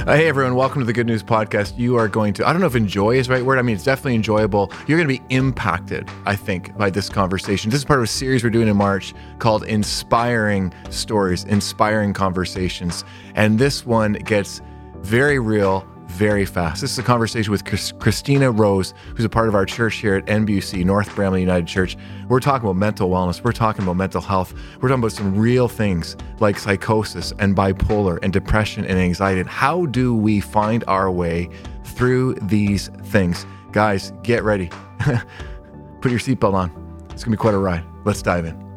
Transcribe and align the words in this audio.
Uh, 0.00 0.16
hey 0.16 0.28
everyone, 0.28 0.54
welcome 0.54 0.80
to 0.80 0.86
the 0.86 0.94
Good 0.94 1.06
News 1.06 1.22
Podcast. 1.22 1.76
You 1.76 1.96
are 1.96 2.08
going 2.08 2.32
to, 2.32 2.48
I 2.48 2.52
don't 2.52 2.60
know 2.62 2.66
if 2.66 2.74
enjoy 2.74 3.16
is 3.16 3.26
the 3.28 3.34
right 3.34 3.44
word. 3.44 3.58
I 3.58 3.62
mean, 3.62 3.74
it's 3.74 3.84
definitely 3.84 4.14
enjoyable. 4.14 4.72
You're 4.86 4.96
going 4.96 5.06
to 5.06 5.14
be 5.14 5.22
impacted, 5.28 6.08
I 6.24 6.36
think, 6.36 6.74
by 6.78 6.88
this 6.88 7.10
conversation. 7.10 7.70
This 7.70 7.80
is 7.80 7.84
part 7.84 8.00
of 8.00 8.04
a 8.04 8.06
series 8.06 8.42
we're 8.42 8.48
doing 8.48 8.66
in 8.66 8.78
March 8.78 9.12
called 9.40 9.62
Inspiring 9.64 10.72
Stories, 10.88 11.44
Inspiring 11.44 12.14
Conversations. 12.14 13.04
And 13.34 13.58
this 13.58 13.84
one 13.84 14.14
gets 14.14 14.62
very 15.00 15.38
real, 15.38 15.86
very 16.10 16.44
fast. 16.44 16.80
This 16.80 16.92
is 16.92 16.98
a 16.98 17.02
conversation 17.02 17.50
with 17.50 17.64
Chris, 17.64 17.92
Christina 17.92 18.50
Rose, 18.50 18.92
who's 19.16 19.24
a 19.24 19.28
part 19.28 19.48
of 19.48 19.54
our 19.54 19.64
church 19.64 19.96
here 19.96 20.16
at 20.16 20.26
NBUC, 20.26 20.84
North 20.84 21.08
Bramalea 21.10 21.40
United 21.40 21.66
Church. 21.66 21.96
We're 22.28 22.40
talking 22.40 22.68
about 22.68 22.76
mental 22.76 23.08
wellness. 23.08 23.42
We're 23.42 23.52
talking 23.52 23.84
about 23.84 23.96
mental 23.96 24.20
health. 24.20 24.52
We're 24.80 24.88
talking 24.88 25.02
about 25.02 25.12
some 25.12 25.38
real 25.38 25.68
things 25.68 26.16
like 26.40 26.58
psychosis 26.58 27.32
and 27.38 27.56
bipolar 27.56 28.18
and 28.22 28.32
depression 28.32 28.84
and 28.84 28.98
anxiety. 28.98 29.48
How 29.48 29.86
do 29.86 30.14
we 30.14 30.40
find 30.40 30.84
our 30.86 31.10
way 31.10 31.48
through 31.84 32.34
these 32.42 32.88
things? 33.04 33.46
Guys, 33.72 34.12
get 34.22 34.42
ready. 34.42 34.68
Put 36.00 36.10
your 36.10 36.20
seatbelt 36.20 36.54
on. 36.54 36.70
It's 37.10 37.24
going 37.24 37.32
to 37.32 37.36
be 37.36 37.36
quite 37.36 37.54
a 37.54 37.58
ride. 37.58 37.84
Let's 38.04 38.22
dive 38.22 38.44
in. 38.44 38.69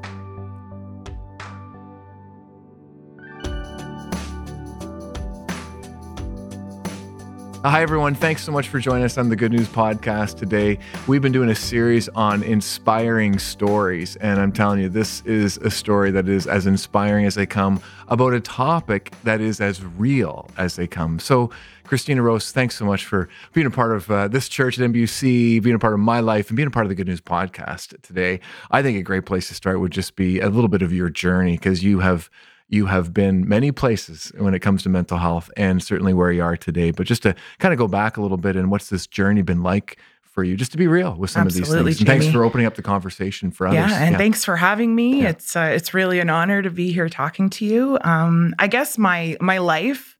Hi, 7.66 7.82
everyone. 7.82 8.14
Thanks 8.14 8.44
so 8.44 8.52
much 8.52 8.68
for 8.68 8.78
joining 8.78 9.06
us 9.06 9.18
on 9.18 9.30
the 9.30 9.38
Good 9.38 9.54
News 9.54 9.70
Podcast 9.70 10.36
today. 10.36 10.78
We've 11.08 11.22
been 11.22 11.32
doing 11.32 11.48
a 11.48 11.56
series 11.56 12.10
on 12.10 12.44
inspiring 12.44 13.40
stories, 13.40 14.18
and 14.18 14.38
I'm 14.42 14.52
telling 14.52 14.82
you, 14.82 14.90
this 14.90 15.22
is 15.22 15.56
a 15.60 15.72
story 15.72 16.12
that 16.12 16.28
is 16.28 16.46
as 16.46 16.68
inspiring 16.68 17.26
as 17.26 17.36
they 17.36 17.46
come 17.46 17.82
about 18.10 18.34
a 18.34 18.42
topic 18.42 19.14
that 19.24 19.40
is 19.40 19.62
as 19.62 19.82
real 19.82 20.50
as 20.58 20.76
they 20.76 20.88
come. 20.88 21.20
So, 21.20 21.52
Christina 21.86 22.22
Rose, 22.22 22.52
thanks 22.52 22.76
so 22.76 22.84
much 22.84 23.06
for 23.06 23.30
being 23.54 23.68
a 23.68 23.72
part 23.72 23.96
of 23.96 24.12
uh, 24.12 24.28
this 24.28 24.50
church 24.50 24.78
at 24.78 24.92
NBUC, 24.92 25.64
being 25.64 25.76
a 25.76 25.80
part 25.80 25.94
of 25.94 26.02
my 26.02 26.20
life, 26.20 26.50
and 26.50 26.58
being 26.58 26.68
a 26.68 26.72
part 26.72 26.86
of 26.86 26.90
the 26.90 26.96
Good 26.96 27.08
News 27.08 27.22
Podcast 27.22 28.02
today. 28.02 28.42
I 28.72 28.82
think 28.82 28.98
a 28.98 29.04
great 29.04 29.26
place 29.26 29.48
to 29.48 29.54
start 29.54 29.80
would 29.80 29.94
just 29.94 30.18
be 30.18 30.42
a 30.42 30.50
little 30.50 30.68
bit 30.68 30.82
of 30.82 30.92
your 30.92 31.10
journey 31.10 31.54
because 31.54 31.82
you 31.82 32.00
have 32.00 32.30
you 32.70 32.88
have 32.88 33.14
been 33.14 33.48
many 33.48 33.72
places 33.72 34.32
when 34.38 34.54
it 34.54 34.60
comes 34.60 34.84
to 34.84 34.90
mental 34.90 35.18
health 35.18 35.52
and 35.58 35.84
certainly 35.84 36.14
where 36.14 36.32
you 36.32 36.42
are 36.42 36.58
today. 36.58 36.92
But 36.92 37.08
just 37.08 37.24
to 37.24 37.36
kind 37.60 37.74
of 37.74 37.78
go 37.78 37.88
back 37.88 38.18
a 38.18 38.22
little 38.22 38.38
bit 38.38 38.56
and 38.56 38.72
what's 38.72 38.90
this 38.90 39.06
journey 39.06 39.42
been 39.42 39.62
like 39.64 39.98
for 40.24 40.44
you, 40.44 40.58
just 40.58 40.72
to 40.72 40.78
be 40.78 40.88
real 40.88 41.16
with 41.16 41.30
some 41.30 41.46
Absolutely, 41.46 41.80
of 41.80 41.86
these 41.86 41.98
things. 41.98 42.10
And 42.10 42.22
thanks 42.22 42.34
for 42.34 42.44
opening 42.44 42.66
up 42.66 42.76
the 42.76 42.82
conversation 42.82 43.52
for 43.52 43.68
others. 43.68 43.92
Yeah, 43.92 44.02
and 44.02 44.14
yeah. 44.14 44.18
thanks 44.18 44.44
for 44.44 44.56
having 44.56 44.96
me. 44.96 45.22
Yeah. 45.22 45.30
It's 45.30 45.56
uh, 45.56 45.72
it's 45.74 45.94
really 45.94 46.20
an 46.20 46.30
honor 46.30 46.62
to 46.64 46.72
be 46.72 46.92
here 46.92 47.10
talking 47.10 47.50
to 47.52 47.66
you. 47.66 48.00
Um, 48.02 48.56
I 48.58 48.68
guess 48.68 48.98
my 48.98 49.38
my 49.40 49.60
life, 49.60 50.18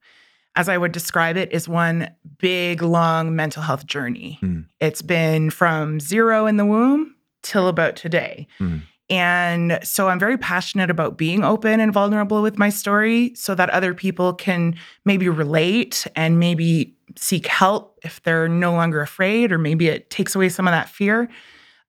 as 0.56 0.70
I 0.70 0.78
would 0.78 0.92
describe 0.92 1.36
it, 1.36 1.52
is 1.52 1.68
one 1.68 2.12
big 2.38 2.84
long 2.84 3.36
mental 3.36 3.64
health 3.64 3.88
journey. 3.88 4.38
Mm. 4.44 4.68
It's 4.80 5.02
been 5.02 5.50
from 5.50 6.00
zero 6.00 6.46
in 6.46 6.58
the 6.58 6.66
womb 6.66 7.16
till 7.42 7.68
about 7.68 7.96
today. 7.96 8.48
Mm. 8.60 8.84
And 9.10 9.80
so 9.84 10.08
I'm 10.10 10.20
very 10.20 10.38
passionate 10.38 10.90
about 10.90 11.18
being 11.18 11.44
open 11.44 11.80
and 11.80 11.92
vulnerable 11.92 12.42
with 12.42 12.58
my 12.58 12.70
story 12.70 13.34
so 13.36 13.54
that 13.56 13.70
other 13.70 13.94
people 13.94 14.34
can 14.34 14.76
maybe 15.06 15.28
relate 15.28 16.08
and 16.16 16.40
maybe 16.40 16.96
seek 17.18 17.48
help 17.48 18.00
if 18.04 18.24
they're 18.24 18.48
no 18.48 18.72
longer 18.72 19.02
afraid, 19.02 19.52
or 19.52 19.58
maybe 19.58 19.88
it 19.88 20.10
takes 20.10 20.36
away 20.36 20.50
some 20.50 20.68
of 20.68 20.72
that 20.72 20.90
fear. 20.90 21.30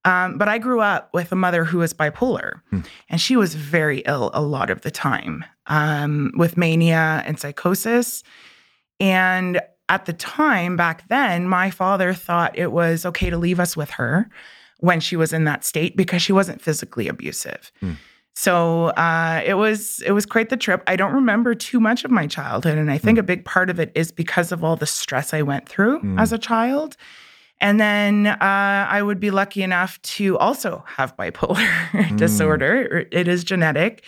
Um, 0.04 0.36
but 0.36 0.48
I 0.48 0.58
grew 0.58 0.80
up 0.80 1.08
with 1.14 1.32
a 1.32 1.36
mother 1.36 1.64
who 1.64 1.78
was 1.78 1.94
bipolar, 1.94 2.60
hmm. 2.70 2.80
and 3.08 3.20
she 3.20 3.36
was 3.36 3.54
very 3.54 4.00
ill 4.00 4.30
a 4.34 4.42
lot 4.42 4.68
of 4.68 4.82
the 4.82 4.90
time 4.90 5.44
um, 5.66 6.30
with 6.36 6.58
mania 6.58 7.22
and 7.24 7.38
psychosis. 7.40 8.22
And 9.00 9.62
at 9.88 10.04
the 10.04 10.12
time 10.12 10.76
back 10.76 11.08
then, 11.08 11.48
my 11.48 11.70
father 11.70 12.12
thought 12.12 12.58
it 12.58 12.70
was 12.70 13.06
okay 13.06 13.30
to 13.30 13.38
leave 13.38 13.60
us 13.60 13.76
with 13.76 13.90
her 13.90 14.28
when 14.78 15.00
she 15.00 15.16
was 15.16 15.32
in 15.32 15.44
that 15.44 15.64
state 15.64 15.96
because 15.96 16.22
she 16.22 16.32
wasn't 16.32 16.60
physically 16.60 17.08
abusive. 17.08 17.72
Mm. 17.82 17.96
So 18.34 18.86
uh, 18.88 19.42
it 19.44 19.54
was 19.54 20.02
it 20.04 20.10
was 20.10 20.26
quite 20.26 20.48
the 20.48 20.56
trip. 20.56 20.82
I 20.86 20.96
don't 20.96 21.12
remember 21.12 21.54
too 21.54 21.78
much 21.78 22.04
of 22.04 22.10
my 22.10 22.26
childhood, 22.26 22.78
and 22.78 22.90
I 22.90 22.98
think 22.98 23.16
mm. 23.16 23.20
a 23.20 23.24
big 23.24 23.44
part 23.44 23.70
of 23.70 23.78
it 23.78 23.92
is 23.94 24.10
because 24.10 24.50
of 24.50 24.64
all 24.64 24.76
the 24.76 24.86
stress 24.86 25.32
I 25.32 25.42
went 25.42 25.68
through 25.68 26.00
mm. 26.00 26.20
as 26.20 26.32
a 26.32 26.38
child. 26.38 26.96
And 27.60 27.80
then 27.80 28.26
uh, 28.26 28.36
I 28.40 29.00
would 29.00 29.20
be 29.20 29.30
lucky 29.30 29.62
enough 29.62 30.02
to 30.02 30.36
also 30.38 30.84
have 30.86 31.16
bipolar 31.16 31.64
hmm. 31.92 32.16
disorder. 32.16 33.06
It 33.10 33.28
is 33.28 33.44
genetic. 33.44 34.04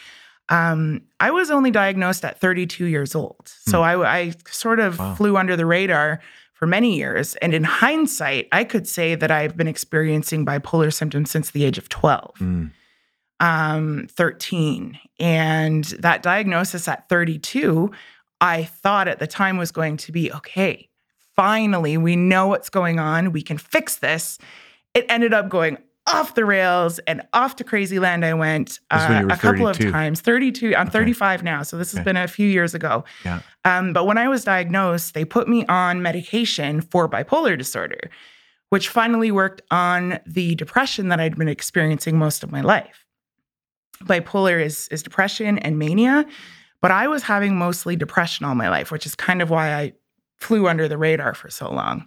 Um, 0.49 1.03
I 1.21 1.31
was 1.31 1.51
only 1.51 1.71
diagnosed 1.71 2.25
at 2.25 2.41
32 2.41 2.87
years 2.87 3.15
old, 3.15 3.41
so 3.45 3.79
hmm. 3.79 3.85
I, 3.85 4.19
I, 4.19 4.33
sort 4.49 4.79
of 4.79 4.99
wow. 4.99 5.15
flew 5.15 5.37
under 5.37 5.57
the 5.57 5.65
radar 5.65 6.21
for 6.57 6.67
many 6.67 6.97
years. 6.97 7.37
And 7.37 7.53
in 7.53 7.65
hindsight, 7.65 8.49
I 8.51 8.65
could 8.65 8.89
say 8.89 9.15
that 9.15 9.31
I've 9.31 9.59
been 9.59 9.69
experiencing 9.69 10.47
bipolar 10.47 10.93
symptoms 10.93 11.31
since 11.31 11.51
the 11.51 11.65
age 11.65 11.77
of 11.77 11.91
12, 11.91 12.35
mm. 12.39 12.71
um, 13.41 14.07
13. 14.11 14.99
And 15.21 15.85
that 15.85 16.23
diagnosis 16.23 16.89
at 16.89 17.11
32, 17.11 17.91
I 18.41 18.65
thought 18.65 19.07
at 19.07 19.19
the 19.19 19.27
time 19.27 19.59
was 19.59 19.71
going 19.71 19.99
to 19.99 20.13
be 20.13 20.33
okay, 20.33 20.89
finally, 21.35 21.99
we 21.99 22.17
know 22.17 22.47
what's 22.47 22.71
going 22.71 22.99
on. 22.99 23.33
We 23.33 23.43
can 23.43 23.59
fix 23.59 23.97
this. 23.97 24.39
It 24.95 25.05
ended 25.11 25.35
up 25.35 25.51
going 25.51 25.77
off 26.07 26.35
the 26.35 26.45
rails 26.45 26.99
and 27.01 27.23
off 27.33 27.57
to 27.57 27.65
crazy 27.65 27.99
land 27.99 28.25
I 28.25 28.35
went 28.35 28.79
uh, 28.91 29.25
a 29.29 29.37
couple 29.37 29.67
32. 29.67 29.89
of 29.89 29.93
times. 29.93 30.21
32. 30.21 30.75
I'm 30.77 30.83
okay. 30.83 30.99
35 30.99 31.43
now, 31.43 31.63
so 31.63 31.77
this 31.77 31.91
has 31.93 31.99
okay. 31.99 32.05
been 32.05 32.17
a 32.17 32.29
few 32.29 32.49
years 32.49 32.75
ago. 32.75 33.05
Yeah. 33.25 33.41
Um, 33.65 33.93
but 33.93 34.07
when 34.07 34.19
I 34.19 34.29
was 34.29 34.45
diagnosed, 34.45 35.15
they 35.15 35.25
put 35.25 35.49
me 35.49 35.67
on 35.67 36.03
medication 36.03 36.81
for 36.81 37.09
bipolar 37.09 37.59
disorder, 37.59 38.11
which 38.71 38.89
finally 38.89 39.31
worked 39.31 39.63
on 39.71 40.21
the 40.27 40.55
depression 40.55 41.09
that 41.09 41.19
I'd 41.19 41.37
been 41.37 41.49
experiencing 41.49 42.19
most 42.19 42.45
of 42.45 42.53
my 42.53 42.61
life. 42.61 43.05
Bipolar 44.03 44.63
is 44.63 44.89
is 44.89 45.03
depression 45.03 45.59
and 45.61 45.79
mania, 45.79 46.27
but 46.83 46.91
I 46.91 47.09
was 47.09 47.23
having 47.23 47.57
mostly 47.57 47.97
depression 47.97 48.45
all 48.45 48.55
my 48.55 48.69
life, 48.69 48.91
which 48.91 49.07
is 49.07 49.15
kind 49.15 49.41
of 49.41 49.51
why 49.51 49.75
I 49.75 49.93
flew 50.37 50.69
under 50.69 50.87
the 50.87 50.99
radar 50.99 51.35
for 51.35 51.51
so 51.51 51.73
long. 51.73 52.07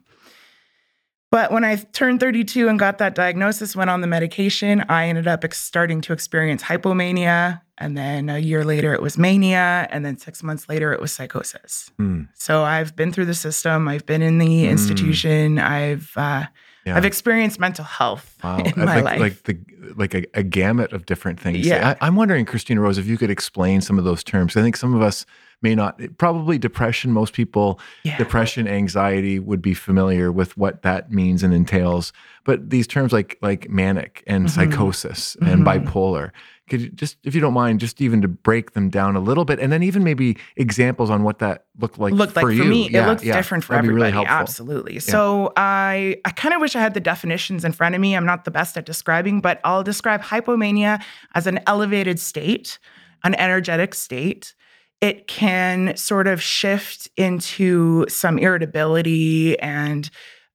But 1.32 1.52
when 1.52 1.64
I 1.64 1.76
turned 1.76 2.20
32 2.20 2.68
and 2.68 2.80
got 2.80 2.98
that 2.98 3.14
diagnosis, 3.14 3.76
went 3.76 3.90
on 3.90 4.02
the 4.02 4.08
medication, 4.08 4.84
I 4.90 5.08
ended 5.08 5.28
up 5.28 5.44
ex- 5.44 5.62
starting 5.62 6.02
to 6.02 6.14
experience 6.14 6.64
hypomania. 6.64 7.62
And 7.78 7.96
then 7.96 8.30
a 8.30 8.40
year 8.40 8.66
later, 8.66 8.94
it 8.94 9.02
was 9.02 9.18
mania. 9.18 9.88
And 9.92 10.04
then 10.04 10.18
six 10.18 10.42
months 10.42 10.68
later, 10.68 10.92
it 10.92 11.00
was 11.00 11.14
psychosis. 11.14 11.92
Mm. 12.00 12.28
So 12.34 12.64
I've 12.64 12.96
been 12.96 13.12
through 13.12 13.26
the 13.26 13.36
system. 13.36 13.88
I've 13.88 14.06
been 14.06 14.22
in 14.24 14.40
the 14.40 14.66
mm. 14.66 14.70
institution. 14.70 15.60
I've 15.60 16.12
uh, 16.16 16.46
yeah. 16.86 16.98
I've 16.98 17.06
experienced 17.06 17.60
mental 17.60 17.86
health 17.86 18.38
wow. 18.44 18.58
in 18.58 18.74
my 18.78 19.02
like, 19.02 19.04
life, 19.04 19.20
like 19.20 19.44
the 19.44 19.58
like 19.96 20.14
a, 20.14 20.26
a 20.34 20.44
gamut 20.44 20.94
of 20.94 21.06
different 21.06 21.40
things. 21.40 21.60
Yeah, 21.60 21.96
I, 22.02 22.08
I'm 22.08 22.16
wondering, 22.16 22.46
Christina 22.46 22.82
Rose, 22.82 22.98
if 22.98 23.06
you 23.06 23.18
could 23.18 23.30
explain 23.30 23.82
some 23.82 23.98
of 23.98 24.06
those 24.06 24.24
terms. 24.24 24.58
I 24.58 24.62
think 24.62 24.78
some 24.78 24.96
of 24.96 25.02
us 25.02 25.26
may 25.62 25.76
not 25.76 26.00
probably 26.18 26.58
depression 26.58 27.12
most 27.12 27.34
people 27.34 27.80
yeah. 28.04 28.18
depression 28.18 28.68
anxiety 28.68 29.40
would 29.40 29.62
be 29.62 29.74
familiar 29.74 30.32
with 30.32 30.56
what 30.58 30.82
that 30.84 31.12
means 31.12 31.44
and 31.44 31.54
entails 31.54 32.14
but 32.46 32.70
these 32.70 32.88
terms 32.88 33.12
like 33.12 33.38
like 33.42 33.70
manic 33.70 34.24
and 34.28 34.46
mm-hmm. 34.46 34.72
psychosis 34.72 35.36
mm-hmm. 35.36 35.52
and 35.52 35.66
bipolar 35.66 36.32
could 36.70 36.82
you 36.82 36.90
just 36.90 37.18
if 37.24 37.36
you 37.36 37.42
don't 37.42 37.54
mind 37.54 37.80
just 37.80 38.00
even 38.00 38.22
to 38.22 38.28
break 38.28 38.72
them 38.72 38.90
down 38.90 39.16
a 39.16 39.20
little 39.20 39.44
bit 39.44 39.60
and 39.60 39.72
then 39.72 39.84
even 39.84 40.04
maybe 40.04 40.38
examples 40.56 41.10
on 41.10 41.24
what 41.24 41.40
that 41.40 41.66
looked 41.80 42.00
like 42.00 42.14
looked 42.14 42.34
for 42.34 42.44
like 42.44 42.56
you. 42.56 42.64
for 42.64 42.70
me 42.70 42.90
yeah, 42.90 43.06
it 43.06 43.10
looks 43.10 43.24
yeah. 43.24 43.36
different 43.36 43.64
for 43.64 43.74
That'd 43.74 43.90
everybody 43.90 44.14
really 44.14 44.26
absolutely 44.28 44.94
yeah. 44.96 45.00
so 45.00 45.52
i 45.58 46.16
i 46.26 46.32
kind 46.32 46.54
of 46.54 46.62
wish 46.62 46.76
i 46.76 46.80
had 46.80 46.94
the 46.94 47.00
definitions 47.00 47.66
in 47.66 47.72
front 47.72 47.96
of 47.96 48.02
me 48.02 48.16
i'm 48.16 48.26
not 48.26 48.46
the 48.46 48.52
best 48.52 48.78
at 48.78 48.86
describing 48.86 49.42
but 49.42 49.60
i'll 49.64 49.84
describe 49.84 50.22
hypomania 50.22 51.02
as 51.36 51.48
an 51.48 51.60
elevated 51.68 52.20
state 52.20 52.80
an 53.24 53.36
energetic 53.36 53.94
state 53.94 54.56
it 55.02 55.28
can 55.28 55.96
sort 55.96 56.28
of 56.28 56.42
shift 56.42 57.10
into 57.16 58.06
some 58.10 58.38
irritability 58.38 59.58
and 59.60 60.10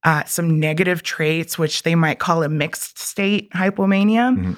uh, 0.05 0.23
some 0.25 0.61
negative 0.61 1.03
traits, 1.03 1.59
which 1.59 1.83
they 1.83 1.95
might 1.95 2.19
call 2.19 2.43
a 2.43 2.49
mixed 2.49 2.99
state 2.99 3.51
hypomania. 3.53 4.37
Mm-hmm. 4.37 4.53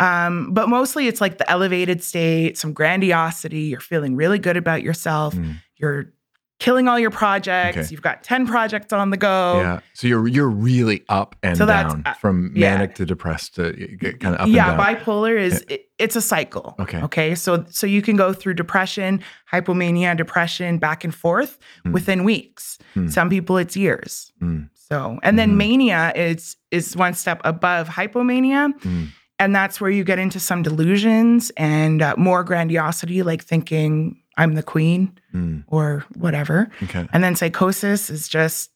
Um, 0.00 0.52
but 0.52 0.68
mostly 0.68 1.08
it's 1.08 1.20
like 1.20 1.38
the 1.38 1.50
elevated 1.50 2.02
state, 2.02 2.58
some 2.58 2.72
grandiosity. 2.72 3.62
You're 3.62 3.80
feeling 3.80 4.16
really 4.16 4.38
good 4.38 4.56
about 4.56 4.82
yourself. 4.82 5.34
Mm. 5.34 5.56
You're 5.76 6.12
killing 6.58 6.88
all 6.88 6.98
your 6.98 7.10
projects. 7.10 7.78
Okay. 7.78 7.86
You've 7.90 8.02
got 8.02 8.22
10 8.22 8.46
projects 8.46 8.92
on 8.92 9.10
the 9.10 9.16
go. 9.16 9.60
Yeah. 9.60 9.80
So 9.94 10.06
you're 10.06 10.26
you're 10.26 10.48
really 10.48 11.04
up 11.08 11.36
and 11.42 11.56
so 11.56 11.66
down 11.66 12.02
uh, 12.04 12.14
from 12.14 12.52
manic 12.52 12.90
yeah. 12.90 12.96
to 12.96 13.06
depressed 13.06 13.54
to 13.56 13.72
kind 14.20 14.34
of 14.34 14.42
up 14.42 14.48
yeah, 14.48 14.76
bipolar 14.76 15.38
is 15.38 15.64
yeah. 15.68 15.76
it, 15.76 15.88
it's 15.98 16.16
a 16.16 16.20
cycle. 16.20 16.74
Okay. 16.80 17.00
Okay. 17.02 17.34
So 17.34 17.64
so 17.68 17.86
you 17.86 18.02
can 18.02 18.16
go 18.16 18.32
through 18.32 18.54
depression, 18.54 19.22
hypomania, 19.52 20.16
depression 20.16 20.78
back 20.78 21.04
and 21.04 21.14
forth 21.14 21.58
mm. 21.84 21.92
within 21.92 22.24
weeks. 22.24 22.78
Mm. 22.94 23.10
Some 23.10 23.30
people 23.30 23.56
it's 23.56 23.76
years. 23.76 24.32
Mm. 24.42 24.68
So 24.74 25.18
and 25.22 25.38
then 25.38 25.50
mm-hmm. 25.50 25.58
mania 25.58 26.12
is 26.14 26.56
is 26.70 26.96
one 26.96 27.14
step 27.14 27.40
above 27.44 27.88
hypomania. 27.88 28.72
Mm. 28.80 29.08
And 29.40 29.54
that's 29.54 29.80
where 29.80 29.90
you 29.90 30.02
get 30.02 30.18
into 30.18 30.40
some 30.40 30.64
delusions 30.64 31.52
and 31.56 32.02
uh, 32.02 32.16
more 32.18 32.42
grandiosity, 32.42 33.22
like 33.22 33.44
thinking 33.44 34.20
I'm 34.38 34.54
the 34.54 34.62
queen 34.62 35.18
Mm. 35.34 35.64
or 35.66 36.04
whatever. 36.14 36.70
Okay. 36.84 37.06
And 37.12 37.22
then 37.22 37.36
psychosis 37.36 38.08
is 38.08 38.28
just 38.28 38.70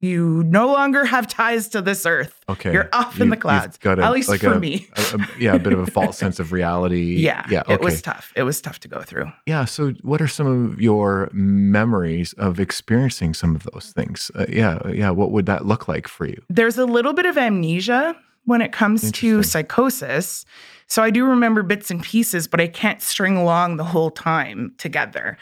you 0.00 0.42
no 0.44 0.66
longer 0.66 1.06
have 1.06 1.26
ties 1.26 1.66
to 1.68 1.80
this 1.80 2.04
earth. 2.04 2.38
Okay. 2.50 2.72
You're 2.74 2.90
off 2.92 3.18
in 3.22 3.30
the 3.30 3.38
clouds. 3.38 3.78
got 3.78 3.98
a- 3.98 4.04
At 4.04 4.12
least 4.12 4.28
like 4.28 4.40
for 4.40 4.52
a- 4.52 4.60
me. 4.60 4.86
a- 4.96 5.16
a- 5.16 5.28
yeah, 5.40 5.54
a 5.54 5.58
bit 5.58 5.72
of 5.72 5.78
a 5.78 5.86
false 5.86 6.18
sense 6.18 6.38
of 6.38 6.52
reality. 6.52 7.16
Yeah. 7.24 7.46
Yeah. 7.48 7.60
Okay. 7.62 7.74
It 7.74 7.80
was 7.80 8.02
tough. 8.02 8.30
It 8.36 8.42
was 8.42 8.60
tough 8.60 8.80
to 8.80 8.88
go 8.88 9.00
through. 9.00 9.32
yeah. 9.46 9.64
So, 9.64 9.94
what 10.02 10.20
are 10.20 10.28
some 10.28 10.46
of 10.46 10.80
your 10.80 11.30
memories 11.32 12.34
of 12.34 12.60
experiencing 12.60 13.32
some 13.32 13.54
of 13.56 13.66
those 13.72 13.92
things? 13.96 14.30
Uh, 14.34 14.44
yeah. 14.48 14.78
Yeah. 14.92 15.08
What 15.10 15.30
would 15.30 15.46
that 15.46 15.64
look 15.64 15.88
like 15.88 16.06
for 16.06 16.26
you? 16.26 16.42
There's 16.50 16.76
a 16.76 16.84
little 16.84 17.14
bit 17.14 17.24
of 17.24 17.38
amnesia 17.38 18.14
when 18.44 18.60
it 18.60 18.72
comes 18.72 19.10
to 19.12 19.42
psychosis. 19.42 20.44
So 20.88 21.02
I 21.02 21.10
do 21.10 21.24
remember 21.24 21.62
bits 21.62 21.90
and 21.90 22.02
pieces, 22.02 22.46
but 22.46 22.60
I 22.60 22.66
can't 22.66 23.00
string 23.02 23.36
along 23.36 23.76
the 23.76 23.84
whole 23.84 24.10
time 24.10 24.74
together. 24.78 25.38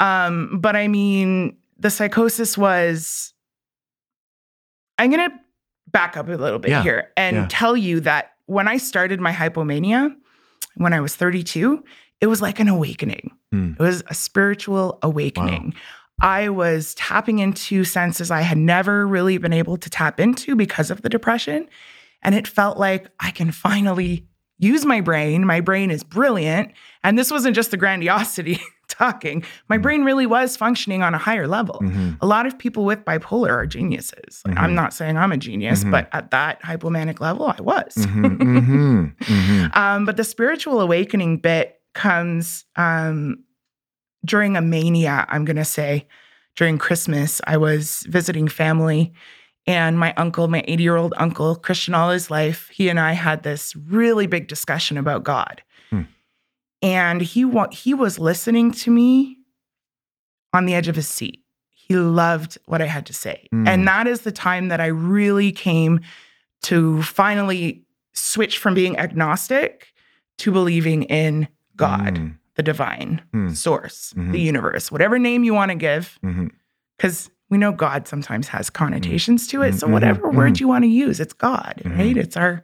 Um, 0.00 0.58
but 0.60 0.76
I 0.76 0.88
mean, 0.88 1.56
the 1.78 1.90
psychosis 1.90 2.56
was. 2.56 3.32
I'm 4.98 5.10
going 5.10 5.28
to 5.28 5.36
back 5.90 6.16
up 6.16 6.28
a 6.28 6.32
little 6.32 6.58
bit 6.58 6.70
Yeah, 6.70 6.82
here 6.82 7.10
and 7.16 7.36
yeah. 7.36 7.46
tell 7.50 7.76
you 7.76 8.00
that 8.00 8.32
when 8.46 8.68
I 8.68 8.76
started 8.76 9.20
my 9.20 9.32
hypomania, 9.32 10.14
when 10.76 10.92
I 10.92 11.00
was 11.00 11.16
32, 11.16 11.82
it 12.20 12.26
was 12.26 12.40
like 12.40 12.60
an 12.60 12.68
awakening. 12.68 13.30
Hmm. 13.52 13.72
It 13.72 13.80
was 13.80 14.02
a 14.08 14.14
spiritual 14.14 14.98
awakening. 15.02 15.74
I 16.20 16.48
was 16.48 16.94
tapping 16.94 17.40
into 17.40 17.84
senses 17.84 18.30
I 18.30 18.42
had 18.42 18.58
never 18.58 19.06
really 19.06 19.36
been 19.38 19.52
able 19.52 19.76
to 19.76 19.90
tap 19.90 20.20
into 20.20 20.54
because 20.54 20.90
of 20.90 21.02
the 21.02 21.08
depression. 21.08 21.68
And 22.22 22.34
it 22.34 22.46
felt 22.46 22.78
like 22.78 23.08
I 23.20 23.30
can 23.30 23.50
finally 23.50 24.26
use 24.58 24.84
my 24.84 25.00
brain. 25.00 25.46
My 25.46 25.60
brain 25.60 25.90
is 25.90 26.02
brilliant. 26.04 26.72
And 27.02 27.18
this 27.18 27.30
wasn't 27.30 27.54
just 27.56 27.70
the 27.70 27.76
grandiosity 27.76 28.60
talking, 28.88 29.42
my 29.68 29.76
brain 29.78 30.04
really 30.04 30.26
was 30.26 30.56
functioning 30.56 31.02
on 31.02 31.14
a 31.14 31.18
higher 31.18 31.48
level. 31.48 31.80
Mhm. 31.82 32.16
A 32.20 32.26
lot 32.26 32.46
of 32.46 32.56
people 32.58 32.84
with 32.84 33.04
bipolar 33.04 33.50
are 33.50 33.66
geniuses. 33.66 34.42
Like, 34.46 34.56
Mhm. 34.56 34.60
I'm 34.62 34.74
not 34.74 34.92
saying 34.94 35.16
I'm 35.16 35.32
a 35.32 35.36
genius, 35.36 35.82
Mhm. 35.84 35.90
but 35.90 36.08
at 36.12 36.30
that 36.30 36.62
hypomanic 36.62 37.18
level, 37.20 37.46
I 37.46 37.60
was. 37.60 37.94
Mhm, 37.96 38.36
mhm, 38.38 39.16
mhm. 39.16 39.70
Um, 39.76 40.04
but 40.04 40.16
the 40.16 40.24
spiritual 40.24 40.80
awakening 40.80 41.38
bit 41.38 41.80
comes 41.94 42.64
um, 42.76 43.38
during 44.24 44.56
a 44.56 44.60
mania, 44.62 45.26
I'm 45.28 45.44
going 45.44 45.56
to 45.56 45.64
say. 45.64 46.06
During 46.56 46.78
Christmas, 46.78 47.40
I 47.48 47.56
was 47.56 48.04
visiting 48.08 48.46
family, 48.46 49.12
and 49.66 49.98
my 49.98 50.12
uncle, 50.16 50.48
my 50.48 50.62
80 50.68 50.82
year 50.82 50.96
old 50.96 51.14
uncle, 51.16 51.56
Christian 51.56 51.94
all 51.94 52.10
his 52.10 52.30
life, 52.30 52.68
he 52.72 52.88
and 52.88 53.00
I 53.00 53.12
had 53.12 53.42
this 53.42 53.74
really 53.76 54.26
big 54.26 54.46
discussion 54.48 54.96
about 54.98 55.24
God. 55.24 55.62
Hmm. 55.90 56.02
And 56.82 57.20
he, 57.22 57.44
wa- 57.44 57.70
he 57.72 57.94
was 57.94 58.18
listening 58.18 58.70
to 58.72 58.90
me 58.90 59.38
on 60.52 60.66
the 60.66 60.74
edge 60.74 60.88
of 60.88 60.96
his 60.96 61.08
seat. 61.08 61.42
He 61.70 61.96
loved 61.96 62.58
what 62.66 62.80
I 62.82 62.86
had 62.86 63.06
to 63.06 63.12
say. 63.14 63.46
Hmm. 63.50 63.66
And 63.68 63.88
that 63.88 64.06
is 64.06 64.20
the 64.22 64.32
time 64.32 64.68
that 64.68 64.80
I 64.80 64.86
really 64.86 65.50
came 65.52 66.00
to 66.62 67.02
finally 67.02 67.82
switch 68.12 68.58
from 68.58 68.74
being 68.74 68.96
agnostic 68.98 69.88
to 70.38 70.50
believing 70.52 71.02
in 71.04 71.48
God, 71.76 72.14
Mm, 72.16 72.38
the 72.54 72.62
divine 72.62 73.20
Hmm. 73.32 73.50
source, 73.50 74.12
Mhm. 74.16 74.32
the 74.32 74.40
universe, 74.40 74.90
whatever 74.92 75.18
name 75.18 75.42
you 75.44 75.52
want 75.54 75.70
to 75.70 75.74
give, 75.74 76.18
because 76.96 77.30
we 77.50 77.58
know 77.58 77.72
God 77.72 78.08
sometimes 78.08 78.48
has 78.48 78.70
connotations 78.70 79.46
to 79.48 79.62
it. 79.62 79.74
So 79.74 79.86
Mhm, 79.86 79.92
whatever 79.92 80.22
mhm, 80.22 80.34
word 80.34 80.54
mhm. 80.54 80.60
you 80.60 80.68
want 80.68 80.84
to 80.84 80.88
use, 80.88 81.20
it's 81.20 81.32
God, 81.34 81.82
Mhm. 81.84 81.96
right? 81.98 82.16
It's 82.16 82.36
our 82.36 82.62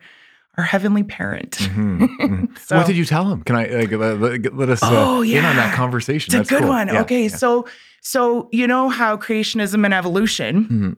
our 0.59 0.65
heavenly 0.65 1.05
parent. 1.05 1.53
Mhm, 1.59 2.09
mhm. 2.19 2.59
So- 2.59 2.77
what 2.77 2.87
did 2.87 2.97
you 2.97 3.05
tell 3.05 3.31
him? 3.31 3.43
Can 3.43 3.57
I 3.57 3.67
like, 3.67 3.93
let, 3.93 4.21
let- 4.57 4.69
us 4.69 4.83
uh, 4.83 4.89
Oh, 4.93 5.23
in 5.23 5.45
on 5.45 5.57
that 5.57 5.75
conversation? 5.75 6.35
It's 6.35 6.51
a 6.51 6.55
good 6.55 6.61
cool. 6.63 6.69
one. 6.71 6.89
Yeah, 6.89 7.01
okay, 7.03 7.23
yeah. 7.29 7.37
so 7.37 7.67
so 8.03 8.49
you 8.53 8.67
know 8.67 8.89
how 8.89 9.17
creationism 9.17 9.85
and 9.85 9.95
evolution 9.95 10.97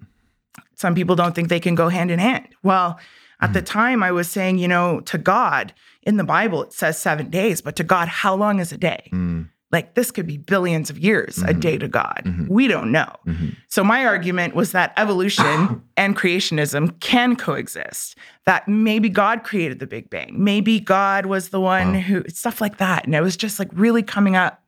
some 0.74 0.94
people 0.94 1.14
don't 1.16 1.34
think 1.34 1.48
they 1.48 1.60
can 1.60 1.74
go 1.74 1.88
hand 1.88 2.10
in 2.10 2.18
hand. 2.18 2.48
Well, 2.62 2.98
at 3.40 3.52
the 3.52 3.60
Mm-hmm. 3.60 3.66
time, 3.78 4.02
I 4.02 4.10
was 4.12 4.28
saying, 4.28 4.58
you 4.58 4.68
know, 4.68 5.00
to 5.00 5.18
God 5.18 5.72
in 6.02 6.16
the 6.16 6.24
Bible, 6.24 6.62
it 6.64 6.72
says 6.72 6.98
seven 6.98 7.30
days, 7.30 7.60
but 7.60 7.76
to 7.76 7.84
God, 7.84 8.08
how 8.08 8.34
long 8.34 8.58
is 8.58 8.72
a 8.72 8.76
day? 8.78 9.08
Mm, 9.12 9.48
Like 9.72 9.94
this 9.94 10.10
could 10.10 10.26
be 10.26 10.36
billions 10.36 10.90
of 10.90 10.98
years, 10.98 11.38
a 11.38 11.46
Mhm. 11.54 11.60
day 11.60 11.78
to 11.78 11.88
God. 11.88 12.22
Mhm. 12.26 12.48
We 12.48 12.68
don't 12.68 12.92
know. 12.92 13.10
mhm. 13.26 13.56
So, 13.68 13.82
my 13.82 14.04
argument 14.04 14.54
was 14.54 14.72
that 14.72 14.92
evolution 14.98 15.80
and 15.96 16.14
creationism 16.16 17.00
can 17.00 17.36
coexist, 17.36 18.16
that 18.44 18.68
maybe 18.68 19.08
God 19.08 19.44
created 19.44 19.78
the 19.78 19.86
Big 19.86 20.10
Bang. 20.10 20.34
Maybe 20.36 20.78
God 20.78 21.24
was 21.26 21.48
the 21.48 21.60
one 21.60 21.94
Wow. 21.94 22.00
who, 22.00 22.24
stuff 22.28 22.60
like 22.60 22.76
that. 22.76 23.04
And 23.06 23.14
it 23.14 23.22
was 23.22 23.36
just 23.36 23.58
like 23.58 23.70
really 23.72 24.02
coming 24.02 24.36
up 24.36 24.62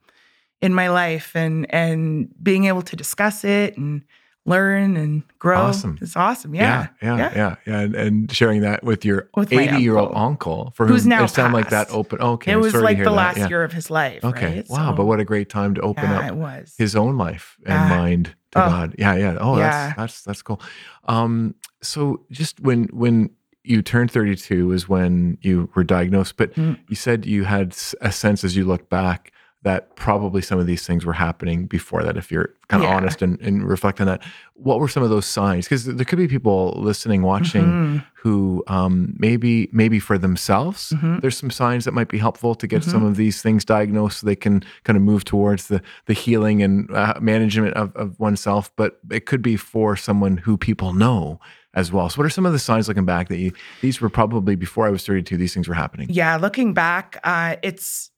in 0.63 0.73
my 0.73 0.89
life 0.89 1.37
and 1.37 1.67
and 1.75 2.29
being 2.43 2.65
able 2.65 2.81
to 2.83 2.97
discuss 2.97 3.45
it 3.45 3.77
and 3.77 4.03
learn 4.47 4.97
and 4.97 5.23
grow. 5.39 5.59
Awesome. 5.61 5.99
It's 6.03 6.17
awesome. 6.17 6.55
Yeah. 6.55 6.89
yeah, 7.03 7.17
yeah, 7.17 7.33
yeah, 7.35 7.57
yeah. 7.67 7.81
And, 7.81 7.95
and 7.95 8.33
sharing 8.33 8.61
that 8.61 8.85
with 8.85 9.05
your 9.05 9.29
With 9.37 9.53
eighty-year-old 9.53 10.09
uncle. 10.15 10.23
uncle, 10.23 10.73
for 10.77 10.87
Who's 10.87 11.03
whom 11.03 11.11
now 11.11 11.25
it 11.25 11.29
sounded 11.29 11.57
like 11.57 11.71
that 11.71 11.89
open. 11.91 12.21
Okay, 12.21 12.53
It 12.53 12.57
was 12.57 12.75
like 12.75 12.99
the 12.99 13.05
that, 13.05 13.11
last 13.13 13.39
yeah. 13.39 13.49
year 13.49 13.65
of 13.65 13.73
his 13.73 13.91
life. 13.91 14.25
Okay, 14.25 14.57
right? 14.57 14.69
wow, 14.69 14.91
So, 14.91 14.97
but 14.97 15.07
what 15.07 15.21
a 15.21 15.25
great 15.25 15.49
time 15.49 15.75
to 15.75 15.81
open 15.81 16.05
yeah, 16.05 16.19
up 16.19 16.25
it 16.27 16.35
was. 16.37 16.75
his 16.77 16.95
own 16.95 17.17
life 17.17 17.57
and 17.65 17.73
Yeah. 17.75 17.89
mind 17.97 18.35
to 18.53 18.65
Oh. 18.65 18.69
God. 18.69 18.95
Yeah, 18.99 19.15
yeah. 19.17 19.37
Oh, 19.41 19.57
Yeah. 19.57 19.71
that's 19.89 19.97
that's 19.97 20.23
that's 20.23 20.43
cool. 20.43 20.61
Um, 21.09 21.55
so 21.83 22.21
just 22.31 22.61
when 22.61 22.85
when 22.93 23.31
you 23.67 23.81
turned 23.81 24.11
32 24.11 24.73
is 24.73 24.89
when 24.91 25.39
you 25.41 25.71
were 25.75 25.85
diagnosed, 25.85 26.37
but 26.37 26.53
Mm. 26.55 26.79
you 26.89 26.97
said 26.97 27.25
you 27.25 27.45
had 27.45 27.75
a 28.03 28.13
sense 28.13 28.45
as 28.45 28.55
you 28.57 28.65
look 28.67 28.91
back 28.91 29.33
that 29.65 29.97
probably 29.97 30.41
some 30.43 30.59
of 30.59 30.67
these 30.67 30.87
things 30.87 31.05
were 31.05 31.13
happening 31.15 31.67
before 31.67 32.03
that. 32.05 32.17
If 32.17 32.31
you're 32.31 32.51
kind 32.69 32.83
of 32.83 32.89
Yeah. 32.89 32.97
honest 32.97 33.21
and, 33.23 33.41
and 33.41 33.67
reflect 33.69 34.01
on 34.01 34.07
that, 34.07 34.23
what 34.55 34.79
were 34.79 34.89
some 34.89 35.03
of 35.03 35.11
those 35.11 35.27
signs? 35.27 35.65
Because 35.67 35.85
there 35.87 36.05
could 36.05 36.19
be 36.19 36.29
people 36.29 36.75
listening, 36.77 37.23
watching, 37.23 37.65
Mhm. 37.67 38.05
who 38.23 38.63
um, 38.69 39.15
maybe 39.19 39.69
maybe 39.73 39.99
for 39.99 40.17
themselves 40.19 40.93
Mhm. 40.97 41.21
there's 41.21 41.37
some 41.37 41.51
signs 41.51 41.85
that 41.85 41.93
might 41.93 42.09
be 42.09 42.19
helpful 42.19 42.55
to 42.55 42.67
get 42.67 42.83
Mhm. 42.83 42.91
some 42.91 43.05
of 43.05 43.17
these 43.17 43.43
things 43.43 43.65
diagnosed 43.65 44.21
so 44.21 44.27
they 44.27 44.37
can 44.37 44.63
kind 44.85 44.97
of 44.97 45.03
move 45.03 45.25
towards 45.25 45.69
the 45.69 45.83
the 46.07 46.15
healing 46.15 46.63
and 46.63 46.91
uh, 46.91 47.15
management 47.21 47.75
of, 47.75 47.95
of 47.97 48.19
oneself 48.19 48.71
but 48.77 48.99
it 49.11 49.27
could 49.27 49.43
be 49.43 49.57
for 49.57 49.95
someone 49.97 50.39
who 50.39 50.57
people 50.57 50.93
know 50.95 51.39
as 51.75 51.93
well 51.93 52.09
so 52.09 52.17
what 52.19 52.25
are 52.27 52.31
some 52.31 52.47
of 52.47 52.53
the 52.53 52.59
signs 52.59 52.89
looking 52.89 53.05
back 53.05 53.29
that 53.29 53.37
you 53.39 53.53
these 53.83 54.01
were 54.01 54.09
probably 54.09 54.55
before 54.57 54.87
i 54.87 54.91
was 54.91 55.05
32 55.05 55.37
these 55.37 55.53
things 55.53 55.69
were 55.69 55.75
happening 55.75 56.07
Yeah, 56.11 56.37
looking 56.37 56.73
back, 56.73 57.19
uh, 57.25 57.57
it's 57.63 58.11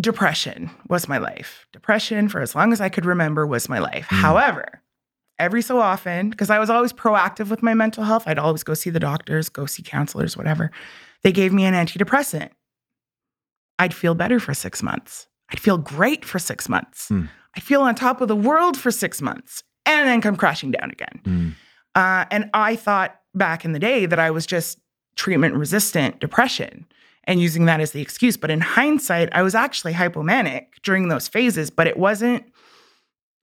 depression 0.00 0.70
was 0.88 1.08
my 1.08 1.18
life. 1.18 1.66
Depression, 1.72 2.28
for 2.28 2.40
as 2.40 2.54
long 2.54 2.72
as 2.72 2.80
I 2.80 2.88
could 2.88 3.04
remember, 3.04 3.46
was 3.46 3.68
my 3.68 3.78
life. 3.78 4.06
Mm. 4.08 4.20
However, 4.20 4.82
every 5.38 5.62
so 5.62 5.80
often, 5.80 6.30
because 6.30 6.50
I 6.50 6.58
was 6.58 6.70
always 6.70 6.92
proactive 6.92 7.48
with 7.48 7.62
my 7.62 7.74
mental 7.74 8.04
health, 8.04 8.24
I'd 8.26 8.38
always 8.38 8.62
go 8.62 8.74
see 8.74 8.90
the 8.90 9.00
doctors, 9.00 9.48
go 9.48 9.66
see 9.66 9.82
counselors, 9.82 10.36
whatever. 10.36 10.70
They 11.22 11.32
gave 11.32 11.52
me 11.52 11.64
an 11.64 11.74
antidepressant. 11.74 12.50
I'd 13.78 13.94
feel 13.94 14.14
better 14.14 14.38
for 14.38 14.54
six 14.54 14.82
months. 14.82 15.26
I'd 15.50 15.60
feel 15.60 15.78
great 15.78 16.24
for 16.24 16.38
six 16.38 16.68
months. 16.68 17.08
Mm. 17.08 17.28
I'd 17.56 17.62
feel 17.62 17.82
on 17.82 17.94
top 17.94 18.20
of 18.20 18.28
the 18.28 18.36
world 18.36 18.76
for 18.76 18.90
six 18.90 19.20
months 19.20 19.64
and 19.86 20.08
then 20.08 20.20
come 20.20 20.36
crashing 20.36 20.70
down 20.70 20.90
again. 20.90 21.20
Mm. 21.24 21.52
Uh, 21.94 22.24
and 22.30 22.50
I 22.54 22.76
thought 22.76 23.18
back 23.34 23.64
in 23.64 23.72
the 23.72 23.78
day 23.78 24.06
that 24.06 24.18
I 24.18 24.30
was 24.30 24.46
just 24.46 24.78
treatment 25.16 25.54
resistant 25.54 26.20
depression 26.20 26.86
and 27.24 27.40
using 27.40 27.66
that 27.66 27.80
as 27.80 27.92
the 27.92 28.00
excuse. 28.00 28.36
But 28.36 28.50
in 28.50 28.60
hindsight, 28.60 29.28
I 29.32 29.42
was 29.42 29.54
actually 29.54 29.92
hypomanic 29.92 30.66
during 30.82 31.08
those 31.08 31.28
phases, 31.28 31.70
but 31.70 31.86
it 31.86 31.96
wasn't 31.98 32.44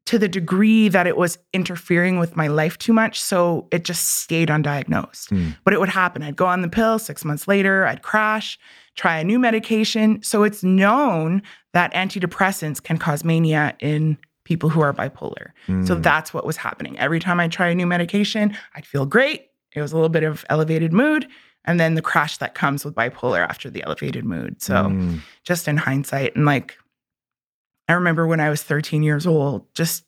to 0.08 0.18
the 0.18 0.30
degree 0.30 0.88
that 0.88 1.06
it 1.06 1.18
was 1.18 1.38
interfering 1.54 2.18
with 2.18 2.38
my 2.38 2.48
life 2.48 2.78
too 2.78 2.94
much. 2.94 3.20
So 3.20 3.68
it 3.72 3.84
just 3.84 4.20
stayed 4.22 4.48
undiagnosed. 4.48 5.30
Hmm. 5.30 5.50
But 5.66 5.74
it 5.74 5.82
would 5.82 5.90
happen. 5.90 6.24
I'd 6.24 6.38
go 6.38 6.46
on 6.46 6.62
the 6.62 6.70
pill 6.70 6.98
six 6.98 7.26
months 7.26 7.46
later, 7.46 7.86
I'd 7.86 8.04
crash, 8.04 8.58
try 8.96 9.18
a 9.20 9.24
new 9.26 9.38
medication. 9.38 10.24
So 10.24 10.44
it's 10.44 10.64
known 10.64 11.42
that 11.74 11.94
antidepressants 11.94 12.82
can 12.82 12.98
cause 12.98 13.26
mania 13.26 13.76
in 13.82 14.18
people 14.46 14.70
who 14.70 14.80
are 14.80 14.94
bipolar. 14.94 15.48
So 15.86 15.94
Mm. 15.98 16.04
that's 16.04 16.34
what 16.34 16.46
was 16.46 16.56
happening. 16.56 16.98
Every 16.98 17.20
time 17.20 17.38
I 17.42 17.50
try 17.50 17.68
a 17.68 17.76
new 17.76 17.86
medication, 17.86 18.56
I'd 18.76 18.86
feel 18.86 19.06
great. 19.06 19.48
It 19.76 19.82
was 19.82 19.92
a 19.92 19.96
little 19.96 20.08
bit 20.08 20.24
of 20.24 20.46
elevated 20.50 20.94
mood. 20.94 21.28
And 21.68 21.80
then 21.80 21.94
the 21.96 22.02
crash 22.02 22.38
that 22.38 22.56
comes 22.56 22.84
with 22.86 22.96
bipolar 22.96 23.48
after 23.48 23.70
the 23.70 23.84
elevated 23.84 24.24
mood. 24.26 24.62
So 24.62 24.74
Mm. 24.86 25.20
just 25.44 25.68
in 25.68 25.78
hindsight, 25.78 26.36
and 26.36 26.46
like, 26.46 26.76
I 27.90 27.94
remember 27.94 28.26
when 28.26 28.40
I 28.40 28.50
was 28.50 28.64
13 28.64 29.04
years 29.04 29.28
old, 29.28 29.66
just 29.76 30.06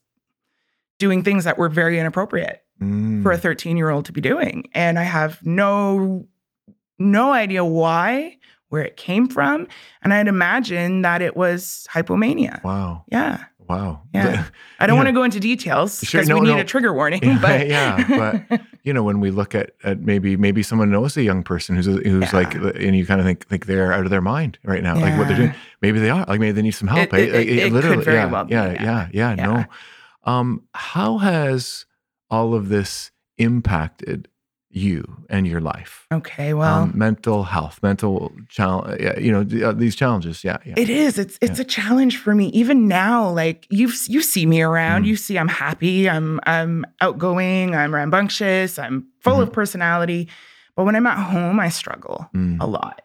doing 0.97 1.23
things 1.23 1.43
that 1.43 1.57
were 1.57 1.69
very 1.69 1.99
inappropriate 1.99 2.63
Mm. 2.81 3.23
for 3.23 3.31
a 3.31 3.37
13 3.37 3.77
year 3.77 3.89
old 3.89 4.05
to 4.05 4.11
be 4.13 4.21
doing. 4.21 4.69
And 4.73 4.97
I 4.97 5.03
have 5.03 5.45
no, 5.45 6.27
no 6.97 7.31
idea 7.33 7.63
why, 7.63 8.37
where 8.69 8.83
it 8.83 8.95
came 8.97 9.27
from. 9.27 9.67
And 10.01 10.13
I'd 10.13 10.27
imagine 10.27 11.01
that 11.03 11.21
it 11.21 11.35
was 11.35 11.87
hypomania. 11.93 12.63
Wow. 12.63 13.03
Yeah. 13.11 13.43
Wow. 13.67 14.03
Yeah. 14.13 14.45
I 14.79 14.87
don't 14.87 14.95
Yeah. 14.95 14.99
want 14.99 15.07
to 15.07 15.13
go 15.13 15.23
into 15.23 15.39
details 15.39 15.99
Sure, 16.03 16.19
because 16.21 16.29
no, 16.29 16.35
we 16.35 16.41
need 16.47 16.55
no. 16.55 16.61
a 16.61 16.63
trigger 16.63 16.93
warning. 16.93 17.21
Yeah, 17.23 17.39
but 17.41 17.67
yeah, 17.67 18.37
but 18.49 18.61
you 18.89 18.93
know, 18.95 19.03
when 19.03 19.19
we 19.19 19.29
look 19.31 19.53
at, 19.53 19.67
at 19.83 19.97
maybe 20.01 20.35
maybe 20.35 20.63
someone 20.63 20.89
knows 20.89 21.15
a 21.15 21.21
young 21.21 21.43
person 21.43 21.75
who's 21.75 21.85
who's 21.85 22.31
Yeah. 22.33 22.39
like, 22.39 22.55
and 22.55 22.95
you 22.97 23.05
kind 23.05 23.19
of 23.21 23.25
think 23.27 23.45
like 23.51 23.67
they're 23.67 23.93
out 23.93 24.03
of 24.05 24.09
their 24.09 24.21
mind 24.33 24.57
right 24.63 24.81
now, 24.83 24.95
like 24.99 25.15
what 25.17 25.27
they're 25.27 25.37
doing. 25.37 25.53
Maybe 25.81 25.99
they 25.99 26.09
are. 26.09 26.25
Like 26.27 26.39
maybe 26.39 26.53
they 26.53 26.63
need 26.63 26.71
some 26.81 26.87
help. 26.89 27.13
It- 27.13 27.29
it- 27.29 27.33
Like, 27.35 27.47
it- 27.47 27.71
literally, 27.73 28.03
very 28.03 28.17
yeah, 28.17 28.25
well 28.31 28.45
be, 28.45 28.53
yeah, 28.55 28.71
yeah. 28.71 28.83
yeah, 28.83 29.07
yeah, 29.13 29.35
Yeah. 29.37 29.45
No. 29.45 30.31
Um, 30.33 30.63
how 30.73 31.19
has 31.19 31.85
all 32.29 32.53
of 32.55 32.69
this 32.69 33.11
impacted 33.37 34.27
you 34.71 35.25
and 35.29 35.47
your 35.47 35.61
life? 35.61 36.05
okay, 36.11 36.53
well, 36.53 36.83
um, 36.83 36.91
mental 36.95 37.43
health, 37.43 37.79
mental 37.81 38.31
challenge. 38.49 39.01
Yeah, 39.01 39.17
you 39.19 39.31
know 39.31 39.67
uh, 39.67 39.71
these 39.73 39.95
challenges. 39.95 40.43
Yeah, 40.43 40.57
yeah. 40.65 40.73
It 40.77 40.89
is. 40.89 41.17
It's 41.17 41.37
it's 41.41 41.59
a 41.59 41.63
challenge 41.63 42.17
for 42.17 42.35
me. 42.35 42.47
Even 42.49 42.87
now, 42.87 43.29
like 43.29 43.65
you 43.69 43.91
you 44.07 44.21
see 44.21 44.45
me 44.45 44.61
around, 44.61 45.03
Mm. 45.03 45.07
you 45.07 45.15
see 45.15 45.37
I'm 45.37 45.47
happy, 45.47 46.09
I'm 46.09 46.39
I'm 46.43 46.85
outgoing, 47.01 47.75
I'm 47.75 47.93
rambunctious, 47.93 48.77
I'm 48.79 49.07
full 49.21 49.41
of 49.41 49.51
personality. 49.51 50.27
But 50.75 50.85
when 50.85 50.95
I'm 50.95 51.07
at 51.07 51.17
home, 51.17 51.59
I 51.59 51.69
struggle 51.69 52.29
Mm. 52.35 52.57
a 52.61 52.67
lot. 52.67 53.01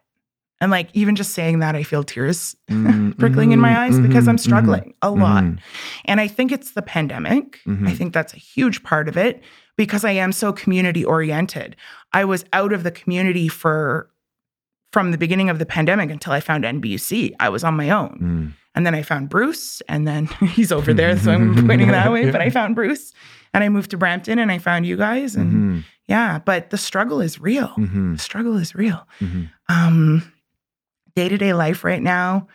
And 0.61 0.71
like 0.71 0.89
even 0.95 1.17
just 1.17 1.33
saying 1.33 1.59
that, 1.61 1.75
I 1.75 1.83
feel 1.83 2.05
tears 2.05 2.57
Mm, 2.71 3.19
prickling 3.19 3.53
in 3.53 3.61
my 3.61 3.73
mhm, 3.73 3.77
eyes 3.77 3.99
because 4.01 4.29
I'm 4.29 4.37
mhm, 4.37 4.41
struggling 4.41 4.95
a 5.03 5.11
lot. 5.11 5.45
And 6.07 6.21
I 6.21 6.29
think 6.29 6.53
it's 6.53 6.73
the 6.73 6.83
pandemic. 6.83 7.61
I 7.87 7.93
think 7.93 8.15
that's 8.15 8.33
a 8.33 8.39
huge 8.39 8.83
part 8.83 9.09
of 9.09 9.17
it 9.17 9.43
because 9.77 10.05
I 10.05 10.13
am 10.13 10.33
so 10.33 10.53
community 10.53 11.05
oriented. 11.05 11.77
I 12.13 12.25
was 12.25 12.45
out 12.53 12.73
of 12.73 12.83
the 12.83 12.91
community 12.91 13.49
for 13.49 14.09
from 14.93 15.11
the 15.11 15.19
beginning 15.19 15.51
of 15.51 15.59
the 15.59 15.67
pandemic 15.67 16.11
until 16.11 16.33
I 16.33 16.41
found 16.41 16.63
NBUC. 16.65 17.33
I 17.41 17.49
was 17.49 17.65
on 17.65 17.75
my 17.77 17.91
own. 17.91 18.19
mm. 18.23 18.61
And 18.77 18.85
then 18.85 18.95
I 18.95 19.03
found 19.03 19.29
Bruce, 19.29 19.81
and 19.89 20.07
then 20.07 20.27
he's 20.57 20.73
over 20.73 20.93
there, 20.93 21.17
so 21.19 21.31
I'm 21.33 21.55
pointing 21.69 21.89
that 21.93 22.11
way. 22.13 22.31
But 22.31 22.41
I 22.41 22.51
found 22.51 22.75
Bruce, 22.75 23.13
and 23.53 23.63
I 23.63 23.69
moved 23.69 23.91
to 23.91 23.97
Brampton, 23.97 24.39
and 24.41 24.51
I 24.51 24.59
found 24.59 24.85
you 24.87 24.97
guys, 24.97 25.37
and 25.37 25.53
Mhm, 25.53 25.85
yeah. 26.09 26.41
But 26.41 26.71
the 26.71 26.77
struggle 26.79 27.21
is 27.21 27.41
real. 27.41 27.69
mhm, 27.79 28.15
The 28.17 28.19
struggle 28.23 28.57
is 28.57 28.75
real. 28.75 29.07
day 31.17 31.29
to 31.29 31.39
day 31.39 31.53
life 31.55 31.85
right 31.85 32.03
now, 32.03 32.49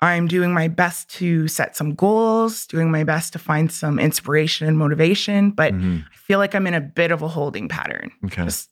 I'm 0.00 0.28
doing 0.28 0.52
my 0.52 0.68
best 0.68 1.10
to 1.16 1.48
set 1.48 1.76
some 1.76 1.94
goals, 1.94 2.66
doing 2.66 2.90
my 2.90 3.02
best 3.04 3.32
to 3.32 3.38
find 3.38 3.70
some 3.72 3.98
inspiration 3.98 4.68
and 4.68 4.78
motivation. 4.78 5.50
But 5.50 5.74
Mhm. 5.74 6.04
I 6.04 6.16
feel 6.16 6.38
like 6.38 6.54
I'm 6.54 6.66
in 6.66 6.74
a 6.74 6.80
bit 6.80 7.10
of 7.10 7.22
a 7.22 7.28
holding 7.28 7.68
pattern. 7.68 8.10
Okay. 8.26 8.44
Just 8.44 8.70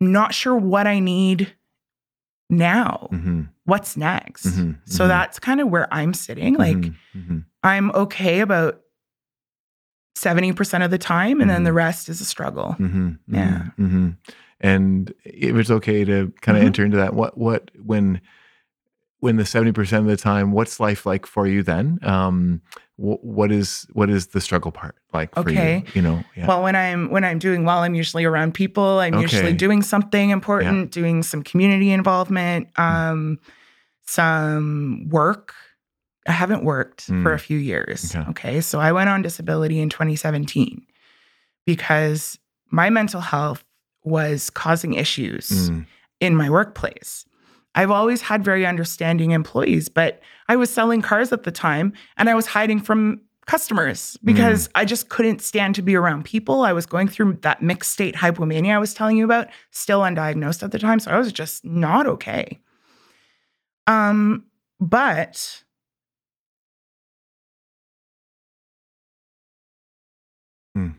not 0.00 0.34
sure 0.34 0.54
what 0.56 0.86
I 0.86 0.98
need 0.98 1.54
now. 2.50 3.08
Mhm, 3.12 3.48
What's 3.64 3.96
next? 3.96 4.46
mhm, 4.46 4.76
So 4.84 5.04
mhm. 5.04 5.08
that's 5.08 5.38
kind 5.38 5.60
of 5.60 5.68
where 5.68 5.86
I'm 5.94 6.12
sitting. 6.12 6.54
Like, 6.54 6.76
Mhm, 6.76 6.94
mhm. 7.16 7.44
I'm 7.62 7.90
okay 7.92 8.40
about 8.40 8.80
70% 10.16 10.82
of 10.82 10.90
the 10.90 10.98
time, 10.98 11.40
and 11.40 11.48
then 11.48 11.62
the 11.64 11.72
rest 11.72 12.08
is 12.08 12.20
a 12.20 12.24
struggle. 12.24 12.76
Mm-hmm, 12.78 13.10
Yeah. 13.34 13.68
And 14.62 15.14
if 15.24 15.56
it's 15.56 15.70
okay 15.70 16.04
to 16.04 16.32
kind 16.42 16.58
of 16.58 16.64
enter 16.64 16.84
into 16.84 16.98
that, 16.98 17.14
what 17.14 17.38
what 17.38 17.70
when 17.82 18.20
when 19.20 19.36
the 19.36 19.44
seventy 19.46 19.72
percent 19.72 20.02
of 20.04 20.08
the 20.10 20.16
time, 20.16 20.52
what's 20.52 20.80
life 20.80 21.06
like 21.06 21.24
for 21.26 21.46
you 21.46 21.62
then? 21.62 21.98
Um, 22.02 22.60
wh- 22.96 23.22
what 23.24 23.52
is 23.52 23.86
what 23.92 24.10
is 24.10 24.28
the 24.28 24.40
struggle 24.40 24.72
part 24.72 24.96
like 25.12 25.34
for 25.34 25.40
Okay. 25.40 25.84
you? 25.86 25.92
You 25.94 26.02
know, 26.02 26.24
yeah. 26.36 26.46
Well, 26.46 26.62
when 26.62 26.74
I'm 26.76 27.10
when 27.10 27.24
I'm 27.24 27.38
doing 27.38 27.64
well, 27.64 27.78
I'm 27.78 27.94
usually 27.94 28.24
around 28.24 28.54
people. 28.54 28.98
I'm 29.00 29.18
usually 29.20 29.52
doing 29.52 29.82
something 29.82 30.30
important, 30.30 30.90
doing 30.90 31.22
some 31.22 31.42
community 31.42 31.90
involvement, 31.92 32.68
um, 32.78 33.38
some 34.06 35.06
work. 35.10 35.54
I 36.26 36.32
haven't 36.32 36.64
worked 36.64 37.02
for 37.02 37.12
Mm. 37.32 37.34
a 37.34 37.38
few 37.38 37.58
years. 37.58 38.14
Okay. 38.14 38.30
Okay. 38.30 38.60
So 38.60 38.78
I 38.78 38.92
went 38.92 39.08
on 39.08 39.22
disability 39.22 39.80
in 39.80 39.88
2017 39.88 40.82
because 41.66 42.38
my 42.70 42.90
mental 42.90 43.20
health 43.20 43.64
was 44.04 44.50
causing 44.50 44.94
issues 44.94 45.70
Mm, 45.70 45.86
in 46.20 46.36
my 46.36 46.48
workplace. 46.50 47.24
I've 47.74 47.90
always 47.90 48.20
had 48.22 48.44
very 48.44 48.66
understanding 48.66 49.30
employees, 49.30 49.88
but 49.88 50.20
I 50.48 50.56
was 50.56 50.70
selling 50.70 51.02
cars 51.02 51.32
at 51.32 51.44
the 51.44 51.52
time 51.52 51.92
and 52.16 52.28
I 52.28 52.34
was 52.34 52.46
hiding 52.46 52.80
from 52.80 53.20
customers 53.46 54.16
because 54.24 54.68
I 54.74 54.84
just 54.84 55.08
couldn't 55.08 55.40
stand 55.40 55.74
to 55.76 55.82
be 55.82 55.94
around 55.96 56.24
people. 56.24 56.62
I 56.62 56.72
was 56.72 56.86
going 56.86 57.08
through 57.08 57.38
that 57.42 57.62
mixed 57.62 57.90
state 57.92 58.14
hypomania 58.14 58.74
I 58.74 58.78
was 58.78 58.94
telling 58.94 59.16
you 59.16 59.24
about, 59.24 59.48
still 59.70 60.00
undiagnosed 60.00 60.62
at 60.62 60.70
the 60.72 60.78
time, 60.78 61.00
so 61.00 61.10
I 61.10 61.18
was 61.18 61.32
just 61.32 61.64
not 61.64 62.06
okay. 62.06 62.60
Um 63.86 64.44
but 64.80 65.62
Hmm. 70.74 70.90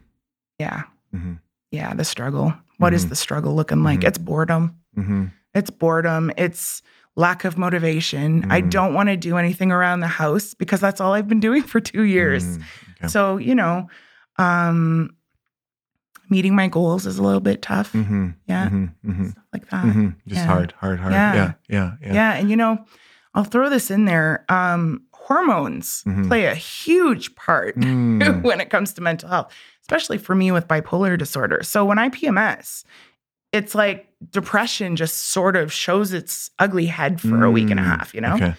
Yeah. 0.60 0.84
mhm, 1.16 1.40
Yeah, 1.72 1.94
the 1.94 2.04
struggle. 2.04 2.54
What 2.78 2.94
is 2.94 3.06
Mhm. 3.06 3.10
the 3.10 3.16
struggle 3.16 3.56
looking 3.56 3.84
like? 3.84 4.02
Mhm. 4.02 4.08
It's 4.08 4.18
boredom. 4.18 4.76
It's 5.54 5.70
boredom. 5.70 6.32
It's 6.38 6.82
lack 7.16 7.44
of 7.44 7.58
motivation. 7.58 8.50
I 8.50 8.62
Mm. 8.62 8.70
don't 8.70 8.94
want 8.94 9.10
to 9.10 9.18
do 9.18 9.38
anything 9.38 9.72
around 9.72 10.00
the 10.00 10.08
house 10.08 10.54
because 10.54 10.80
that's 10.80 11.02
all 11.02 11.14
I've 11.14 11.28
been 11.28 11.42
doing 11.42 11.62
for 11.64 11.80
two 11.82 12.04
years. 12.04 12.46
mm, 12.58 12.64
okay. 12.98 13.08
So, 13.10 13.38
you 13.38 13.54
know, 13.54 13.88
um, 14.38 15.10
meeting 16.30 16.56
my 16.56 16.68
goals 16.68 17.06
is 17.06 17.18
a 17.18 17.24
little 17.24 17.42
bit 17.42 17.62
tough, 17.62 17.92
Mm-hmm. 17.94 18.30
Yeah. 18.48 18.70
mhm, 18.70 18.94
mhm, 19.06 19.32
stuff 19.32 19.44
like 19.52 19.70
that. 19.70 19.84
mhm. 19.86 20.16
Just 20.28 20.42
yeah. 20.42 20.48
hard, 20.48 20.74
hard, 20.80 21.00
hard. 21.00 21.12
Yeah. 21.14 21.34
Yeah, 21.36 21.52
yeah, 21.68 21.92
yeah. 22.02 22.14
Yeah. 22.14 22.34
And, 22.36 22.50
you 22.50 22.56
know, 22.56 22.86
I'll 23.34 23.44
throw 23.44 23.70
this 23.70 23.92
in 23.92 24.06
there. 24.06 24.46
Um, 24.50 25.04
hormones 25.14 26.04
Mhm. 26.08 26.28
play 26.28 26.46
a 26.46 26.56
huge 26.56 27.36
part 27.36 27.76
Mm, 27.80 28.42
when 28.44 28.62
it 28.62 28.70
comes 28.70 28.94
to 28.94 29.02
mental 29.02 29.30
health, 29.30 29.54
especially 29.82 30.18
for 30.18 30.34
me 30.36 30.52
with 30.52 30.68
bipolar 30.68 31.18
disorder. 31.18 31.60
So 31.64 31.84
when 31.86 32.00
I 32.00 32.10
PMS, 32.10 32.84
it's 33.52 33.76
like 33.76 34.08
depression 34.32 34.96
just 34.96 35.18
sort 35.32 35.56
of 35.56 35.72
shows 35.74 36.14
its 36.14 36.52
ugly 36.60 36.86
head 36.86 37.20
for 37.20 37.44
a 37.44 37.52
week 37.52 37.70
and 37.70 37.80
a 37.80 37.84
mm, 37.84 37.88
half, 37.88 38.14
you 38.14 38.22
know? 38.22 38.36
Okay. 38.36 38.54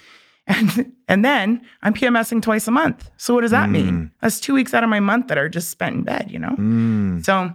And 0.48 0.92
and 1.08 1.24
then 1.24 1.62
I'm 1.82 1.94
PMSing 1.94 2.42
twice 2.42 2.66
a 2.66 2.72
month. 2.72 3.08
So 3.16 3.32
what 3.32 3.42
does 3.42 3.52
that 3.52 3.68
Mm. 3.68 3.72
mean? 3.72 4.10
That's 4.20 4.40
two 4.40 4.54
weeks 4.54 4.74
out 4.74 4.82
of 4.82 4.90
my 4.90 4.98
month 5.00 5.28
that 5.28 5.38
are 5.38 5.48
just 5.48 5.70
spent 5.70 5.94
in 5.96 6.02
bed, 6.02 6.30
you 6.30 6.38
know? 6.38 6.56
Mm. 6.58 7.24
So 7.24 7.54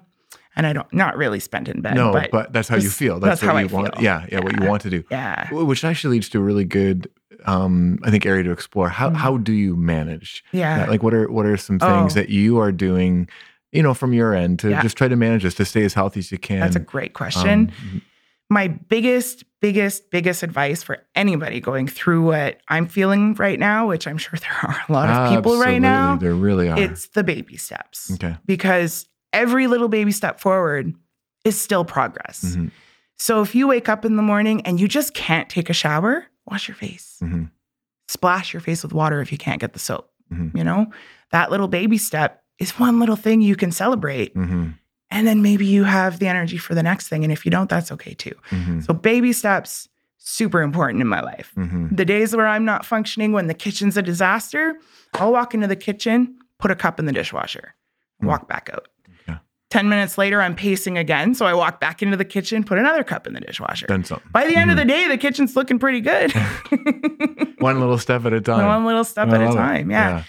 and 0.55 0.65
I 0.65 0.73
don't 0.73 0.91
not 0.93 1.17
really 1.17 1.39
spent 1.39 1.67
in 1.67 1.81
bed. 1.81 1.95
No, 1.95 2.11
but, 2.13 2.31
but, 2.31 2.53
that's 2.53 2.67
how 2.69 2.77
you 2.77 2.89
feel. 2.89 3.19
That's, 3.19 3.41
that's 3.41 3.43
what 3.43 3.51
how 3.55 3.57
you 3.61 3.67
I 3.69 3.71
want. 3.81 3.95
feel. 3.95 4.03
Yeah, 4.03 4.25
yeah, 4.31 4.39
what 4.39 4.59
you 4.59 4.65
want 4.67 4.81
to 4.83 4.89
do. 4.89 5.03
yeah. 5.11 5.49
Which 5.53 5.83
actually 5.83 6.15
leads 6.15 6.29
to 6.29 6.39
a 6.39 6.41
really 6.41 6.63
good, 6.65 7.09
um, 7.45 7.99
I 8.03 8.09
think, 8.09 8.25
area 8.25 8.43
to 8.43 8.51
explore. 8.51 8.89
How 8.89 9.09
Mhm. 9.11 9.15
how 9.17 9.37
do 9.37 9.51
you 9.53 9.75
manage 9.75 10.43
Yeah. 10.53 10.77
that? 10.79 10.89
Like, 10.89 11.03
what 11.03 11.13
are 11.13 11.29
what 11.29 11.45
are 11.45 11.57
some 11.57 11.77
things 11.79 12.13
Oh. 12.13 12.19
that 12.19 12.29
you 12.29 12.57
are 12.59 12.71
doing, 12.71 13.27
you 13.77 13.83
know, 13.83 13.93
from 13.93 14.11
your 14.13 14.33
end 14.33 14.59
to 14.59 14.69
Yeah. 14.71 14.81
just 14.81 14.97
try 14.97 15.07
to 15.07 15.15
manage 15.15 15.43
this 15.43 15.53
to 15.55 15.65
stay 15.65 15.83
as 15.85 15.93
healthy 15.93 16.19
as 16.19 16.31
you 16.31 16.37
can? 16.39 16.59
That's 16.59 16.75
a 16.75 16.79
great 16.81 17.13
question. 17.13 17.71
Um, 17.81 18.01
my 18.49 18.67
biggest, 18.67 19.43
biggest, 19.61 20.09
biggest 20.09 20.41
advice 20.41 20.81
for 20.81 20.97
anybody 21.15 21.59
going 21.59 21.87
through 21.87 22.23
what 22.23 22.59
I'm 22.69 22.87
feeling 22.87 23.33
right 23.35 23.59
now, 23.59 23.87
which 23.87 24.07
I'm 24.07 24.17
sure 24.17 24.39
there 24.39 24.57
are 24.63 24.81
a 24.87 24.91
lot 24.91 25.09
of 25.09 25.35
people 25.35 25.59
right 25.59 25.81
now, 25.81 26.15
There 26.15 26.33
really 26.33 26.69
are. 26.69 26.79
it's 26.79 27.07
the 27.09 27.23
baby 27.23 27.57
steps. 27.57 28.09
okay. 28.13 28.35
Because 28.45 29.05
every 29.33 29.67
little 29.67 29.89
baby 29.89 30.11
step 30.11 30.39
forward 30.39 30.93
is 31.45 31.59
still 31.59 31.85
progress. 31.85 32.55
Mhm, 32.57 32.71
So 33.19 33.41
if 33.41 33.53
you 33.55 33.67
wake 33.67 33.89
up 33.89 34.05
in 34.05 34.15
the 34.15 34.23
morning 34.23 34.61
and 34.65 34.79
you 34.79 34.87
just 34.87 35.13
can't 35.13 35.49
take 35.49 35.69
a 35.69 35.73
shower, 35.73 36.25
wash 36.49 36.67
your 36.67 36.75
face. 36.75 37.17
mhm, 37.21 37.51
Splash 38.07 38.53
your 38.53 38.61
face 38.61 38.81
with 38.83 38.93
water 38.93 39.19
if 39.21 39.31
you 39.31 39.37
can't 39.37 39.59
get 39.59 39.73
the 39.73 39.79
soap. 39.79 40.09
Mhm. 40.33 40.55
You 40.57 40.63
know, 40.63 40.87
that 41.31 41.51
little 41.51 41.67
baby 41.67 41.97
step 41.97 42.41
is 42.59 42.71
one 42.79 42.99
little 42.99 43.15
thing 43.15 43.41
you 43.41 43.55
can 43.55 43.71
celebrate. 43.71 44.35
mhm, 44.35 44.73
And 45.09 45.25
then 45.27 45.41
maybe 45.41 45.65
you 45.65 45.83
have 45.85 46.19
the 46.19 46.27
energy 46.27 46.57
for 46.57 46.75
the 46.75 46.83
next 46.83 47.07
thing. 47.07 47.23
And 47.23 47.31
if 47.31 47.45
you 47.45 47.51
don't, 47.51 47.69
that's 47.69 47.91
okay 47.93 48.13
too. 48.13 48.33
mhm, 48.49 48.83
So 48.85 48.93
baby 48.93 49.31
steps, 49.33 49.87
super 50.17 50.61
important 50.61 51.01
in 51.01 51.07
my 51.07 51.21
life. 51.21 51.51
mhm. 51.55 51.95
The 51.95 52.03
days 52.05 52.35
where 52.35 52.47
I'm 52.47 52.65
not 52.65 52.85
functioning, 52.85 53.31
when 53.31 53.47
the 53.47 53.53
kitchen's 53.53 53.95
a 53.95 54.01
disaster, 54.01 54.75
I'll 55.13 55.31
walk 55.31 55.53
into 55.53 55.67
the 55.67 55.75
kitchen, 55.77 56.35
put 56.59 56.71
a 56.71 56.75
cup 56.75 56.99
in 56.99 57.05
the 57.05 57.13
dishwasher, 57.13 57.73
Hmm. 58.19 58.27
walk 58.27 58.47
back 58.49 58.69
out. 58.73 58.87
Okay. 59.29 59.39
10 59.69 59.87
minutes 59.89 60.17
later, 60.17 60.41
I'm 60.41 60.55
pacing 60.55 60.97
again. 60.97 61.33
So 61.35 61.45
I 61.45 61.53
walk 61.53 61.79
back 61.79 62.01
into 62.01 62.17
the 62.17 62.25
kitchen, 62.25 62.63
put 62.63 62.77
another 62.77 63.03
cup 63.03 63.27
in 63.27 63.33
the 63.33 63.39
dishwasher. 63.41 63.85
Done 63.87 64.03
something. 64.03 64.27
By 64.33 64.47
the 64.47 64.55
end 64.55 64.69
Mm-hmm. 64.71 64.71
of 64.71 64.77
the 64.77 64.85
day, 64.85 65.07
the 65.07 65.17
kitchen's 65.17 65.55
looking 65.55 65.77
pretty 65.79 66.01
good. 66.01 66.33
One 67.59 67.79
little 67.79 67.97
step 67.97 68.25
at 68.25 68.33
a 68.33 68.41
time. 68.41 68.65
One 68.65 68.85
little 68.85 69.03
step 69.03 69.29
I 69.29 69.35
at 69.35 69.41
a 69.41 69.45
love 69.45 69.53
it. 69.53 69.57
time. 69.57 69.91
Yeah. 69.91 70.23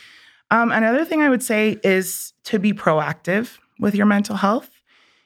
Um, 0.51 0.73
another 0.73 1.05
thing 1.05 1.21
I 1.21 1.29
would 1.29 1.43
say 1.43 1.79
is 1.85 2.33
to 2.45 2.59
be 2.59 2.73
proactive 2.73 3.59
with 3.79 3.95
your 3.95 4.07
mental 4.07 4.37
health. 4.37 4.71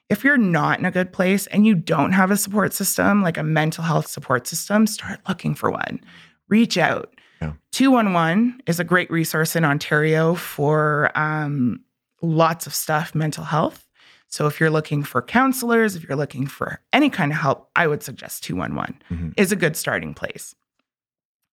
If 0.08 0.24
you're 0.24 0.36
not 0.36 0.78
in 0.78 0.84
a 0.84 0.90
good 0.90 1.12
place 1.12 1.46
and 1.48 1.64
you 1.64 1.74
don't 1.74 2.12
have 2.12 2.30
a 2.30 2.36
support 2.36 2.72
system, 2.74 3.22
like 3.22 3.38
a 3.38 3.42
mental 3.42 3.84
health 3.84 4.08
support 4.08 4.46
system, 4.46 4.86
start 4.86 5.20
looking 5.28 5.54
for 5.54 5.70
one. 5.70 6.00
Reach 6.48 6.76
out. 6.76 7.14
Yeah. 7.40 7.52
211 7.70 8.60
is 8.66 8.78
a 8.78 8.84
great 8.84 9.10
resource 9.10 9.56
in 9.56 9.64
Ontario 9.64 10.34
for 10.34 11.10
um, 11.16 11.80
lots 12.20 12.66
of 12.66 12.74
stuff, 12.74 13.14
mental 13.14 13.44
health. 13.44 13.86
So 14.28 14.46
if 14.46 14.60
you're 14.60 14.70
looking 14.70 15.02
for 15.02 15.22
counselors, 15.22 15.94
if 15.96 16.04
you're 16.08 16.16
looking 16.16 16.46
for 16.46 16.80
any 16.92 17.10
kind 17.10 17.32
of 17.32 17.38
help, 17.38 17.70
I 17.76 17.86
would 17.86 18.02
suggest 18.02 18.42
211 18.44 19.02
Mhm. 19.10 19.34
is 19.36 19.52
a 19.52 19.56
good 19.56 19.76
starting 19.76 20.14
place. 20.14 20.54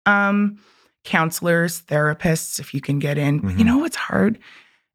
Um, 0.06 0.60
counselors, 1.04 1.82
therapists, 1.84 2.60
if 2.60 2.74
you 2.74 2.82
can 2.82 3.00
get 3.00 3.18
in. 3.18 3.40
But 3.40 3.50
You 3.52 3.58
mm-hmm. 3.58 3.66
know 3.68 3.78
what's 3.80 3.96
hard? 3.96 4.38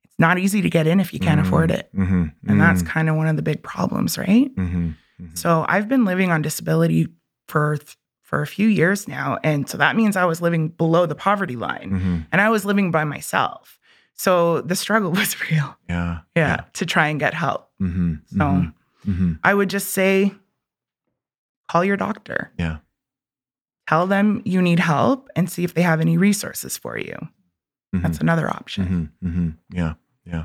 It's 0.04 0.18
not 0.18 0.38
easy 0.38 0.62
to 0.62 0.70
get 0.70 0.86
in 0.86 1.00
if 1.00 1.12
you 1.12 1.18
can't 1.18 1.38
mm-hmm. 1.40 1.48
afford 1.48 1.70
it. 1.70 1.88
Mhm. 1.94 2.32
And 2.46 2.60
that's 2.60 2.82
mm-hmm. 2.82 2.90
kind 2.92 3.08
of 3.08 3.16
one 3.16 3.26
of 3.26 3.36
the 3.36 3.42
big 3.42 3.62
problems, 3.62 4.16
right? 4.18 4.54
Mhm. 4.54 4.96
Mhm. 5.20 5.38
So 5.38 5.64
I've 5.68 5.88
been 5.88 6.04
living 6.04 6.30
on 6.30 6.42
disability 6.42 7.08
for 7.48 7.78
for 8.22 8.40
a 8.42 8.46
few 8.46 8.68
years 8.68 9.06
now, 9.06 9.38
and 9.44 9.68
so 9.68 9.76
that 9.78 9.94
means 9.96 10.16
I 10.16 10.24
was 10.24 10.40
living 10.40 10.68
below 10.68 11.06
the 11.06 11.14
poverty 11.14 11.56
line, 11.56 12.26
and 12.32 12.40
I 12.40 12.48
was 12.48 12.64
living 12.64 12.90
by 12.90 13.04
myself. 13.04 13.78
So 14.14 14.60
the 14.62 14.74
struggle 14.74 15.10
was 15.20 15.36
real, 15.50 15.76
Yeah. 15.88 16.20
yeah, 16.34 16.62
to 16.74 16.86
try 16.86 17.08
and 17.08 17.20
get 17.20 17.34
help. 17.34 17.70
So. 17.80 18.66
I 19.44 19.52
would 19.54 19.68
just 19.68 19.90
say, 19.90 20.32
call 21.68 21.84
your 21.84 21.96
doctor, 21.96 22.50
Yeah. 22.58 22.78
Tell 23.88 24.06
them 24.06 24.42
you 24.44 24.60
need 24.62 24.80
help, 24.80 25.28
and 25.36 25.50
see 25.50 25.64
if 25.64 25.74
they 25.74 25.82
have 25.82 26.00
any 26.00 26.16
resources 26.16 26.76
for 26.78 26.98
you. 26.98 27.16
That's 27.92 28.18
Mhm. 28.18 28.22
another 28.22 28.48
option. 28.50 29.10
Mhm. 29.22 29.30
Mhm. 29.30 29.54
Yeah. 29.70 29.94
Yeah. 30.26 30.44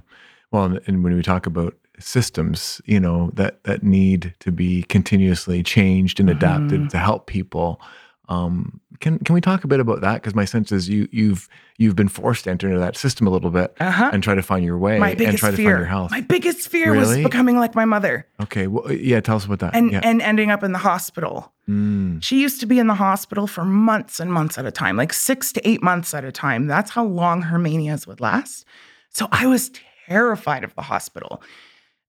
Well, 0.52 0.78
and, 0.86 1.04
when 1.04 1.16
we 1.16 1.22
talk 1.24 1.46
about 1.48 1.76
systems, 2.00 2.82
you 2.86 3.00
know, 3.00 3.32
that 3.34 3.64
that 3.64 3.82
need 3.84 4.34
to 4.40 4.52
be 4.52 4.84
continuously 4.84 5.64
changed 5.64 6.20
and 6.20 6.30
adapted 6.30 6.82
Mhm. 6.82 6.90
to 6.90 6.98
help 6.98 7.28
people. 7.28 7.82
Um, 8.30 8.80
can 9.00 9.18
can 9.20 9.34
we 9.34 9.42
talk 9.42 9.64
a 9.64 9.68
bit 9.68 9.80
about 9.80 10.02
that? 10.02 10.16
Because 10.16 10.36
my 10.36 10.46
sense 10.46 10.72
is 10.72 10.88
you 10.88 11.08
you've 11.12 11.50
you've 11.78 11.96
been 11.96 12.08
forced 12.08 12.44
to 12.44 12.52
enter 12.52 12.68
into 12.68 12.80
that 12.80 12.96
system 12.96 13.26
a 13.26 13.30
little 13.30 13.50
bit 13.50 13.76
Uh 13.80 13.90
huh. 13.90 14.12
and 14.14 14.22
try 14.22 14.36
to 14.36 14.42
find 14.44 14.64
your 14.64 14.78
way 14.78 15.00
My 15.00 15.12
and 15.12 15.38
try 15.38 15.50
to 15.52 15.58
fear. 15.58 15.72
find 15.72 15.80
your 15.80 15.86
health. 15.86 16.12
My 16.12 16.22
biggest 16.22 16.70
fear 16.70 16.94
was 16.94 17.18
becoming 17.18 17.58
like 17.58 17.74
my 17.76 17.86
mother 17.86 18.28
okay. 18.44 18.68
Well, 18.68 18.92
yeah. 18.92 19.20
Tell 19.20 19.38
us 19.38 19.46
about 19.46 19.60
that. 19.60 19.76
and 19.76 19.92
yeah. 19.92 20.02
and 20.04 20.22
ending 20.22 20.52
up 20.52 20.64
in 20.64 20.74
the 20.74 20.80
hospital. 20.80 21.52
Mm. 21.68 22.22
She 22.22 22.40
used 22.42 22.60
to 22.60 22.66
be 22.68 22.78
in 22.78 22.88
the 22.88 22.94
hospital 22.96 23.48
for 23.48 23.64
months 23.66 24.20
and 24.20 24.32
months 24.32 24.58
at 24.58 24.66
a 24.66 24.72
time, 24.72 24.96
like 24.98 25.14
six 25.14 25.52
to 25.54 25.68
eight 25.68 25.82
months 25.82 26.14
at 26.14 26.24
a 26.24 26.32
time. 26.32 26.68
That's 26.68 26.92
how 26.92 27.06
long 27.06 27.42
her 27.44 27.58
manias 27.58 28.06
would 28.06 28.20
last. 28.22 28.66
So 29.10 29.28
I 29.32 29.48
was 29.48 29.72
terrified 30.08 30.64
of 30.64 30.76
the 30.76 30.82
hospital. 30.84 31.42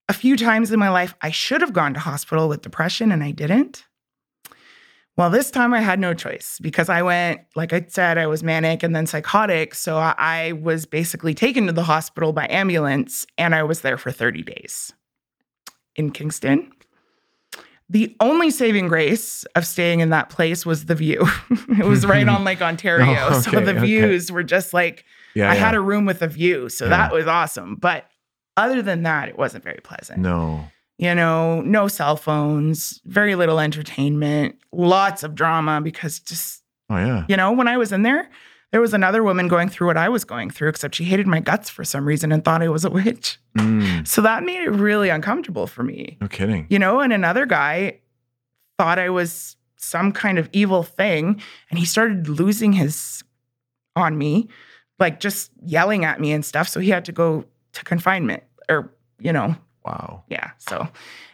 A 0.08 0.12
few 0.12 0.36
times 0.36 0.72
in 0.72 0.78
my 0.80 0.88
life, 0.90 1.14
I 1.22 1.30
should 1.30 1.60
have 1.60 1.72
gone 1.72 1.94
to 1.94 2.00
hospital 2.00 2.48
with 2.48 2.62
depression 2.62 3.12
and 3.12 3.22
I 3.22 3.30
didn't. 3.30 3.84
Well, 5.20 5.28
this 5.28 5.50
time 5.50 5.74
I 5.74 5.82
had 5.82 6.00
no 6.00 6.14
choice 6.14 6.58
because 6.62 6.88
I 6.88 7.02
went, 7.02 7.42
like 7.54 7.74
I 7.74 7.84
said, 7.86 8.16
I 8.16 8.26
was 8.26 8.42
manic 8.42 8.82
and 8.82 8.96
then 8.96 9.04
psychotic. 9.04 9.74
So 9.74 9.98
I, 9.98 10.52
was 10.52 10.86
basically 10.86 11.34
taken 11.34 11.66
to 11.66 11.74
the 11.74 11.82
hospital 11.82 12.32
by 12.32 12.46
ambulance 12.48 13.26
and 13.36 13.54
I 13.54 13.62
was 13.62 13.82
there 13.82 13.98
for 13.98 14.10
30 14.10 14.42
days 14.44 14.94
in 15.94 16.10
Kingston. 16.10 16.72
The 17.90 18.16
only 18.20 18.50
saving 18.50 18.88
grace 18.88 19.44
of 19.56 19.66
staying 19.66 20.00
in 20.00 20.08
that 20.08 20.30
place 20.30 20.64
was 20.64 20.86
the 20.86 20.94
view. 20.94 21.28
it 21.78 21.84
was 21.84 22.06
right 22.06 22.26
on 22.26 22.42
Lake 22.42 22.62
oh, 22.62 22.64
Ontario. 22.64 23.28
Oh, 23.28 23.40
so 23.42 23.50
okay, 23.50 23.62
the 23.62 23.72
okay. 23.72 23.80
views 23.80 24.32
were 24.32 24.42
just 24.42 24.72
like, 24.72 25.04
Yeah. 25.34 25.50
I 25.50 25.54
yeah. 25.54 25.60
had 25.60 25.74
a 25.74 25.82
room 25.82 26.06
with 26.06 26.22
a 26.22 26.28
view. 26.28 26.70
So 26.70 26.86
Yeah. 26.86 26.96
that 26.96 27.12
was 27.12 27.26
awesome. 27.26 27.74
But 27.74 28.06
other 28.56 28.80
than 28.80 29.02
that, 29.02 29.28
it 29.28 29.36
wasn't 29.36 29.64
very 29.64 29.80
pleasant. 29.84 30.20
no. 30.20 30.64
You 31.00 31.14
know, 31.14 31.62
no 31.62 31.88
cell 31.88 32.14
phones, 32.14 33.00
very 33.06 33.34
little 33.34 33.58
entertainment, 33.58 34.56
lots 34.70 35.22
of 35.22 35.34
drama 35.34 35.80
because 35.80 36.20
just, 36.20 36.62
Oh 36.90 36.98
yeah. 36.98 37.24
you 37.26 37.38
know, 37.38 37.52
when 37.52 37.68
I 37.68 37.78
was 37.78 37.90
in 37.90 38.02
there, 38.02 38.28
there 38.70 38.82
was 38.82 38.92
another 38.92 39.22
woman 39.22 39.48
going 39.48 39.70
through 39.70 39.86
what 39.86 39.96
I 39.96 40.10
was 40.10 40.24
going 40.24 40.50
through, 40.50 40.68
except 40.68 40.94
she 40.94 41.04
hated 41.04 41.26
my 41.26 41.40
guts 41.40 41.70
for 41.70 41.84
some 41.84 42.04
reason 42.06 42.32
and 42.32 42.44
thought 42.44 42.62
I 42.62 42.68
was 42.68 42.84
a 42.84 42.90
witch. 42.90 43.38
Mm. 43.56 44.06
So 44.06 44.20
that 44.20 44.44
made 44.44 44.60
it 44.60 44.70
really 44.70 45.08
uncomfortable 45.08 45.66
for 45.66 45.82
me 45.82 46.18
No 46.20 46.28
kidding. 46.28 46.66
you 46.68 46.78
know, 46.78 47.00
and 47.00 47.14
another 47.14 47.46
guy 47.46 48.00
thought 48.78 48.98
I 48.98 49.08
was 49.08 49.56
some 49.76 50.12
kind 50.12 50.38
of 50.38 50.50
evil 50.52 50.82
thing 50.82 51.40
and 51.70 51.78
he 51.78 51.86
started 51.86 52.28
losing 52.28 52.74
his 52.74 53.24
on 53.96 54.18
me, 54.18 54.48
like 54.98 55.18
just 55.18 55.50
yelling 55.64 56.04
at 56.04 56.20
me 56.20 56.32
and 56.32 56.44
stuff. 56.44 56.68
So 56.68 56.78
he 56.78 56.90
had 56.90 57.06
to 57.06 57.12
go 57.12 57.46
to 57.72 57.84
confinement 57.84 58.42
or, 58.68 58.92
you 59.18 59.32
know, 59.32 59.56
Wow. 59.84 60.22
yeah. 60.28 60.50
So 60.58 60.88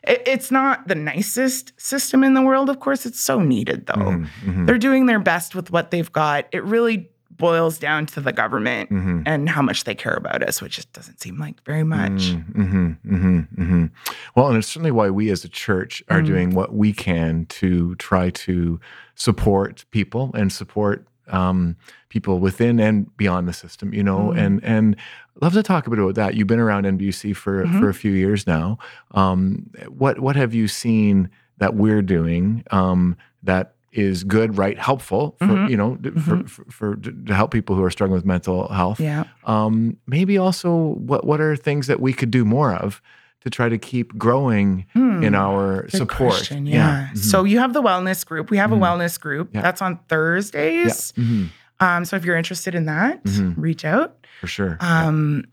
it, 0.05 0.23
it's 0.27 0.51
not 0.51 0.87
the 0.89 0.95
nicest 0.95 1.73
system 1.81 2.23
in 2.23 2.35
the 2.35 2.43
world. 2.43 2.71
Of 2.71 2.79
course, 2.81 3.05
it's 3.07 3.21
so 3.21 3.41
needed 3.41 3.87
though. 3.87 3.95
Mhm, 3.95 4.27
mhm, 4.45 4.67
They're 4.67 4.79
doing 4.79 5.07
their 5.07 5.19
best 5.19 5.55
with 5.55 5.71
what 5.71 5.91
they've 5.91 6.11
got. 6.13 6.47
It 6.53 6.63
really 6.65 7.11
boils 7.31 7.79
down 7.79 8.07
to 8.07 8.21
the 8.21 8.33
government 8.33 8.89
mhm. 8.91 9.23
and 9.27 9.47
how 9.49 9.61
much 9.61 9.85
they 9.85 9.95
care 9.95 10.15
about 10.15 10.43
us, 10.43 10.63
which 10.63 10.77
just 10.77 10.91
doesn't 10.95 11.21
seem 11.21 11.39
like 11.39 11.63
very 11.65 11.83
much. 11.85 12.33
Mm-hmm, 12.33 12.93
hmm 12.93 13.41
hmm 13.41 13.87
Well, 14.35 14.49
and 14.49 14.57
it's 14.57 14.69
certainly 14.69 14.91
why 14.93 15.11
we 15.11 15.29
as 15.31 15.45
a 15.45 15.49
church 15.51 16.03
are 16.09 16.23
Mm. 16.23 16.27
doing 16.27 16.55
what 16.55 16.73
we 16.75 16.95
can 16.95 17.45
to 17.47 17.95
try 17.97 18.31
to 18.31 18.81
support 19.17 19.85
people 19.91 20.31
and 20.35 20.51
support 20.53 21.07
um, 21.29 21.77
people 22.09 22.39
within 22.39 22.79
and 22.81 23.15
beyond 23.17 23.49
the 23.49 23.53
system. 23.53 23.93
You 23.95 24.03
know, 24.03 24.33
Mm. 24.35 24.39
and 24.39 24.65
and 24.65 24.97
love 25.41 25.53
to 25.55 25.63
talk 25.63 25.87
a 25.87 25.91
bit 25.91 25.99
about 25.99 26.15
that. 26.15 26.35
You've 26.35 26.47
been 26.47 26.61
around 26.61 26.85
NBUC 26.87 27.35
for 27.37 27.65
Mhm. 27.67 27.79
for 27.81 27.89
a 27.89 27.95
few 27.95 28.13
years 28.13 28.47
now. 28.47 28.79
Um, 29.13 29.71
what 29.89 30.19
what 30.21 30.37
have 30.37 30.55
you 30.55 30.69
seen 30.69 31.29
that 31.59 31.75
we're 31.75 32.03
doing 32.03 32.63
um, 32.71 33.17
that 33.43 33.73
is 33.93 34.25
good, 34.25 34.59
right, 34.59 34.79
helpful 34.79 35.37
for 35.39 35.47
Mhm. 35.47 35.71
you 35.71 35.77
know 35.77 35.97
d- 35.97 36.11
for, 36.11 36.47
for, 36.47 36.65
for 36.71 36.97
to 36.97 37.35
help 37.35 37.51
people 37.51 37.75
who 37.77 37.83
are 37.83 37.91
struggling 37.91 38.17
with 38.19 38.27
mental 38.27 38.69
health 38.69 39.01
Yeah. 39.01 39.25
um, 39.45 39.97
maybe 40.07 40.37
also 40.37 40.75
what 41.11 41.27
what 41.27 41.41
are 41.41 41.57
things 41.57 41.87
that 41.87 41.99
we 42.01 42.13
could 42.13 42.31
do 42.31 42.45
more 42.45 42.75
of 42.75 43.01
to 43.47 43.51
try 43.51 43.69
to 43.69 43.79
keep 43.79 44.19
growing 44.19 44.85
Hmm. 44.93 45.23
in 45.23 45.33
our 45.37 45.83
Good 45.83 45.93
support 45.93 46.33
question, 46.33 46.67
Yeah. 46.67 47.11
Mhm. 47.13 47.19
So 47.19 47.45
you 47.45 47.61
have 47.61 47.75
the 47.75 47.81
wellness 47.83 48.27
group. 48.27 48.51
We 48.51 48.57
have 48.57 48.71
Mhm. 48.71 48.79
a 48.79 48.81
wellness 48.81 49.21
group. 49.21 49.51
Yeah. 49.55 49.63
That's 49.63 49.81
on 49.81 49.93
yeah. 49.93 49.99
Thursdays. 50.09 51.13
Mhm. 51.17 51.49
Um, 51.79 52.05
so 52.05 52.17
if 52.17 52.25
you're 52.25 52.37
interested 52.37 52.75
in 52.75 52.87
that, 52.87 53.23
Mhm. 53.25 53.55
reach 53.57 53.85
out. 53.85 54.15
for 54.41 54.49
sure 54.49 54.77
Yeah. 54.83 55.07
Um, 55.07 55.45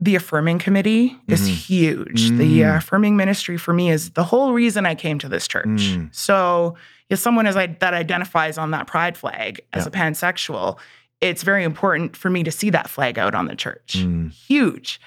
the 0.00 0.16
affirming 0.16 0.58
committee 0.58 1.16
is 1.28 1.42
Mhm. 1.48 1.52
huge. 1.54 2.30
The 2.30 2.64
uh, 2.64 2.72
Mm. 2.72 2.76
affirming 2.78 3.16
ministry 3.16 3.56
for 3.58 3.72
me 3.74 3.90
is 3.90 4.10
the 4.10 4.24
whole 4.24 4.52
reason 4.52 4.84
I 4.86 4.94
came 4.96 5.18
to 5.20 5.28
this 5.28 5.46
church. 5.46 5.66
Mm. 5.68 6.08
So 6.10 6.74
if 7.10 7.18
someone 7.20 7.46
is 7.46 7.54
like 7.54 7.78
that 7.80 7.92
identifies 7.94 8.56
on 8.58 8.70
that 8.72 8.86
pride 8.88 9.16
flag 9.16 9.60
as 9.74 9.84
Yeah. 9.84 9.88
a 9.88 9.90
pansexual, 9.92 10.78
it's 11.20 11.42
very 11.44 11.62
important 11.64 12.16
for 12.16 12.30
me 12.30 12.42
to 12.42 12.50
see 12.50 12.70
that 12.70 12.88
flag 12.90 13.16
out 13.18 13.34
on 13.36 13.44
the 13.46 13.54
church. 13.54 13.96
Mm. 13.98 14.32
Huge. 14.32 15.00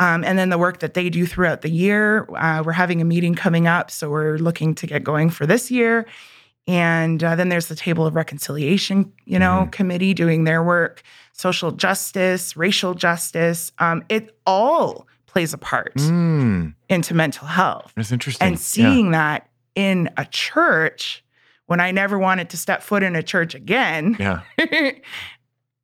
Um, 0.00 0.24
and 0.24 0.38
then 0.38 0.48
the 0.48 0.58
work 0.58 0.80
that 0.80 0.94
they 0.94 1.08
do 1.10 1.26
throughout 1.26 1.60
the 1.60 1.70
year. 1.70 2.26
Uh, 2.34 2.62
we're 2.64 2.72
having 2.72 3.00
a 3.00 3.04
meeting 3.04 3.34
coming 3.34 3.66
up, 3.68 3.90
so 3.90 4.10
we're 4.10 4.38
looking 4.38 4.74
to 4.76 4.86
get 4.86 5.04
going 5.04 5.30
for 5.30 5.46
this 5.46 5.70
year. 5.70 6.06
And 6.66 7.22
uh, 7.22 7.36
then 7.36 7.48
there's 7.50 7.66
the 7.66 7.74
Table 7.76 8.06
of 8.06 8.14
Reconciliation, 8.14 9.12
you 9.26 9.38
know, 9.38 9.66
Mhm. 9.66 9.72
committee 9.72 10.14
doing 10.14 10.44
their 10.44 10.62
work, 10.62 11.02
social 11.32 11.70
justice, 11.72 12.56
racial 12.56 12.94
justice. 12.94 13.72
Um, 13.78 14.02
it 14.08 14.36
all 14.46 15.06
plays 15.26 15.52
a 15.52 15.58
part 15.58 15.94
Mm. 15.96 16.74
into 16.88 17.14
mental 17.14 17.46
health. 17.46 17.92
that's 17.94 18.10
interesting 18.12 18.46
And 18.48 18.58
seeing 18.58 19.10
that 19.12 19.48
in 19.74 20.08
a 20.16 20.24
church 20.24 21.22
when 21.66 21.78
I 21.80 21.90
never 21.92 22.18
wanted 22.18 22.50
to 22.50 22.56
step 22.56 22.82
foot 22.82 23.02
in 23.04 23.14
a 23.14 23.22
church 23.22 23.54
again 23.54 24.16
yeah 24.18 24.40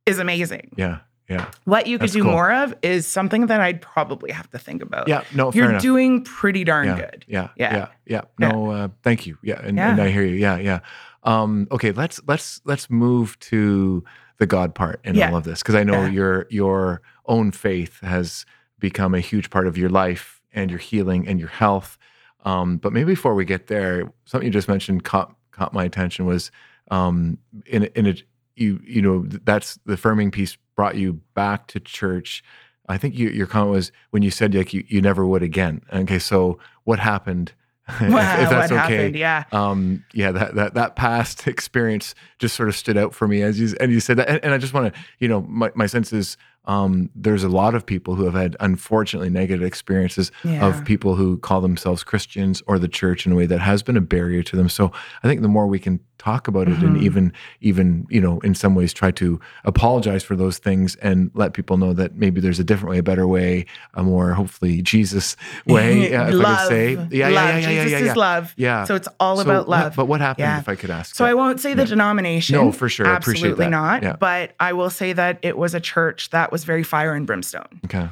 is 0.07 0.19
amazing. 0.19 0.71
yeah 0.77 0.99
yeah 1.29 1.51
What 1.65 1.87
you 1.87 1.99
could 1.99 2.05
That's 2.05 2.13
do 2.13 2.23
cool. 2.23 2.33
more 2.33 2.53
of 2.53 2.75
is 2.83 3.07
something 3.07 3.47
that 3.47 3.61
I'd 3.61 3.81
probably 3.81 4.31
have 4.33 4.49
to 4.51 4.59
think 4.59 4.83
about. 4.83 5.09
yeah 5.09 5.25
no 5.35 5.53
You're 5.53 5.79
doing 5.79 6.23
pretty 6.25 6.65
darn 6.65 6.87
yeah, 6.87 6.97
good. 6.97 7.25
Yeah, 7.29 7.49
Yeah. 7.57 7.77
yeah, 7.77 7.89
yeah, 8.07 8.21
No, 8.39 8.71
uh, 8.71 8.89
thank 9.03 9.27
you. 9.27 9.39
Yeah, 9.43 9.61
and, 9.63 9.77
Yeah. 9.77 9.91
and 9.93 10.01
I 10.01 10.11
hear 10.11 10.25
you. 10.25 10.37
Yeah, 10.37 10.59
yeah. 10.59 10.81
Um, 11.25 11.67
okay, 11.73 11.91
let's 11.93 12.21
let's 12.29 12.61
let's 12.65 12.89
move 12.89 13.37
to 13.41 14.05
the 14.39 14.47
God 14.47 14.75
part 14.75 15.01
in 15.05 15.21
all 15.21 15.35
of 15.37 15.45
this 15.45 15.61
because 15.63 15.75
I 15.75 15.83
know 15.83 16.05
your 16.05 16.47
your 16.51 17.03
own 17.27 17.51
faith 17.51 18.01
has 18.01 18.47
become 18.79 19.15
a 19.15 19.21
huge 19.21 19.51
part 19.51 19.67
of 19.67 19.77
your 19.77 19.89
life 19.89 20.41
and 20.53 20.71
your 20.71 20.79
healing 20.79 21.27
and 21.27 21.41
your 21.41 21.49
health. 21.49 21.99
Um, 22.45 22.77
but 22.77 22.93
maybe 22.93 23.13
before 23.13 23.35
we 23.35 23.45
get 23.45 23.67
there, 23.67 24.13
something 24.25 24.47
you 24.47 24.53
just 24.53 24.69
mentioned 24.69 25.03
caught 25.03 25.35
caught 25.51 25.73
my 25.73 25.83
attention 25.85 26.27
was 26.27 26.53
um, 26.93 27.39
in 27.67 27.83
a- 27.85 27.99
in 27.99 28.07
a 28.07 28.15
you 28.55 28.79
you 28.85 29.03
know 29.03 29.25
that's 29.45 29.79
the 29.87 29.95
affirming 29.95 30.31
piece 30.31 30.57
brought 30.77 30.97
you 30.97 31.15
back 31.35 31.67
to 31.69 31.81
church. 31.81 32.45
I 32.89 32.99
think 32.99 33.17
you, 33.17 33.29
your 33.31 33.47
comment 33.47 33.73
was 33.73 33.93
when 34.11 34.23
you 34.23 34.31
said 34.31 34.55
like 34.55 34.73
you, 34.73 34.85
you 34.87 35.01
never 35.01 35.27
would 35.27 35.43
again. 35.43 35.83
Okay, 35.93 36.19
so 36.19 36.59
what 36.85 37.01
happened? 37.01 37.53
if, 37.89 38.03
if 38.03 38.11
that's 38.11 38.71
what 38.71 38.85
okay. 38.85 38.97
happened? 38.97 39.17
Yeah. 39.17 39.45
Um, 39.53 40.05
yeah, 40.13 40.33
that, 40.33 40.55
that 40.55 40.75
that 40.75 40.97
past 40.97 41.47
experience 41.49 42.15
just 42.39 42.55
sort 42.55 42.69
of 42.69 42.77
stood 42.77 42.97
out 42.97 43.15
for 43.15 43.27
me 43.27 43.43
as 43.43 43.59
you 43.59 43.77
and 43.81 43.91
you 43.91 44.01
said 44.01 44.19
that, 44.19 44.29
and, 44.29 44.45
and 44.45 44.55
I 44.55 44.59
just 44.59 44.75
want 44.75 44.93
to, 44.93 45.01
you 45.19 45.29
know, 45.29 45.43
my, 45.43 45.73
my 45.75 45.87
sense 45.87 46.13
is 46.13 46.37
um, 46.67 47.11
there's 47.15 47.45
a 47.45 47.49
lot 47.49 47.75
of 47.75 47.85
people 47.87 48.15
who 48.17 48.25
have 48.25 48.35
had 48.35 48.57
unfortunately 48.61 49.31
negative 49.31 49.65
experiences 49.67 50.33
Yeah. 50.45 50.67
of 50.67 50.85
people 50.85 51.15
who 51.15 51.39
call 51.39 51.61
themselves 51.61 52.03
Christians 52.05 52.63
or 52.67 52.79
the 52.79 52.89
church 52.89 53.27
in 53.27 53.33
a 53.33 53.35
way 53.35 53.47
that 53.47 53.61
has 53.61 53.83
been 53.83 53.97
a 53.97 54.01
barrier 54.01 54.43
to 54.43 54.57
them. 54.57 54.69
So 54.69 54.91
I 55.23 55.29
think 55.29 55.43
the 55.43 55.49
more 55.49 55.67
we 55.67 55.79
can 55.79 56.01
talk 56.19 56.49
about 56.49 56.67
it 56.67 56.79
and 56.79 56.97
Mhm. 56.97 57.03
even 57.03 57.33
even 57.61 58.07
you 58.09 58.21
know 58.23 58.41
in 58.41 58.55
some 58.55 58.75
ways 58.75 58.93
try 58.95 59.11
to 59.13 59.39
apologize 59.67 60.25
for 60.25 60.35
those 60.35 60.57
things 60.57 60.97
and 60.97 61.31
let 61.35 61.53
people 61.53 61.77
know 61.77 61.93
that 61.93 62.17
maybe 62.17 62.41
there's 62.41 62.59
a 62.59 62.65
different 62.65 62.91
way, 62.91 62.99
a 62.99 63.03
better 63.03 63.27
way, 63.29 63.67
a 63.95 64.03
more 64.03 64.33
hopefully 64.33 64.81
Jesus 64.81 65.37
way. 65.67 66.15
uh, 66.15 66.23
if 66.29 66.29
I 66.29 66.31
love. 66.31 66.59
could 66.61 66.69
say, 66.69 66.93
yeah, 66.95 67.07
yeah, 67.11 67.29
love. 67.29 67.35
yeah, 67.35 67.59
yeah, 67.59 67.69
Jesus 67.69 67.91
yeah, 67.93 67.99
is 67.99 68.07
yeah. 68.07 68.13
love. 68.15 68.55
Yeah. 68.57 68.85
So 68.85 68.95
it's 68.95 69.09
all 69.21 69.37
So 69.37 69.43
about 69.43 69.69
what- 69.69 69.83
love. 69.83 69.93
but 69.95 70.07
what 70.07 70.21
happened, 70.23 70.45
Yeah. 70.47 70.59
if 70.59 70.69
I 70.71 70.75
could 70.75 70.91
ask? 70.91 71.15
So 71.15 71.25
I 71.27 71.35
won't 71.35 71.61
say 71.61 71.75
the 71.75 71.83
Yeah. 71.83 71.89
denomination. 71.89 72.57
No, 72.57 72.73
for 72.73 72.89
sure. 72.89 73.07
I 73.07 73.17
appreciate 73.17 73.51
Absolutely 73.51 73.67
that. 73.67 73.71
not. 73.71 74.03
Yeah. 74.03 74.17
But 74.19 74.53
I 74.59 74.73
will 74.73 74.91
say 74.91 75.13
that 75.13 75.39
it 75.43 75.59
was 75.59 75.75
a 75.75 75.81
church 75.81 76.31
that 76.31 76.51
was 76.51 76.56
very 76.65 76.83
fire 76.83 77.15
and 77.15 77.27
brimstone. 77.27 77.81
Okay. 77.85 78.09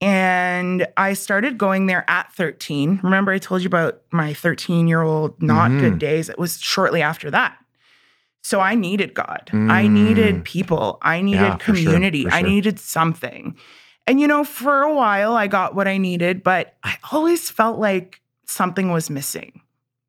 And 0.00 0.86
I 0.96 1.14
started 1.14 1.58
going 1.58 1.86
there 1.86 2.04
at 2.08 2.32
13. 2.32 3.00
Remember, 3.02 3.32
I 3.32 3.38
told 3.38 3.62
you 3.62 3.66
about 3.66 4.00
my 4.12 4.32
13 4.32 4.86
year 4.86 5.02
old 5.02 5.42
not 5.42 5.70
Mhm. 5.72 5.80
good 5.80 5.98
days? 5.98 6.28
It 6.28 6.38
was 6.38 6.60
shortly 6.60 7.02
after 7.02 7.30
that. 7.32 7.58
So 8.44 8.60
I 8.60 8.76
needed 8.76 9.12
God. 9.14 9.50
I 9.52 9.86
Mm. 9.86 9.90
needed 9.90 10.44
people. 10.44 10.98
I 11.02 11.20
needed 11.20 11.40
Yeah, 11.40 11.56
for 11.56 11.74
sure, 11.74 11.74
community. 11.74 12.24
for 12.24 12.32
I 12.32 12.42
needed 12.42 12.78
something. 12.78 13.56
And, 14.06 14.20
you 14.20 14.26
know, 14.28 14.44
for 14.44 14.82
a 14.82 14.94
while, 14.94 15.36
I 15.36 15.48
got 15.48 15.74
what 15.74 15.88
I 15.88 15.98
needed, 15.98 16.42
but 16.42 16.76
I 16.84 16.96
always 17.12 17.50
felt 17.50 17.78
like 17.78 18.20
something 18.46 18.90
was 18.90 19.10
missing. 19.10 19.60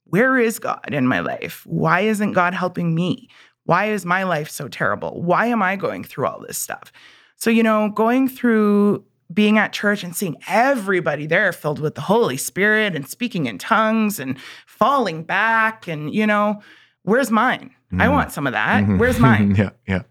Where 0.06 0.38
is 0.38 0.60
God 0.60 0.94
in 0.94 1.08
my 1.08 1.20
life? 1.20 1.64
Why 1.66 2.02
isn't 2.02 2.34
God 2.34 2.54
helping 2.54 2.96
me? 2.96 3.28
Why 3.66 3.86
is 3.86 4.06
my 4.06 4.24
life 4.24 4.50
so 4.50 4.68
terrible? 4.68 5.22
Why 5.22 5.48
am 5.48 5.62
I 5.62 5.76
going 5.76 6.04
through 6.04 6.28
all 6.28 6.40
this 6.48 6.58
stuff? 6.58 6.92
So, 7.40 7.50
you 7.50 7.64
know, 7.64 7.90
going 7.90 8.28
through 8.28 9.04
being 9.34 9.58
at 9.58 9.72
church 9.74 10.04
and 10.04 10.16
seeing 10.16 10.36
everybody 10.48 11.26
there 11.28 11.52
filled 11.54 11.80
with 11.80 11.96
the 11.96 12.02
Holy 12.02 12.36
Spirit 12.38 12.96
and 12.96 13.08
speaking 13.08 13.46
in 13.46 13.58
tongues 13.58 14.20
and 14.20 14.38
falling 14.66 15.24
back, 15.24 15.88
and, 15.88 16.14
you 16.14 16.26
know, 16.28 16.62
where's 17.04 17.32
mine? 17.32 17.72
I 17.94 18.06
Mhm. 18.08 18.12
want 18.12 18.32
some 18.32 18.46
of 18.48 18.54
that. 18.54 18.84
Mhm. 18.84 18.98
Where's 18.98 19.20
mine? 19.20 19.56
yeah, 19.56 19.70
yeah. 19.88 20.02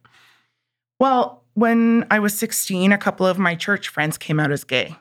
Well, 0.99 1.45
when 1.55 2.07
I 2.11 2.19
was 2.21 2.37
16, 2.39 2.93
a 2.93 2.99
couple 2.99 3.27
of 3.27 3.39
my 3.39 3.55
church 3.55 3.89
friends 3.89 4.17
came 4.19 4.41
out 4.41 4.51
as 4.53 4.65
gay 4.65 4.97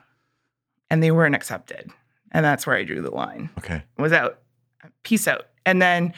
and 0.90 1.02
they 1.02 1.10
weren't 1.10 1.34
accepted. 1.34 1.90
And 2.32 2.44
that's 2.44 2.66
where 2.66 2.76
I 2.76 2.84
drew 2.84 3.00
the 3.00 3.10
line. 3.10 3.50
Okay. 3.58 3.82
Was 3.96 4.12
out. 4.12 4.40
Peace 5.02 5.26
out. 5.26 5.46
And 5.64 5.80
then 5.80 6.12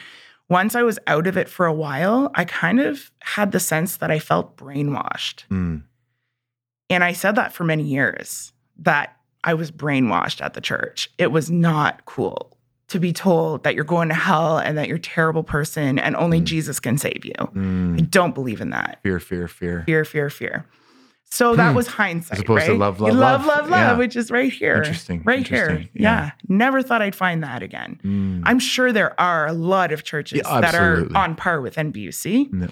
once 0.49 0.75
I 0.75 0.83
was 0.83 0.99
out 1.07 1.25
of 1.27 1.37
it 1.37 1.47
for 1.47 1.65
a 1.65 1.73
while, 1.73 2.31
I 2.35 2.43
kind 2.45 2.79
of 2.79 3.11
had 3.21 3.51
the 3.53 3.59
sense 3.59 3.97
that 3.97 4.11
I 4.11 4.19
felt 4.19 4.57
brainwashed. 4.57 5.45
Mm. 5.49 5.83
And 6.91 7.03
I 7.03 7.13
said 7.13 7.35
that 7.35 7.53
for 7.53 7.63
many 7.63 7.83
years 7.83 8.53
that 8.79 9.15
I 9.43 9.53
was 9.53 9.71
brainwashed 9.71 10.41
at 10.43 10.53
the 10.53 10.61
church. 10.61 11.09
It 11.17 11.31
was 11.31 11.49
not 11.49 12.05
cool 12.05 12.57
to 12.89 12.99
be 12.99 13.13
told 13.13 13.63
that 13.63 13.73
you're 13.73 13.83
going 13.85 14.09
to 14.09 14.15
hell 14.15 14.57
and 14.57 14.77
that 14.77 14.87
you're 14.87 14.97
a 14.97 14.99
terrible 14.99 15.43
person 15.43 15.97
and 15.97 16.15
only 16.15 16.41
Mm. 16.41 16.43
Jesus 16.43 16.79
can 16.79 16.97
save 16.97 17.23
you. 17.25 17.33
I 17.39 17.45
Mm. 17.45 18.11
don't 18.11 18.35
believe 18.35 18.59
in 18.61 18.69
that. 18.71 18.99
Fear, 19.01 19.19
fear, 19.19 19.47
fear. 19.47 19.83
Fear, 19.85 20.05
fear, 20.05 20.29
fear. 20.29 20.65
So 21.33 21.55
that 21.55 21.69
Hmm. 21.69 21.75
was 21.77 21.87
hindsight. 21.87 22.33
As 22.33 22.41
opposed 22.41 22.65
to 22.65 22.71
right? 22.71 22.79
love, 22.79 22.99
love, 22.99 23.13
love, 23.15 23.45
love. 23.45 23.45
love, 23.45 23.69
love, 23.69 23.79
Yeah. 23.79 23.97
which 23.97 24.17
is 24.17 24.29
right 24.29 24.51
here. 24.51 24.75
Interesting, 24.75 25.21
Right 25.23 25.47
here. 25.47 25.85
Yeah. 25.93 26.25
Yeah. 26.25 26.31
Never 26.49 26.81
thought 26.81 27.01
I'd 27.01 27.15
find 27.15 27.41
that 27.43 27.63
again. 27.63 27.99
Mm. 28.03 28.41
I'm 28.45 28.59
sure 28.59 28.91
there 28.91 29.17
are 29.19 29.47
a 29.47 29.53
lot 29.53 29.93
of 29.93 30.03
churches 30.03 30.41
Yeah, 30.45 30.59
that 30.59 30.75
are 30.75 31.07
on 31.15 31.35
par 31.35 31.61
with 31.61 31.77
NBUC, 31.77 32.49
Yeah. 32.51 32.67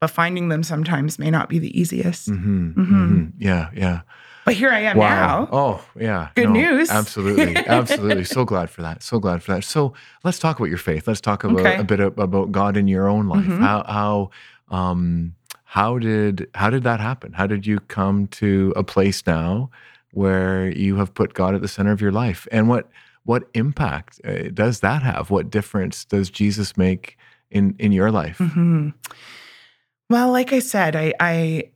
But 0.00 0.08
finding 0.10 0.48
them 0.48 0.62
sometimes 0.62 1.18
may 1.18 1.30
not 1.30 1.48
be 1.48 1.58
the 1.58 1.78
easiest. 1.78 2.30
Mhm, 2.30 2.74
Mhm. 2.74 2.86
mhm. 2.86 3.32
Yeah, 3.38 3.68
yeah. 3.74 4.00
But 4.46 4.54
here 4.54 4.70
I 4.70 4.80
am 4.80 4.96
Wow. 4.96 5.08
now. 5.08 5.48
Oh, 5.52 5.84
yeah. 6.00 6.28
Good 6.34 6.48
news. 6.50 6.90
Absolutely. 6.90 7.54
Absolutely. 7.66 8.24
so 8.24 8.44
glad 8.46 8.70
for 8.70 8.80
that. 8.82 9.02
So 9.02 9.18
glad 9.20 9.42
for 9.42 9.52
that. 9.52 9.64
So 9.64 9.92
let's 10.24 10.38
talk 10.38 10.58
about 10.58 10.70
your 10.70 10.78
faith. 10.78 11.06
Let's 11.06 11.20
talk 11.20 11.44
about 11.44 11.60
Okay. 11.60 11.76
a 11.76 11.84
bit 11.84 12.00
of, 12.00 12.18
about 12.18 12.50
God 12.50 12.76
in 12.76 12.88
your 12.88 13.06
own 13.06 13.28
life. 13.28 13.44
Mhm. 13.44 13.60
How 13.60 13.84
how 13.86 14.30
um 14.76 15.34
how 15.64 15.98
did 15.98 16.48
how 16.54 16.70
did 16.70 16.82
that 16.84 17.00
happen? 17.00 17.34
How 17.34 17.46
did 17.46 17.66
you 17.66 17.80
come 17.88 18.26
to 18.28 18.72
a 18.76 18.82
place 18.82 19.22
now 19.26 19.70
where 20.12 20.70
you 20.70 20.96
have 20.96 21.12
put 21.12 21.34
God 21.34 21.54
at 21.54 21.60
the 21.60 21.68
center 21.68 21.92
of 21.92 22.00
your 22.00 22.12
life? 22.12 22.48
And 22.50 22.66
what 22.66 22.88
what 23.24 23.42
impact 23.52 24.20
uh, 24.24 24.48
does 24.54 24.80
that 24.80 25.02
have? 25.02 25.28
What 25.30 25.50
difference 25.50 26.06
does 26.06 26.30
Jesus 26.30 26.76
make 26.78 27.18
in 27.50 27.74
in 27.78 27.92
your 27.92 28.10
life? 28.10 28.38
Mhm. 28.38 28.94
Well, 30.10 30.30
like 30.32 30.52
I 30.52 30.58
said, 30.58 30.96
I, 30.96 31.14
I 31.20 31.70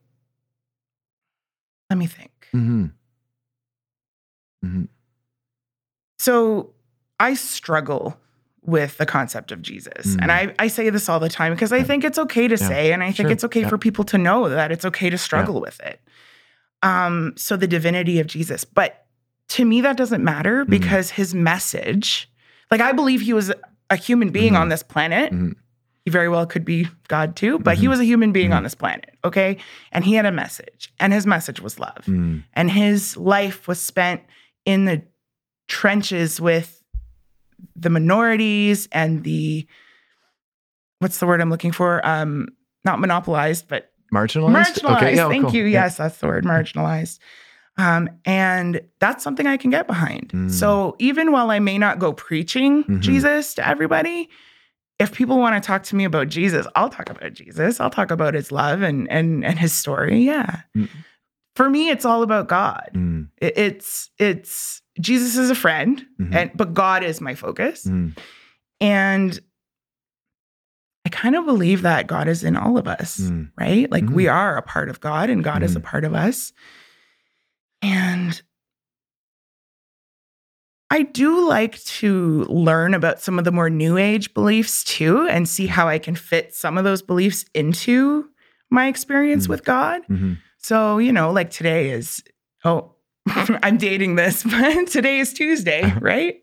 let 1.88 1.96
me 1.96 2.06
think. 2.06 2.32
Mhm. 2.52 2.90
Mhm. 4.64 4.88
So 6.18 6.72
I 7.20 7.34
struggle 7.34 8.18
with 8.62 8.96
the 8.98 9.06
concept 9.06 9.52
of 9.52 9.60
Jesus. 9.62 10.16
And 10.20 10.32
I, 10.32 10.54
I 10.58 10.68
say 10.68 10.88
this 10.90 11.08
all 11.08 11.20
the 11.20 11.28
time 11.28 11.52
because 11.52 11.70
I 11.72 11.76
Mm. 11.78 11.80
Yeah. 11.80 11.86
think 11.86 12.04
it's 12.04 12.18
okay 12.18 12.48
to 12.48 12.56
Yeah. 12.56 12.68
say, 12.68 12.92
and 12.92 13.02
I 13.02 13.06
think 13.12 13.26
Sure. 13.28 13.30
it's 13.30 13.44
okay 13.44 13.60
Yeah. 13.60 13.68
for 13.68 13.78
people 13.78 14.04
to 14.04 14.18
know 14.18 14.48
that 14.48 14.72
it's 14.72 14.84
okay 14.86 15.10
to 15.10 15.18
struggle 15.18 15.60
with 15.60 15.78
it. 15.80 16.00
Um, 16.82 17.34
so 17.36 17.56
the 17.56 17.66
divinity 17.66 18.18
of 18.20 18.26
Jesus. 18.26 18.64
But 18.64 19.06
to 19.50 19.64
me, 19.64 19.80
that 19.82 19.96
doesn't 19.96 20.24
matter 20.24 20.64
Mhm. 20.64 20.70
because 20.70 21.10
his 21.10 21.34
message, 21.34 22.28
like 22.70 22.80
I 22.80 22.92
believe 22.92 23.20
he 23.20 23.32
was 23.34 23.52
a 23.90 23.96
human 23.96 24.30
being 24.30 24.54
Mhm. 24.54 24.60
on 24.60 24.68
this 24.70 24.82
planet. 24.82 25.32
He 26.04 26.10
very 26.10 26.28
well 26.28 26.44
could 26.46 26.64
be 26.66 26.86
God 27.08 27.34
too, 27.34 27.58
but 27.58 27.78
he 27.78 27.86
Mhm. 27.86 27.90
was 27.90 28.00
a 28.00 28.04
human 28.04 28.30
being 28.32 28.50
Mhm. 28.50 28.56
on 28.56 28.62
this 28.62 28.74
planet. 28.74 29.16
Okay. 29.24 29.56
And 29.90 30.04
he 30.04 30.14
had 30.14 30.26
a 30.26 30.32
message, 30.32 30.92
and 31.00 31.12
his 31.14 31.26
message 31.26 31.60
was 31.60 31.78
love 31.78 32.04
Mm. 32.06 32.44
and 32.52 32.70
his 32.70 33.16
life 33.16 33.66
was 33.66 33.80
spent 33.80 34.20
in 34.66 34.84
the 34.84 35.02
trenches 35.66 36.40
with 36.40 36.82
the 37.74 37.88
minorities 37.88 38.86
and 38.92 39.24
the 39.24 39.66
what's 40.98 41.18
the 41.18 41.26
word 41.26 41.40
I'm 41.40 41.50
looking 41.50 41.72
for? 41.72 42.06
Um, 42.06 42.48
not 42.84 43.00
monopolized, 43.00 43.68
but 43.68 43.90
Marginalized? 44.12 44.54
marginalized. 44.82 45.16
yeah, 45.16 45.28
Thank 45.28 45.44
cool. 45.46 45.54
you. 45.54 45.64
Yeah. 45.64 45.84
Yes, 45.84 45.96
that's 45.96 46.18
the 46.18 46.26
word, 46.26 46.44
marginalized. 46.44 47.18
Um, 47.76 48.08
and 48.24 48.80
that's 49.00 49.24
something 49.24 49.46
I 49.46 49.56
can 49.56 49.70
get 49.70 49.86
behind. 49.86 50.28
Mm. 50.28 50.50
So 50.50 50.96
even 50.98 51.32
while 51.32 51.50
I 51.50 51.58
may 51.58 51.76
not 51.78 51.98
go 51.98 52.12
preaching 52.12 52.84
Mhm. 52.84 53.00
Jesus 53.00 53.54
to 53.54 53.66
everybody, 53.66 54.28
if 54.98 55.12
people 55.12 55.38
want 55.38 55.60
to 55.60 55.66
talk 55.66 55.82
to 55.84 55.96
me 55.96 56.04
about 56.04 56.28
Jesus, 56.28 56.66
I'll 56.76 56.88
talk 56.90 57.10
about 57.10 57.32
Jesus. 57.32 57.80
I'll 57.80 57.90
talk 57.90 58.10
about 58.10 58.34
his 58.34 58.52
love 58.52 58.82
and 58.82 59.10
and 59.10 59.44
and 59.44 59.58
his 59.58 59.72
story. 59.72 60.20
Yeah. 60.22 60.60
Mm. 60.76 60.88
For 61.56 61.68
me, 61.70 61.88
it's 61.90 62.04
all 62.04 62.22
about 62.22 62.48
God. 62.48 62.90
Mm. 62.94 63.28
It- 63.38 63.56
it's 63.58 64.10
it's 64.18 64.82
Jesus 65.00 65.36
is 65.36 65.50
a 65.50 65.54
friend, 65.54 66.04
Mhm. 66.20 66.34
and 66.34 66.50
but 66.54 66.74
God 66.74 67.02
is 67.02 67.20
my 67.20 67.34
focus. 67.34 67.84
Mm. 67.84 68.16
And 68.80 69.40
I 71.06 71.10
kind 71.10 71.36
of 71.36 71.44
believe 71.44 71.82
that 71.82 72.06
God 72.06 72.28
is 72.28 72.42
in 72.44 72.56
all 72.56 72.78
of 72.78 72.86
us, 72.88 73.18
Mm. 73.18 73.50
right? 73.58 73.90
Like 73.90 74.04
Mhm. 74.04 74.14
we 74.14 74.28
are 74.28 74.56
a 74.56 74.62
part 74.62 74.88
of 74.88 75.00
God 75.00 75.28
and 75.30 75.44
God 75.44 75.62
is 75.62 75.76
a 75.76 75.80
Mhm. 75.80 75.84
part 75.84 76.04
of 76.04 76.14
us. 76.14 76.52
And 77.82 78.40
I 80.94 81.02
do 81.02 81.48
like 81.48 81.82
to 82.00 82.44
learn 82.48 82.94
about 82.94 83.20
some 83.20 83.36
of 83.38 83.44
the 83.44 83.50
more 83.50 83.68
new 83.68 83.96
age 83.98 84.32
beliefs 84.32 84.84
too 84.84 85.26
and 85.28 85.48
see 85.48 85.66
how 85.66 85.88
I 85.88 85.98
can 85.98 86.14
fit 86.14 86.54
some 86.54 86.78
of 86.78 86.84
those 86.84 87.02
beliefs 87.02 87.44
into 87.52 88.26
my 88.70 88.86
experience 88.86 89.46
Mhm. 89.46 89.50
with 89.50 89.64
God. 89.64 90.02
Mhm. 90.08 90.38
So, 90.58 90.98
you 90.98 91.12
know, 91.12 91.32
like 91.32 91.50
today 91.50 91.90
is, 91.90 92.22
oh, 92.64 92.92
I'm 93.64 93.76
dating 93.76 94.14
this, 94.14 94.44
but 94.50 94.86
today 94.86 95.18
is 95.18 95.32
Tuesday, 95.32 95.92
right? 96.00 96.36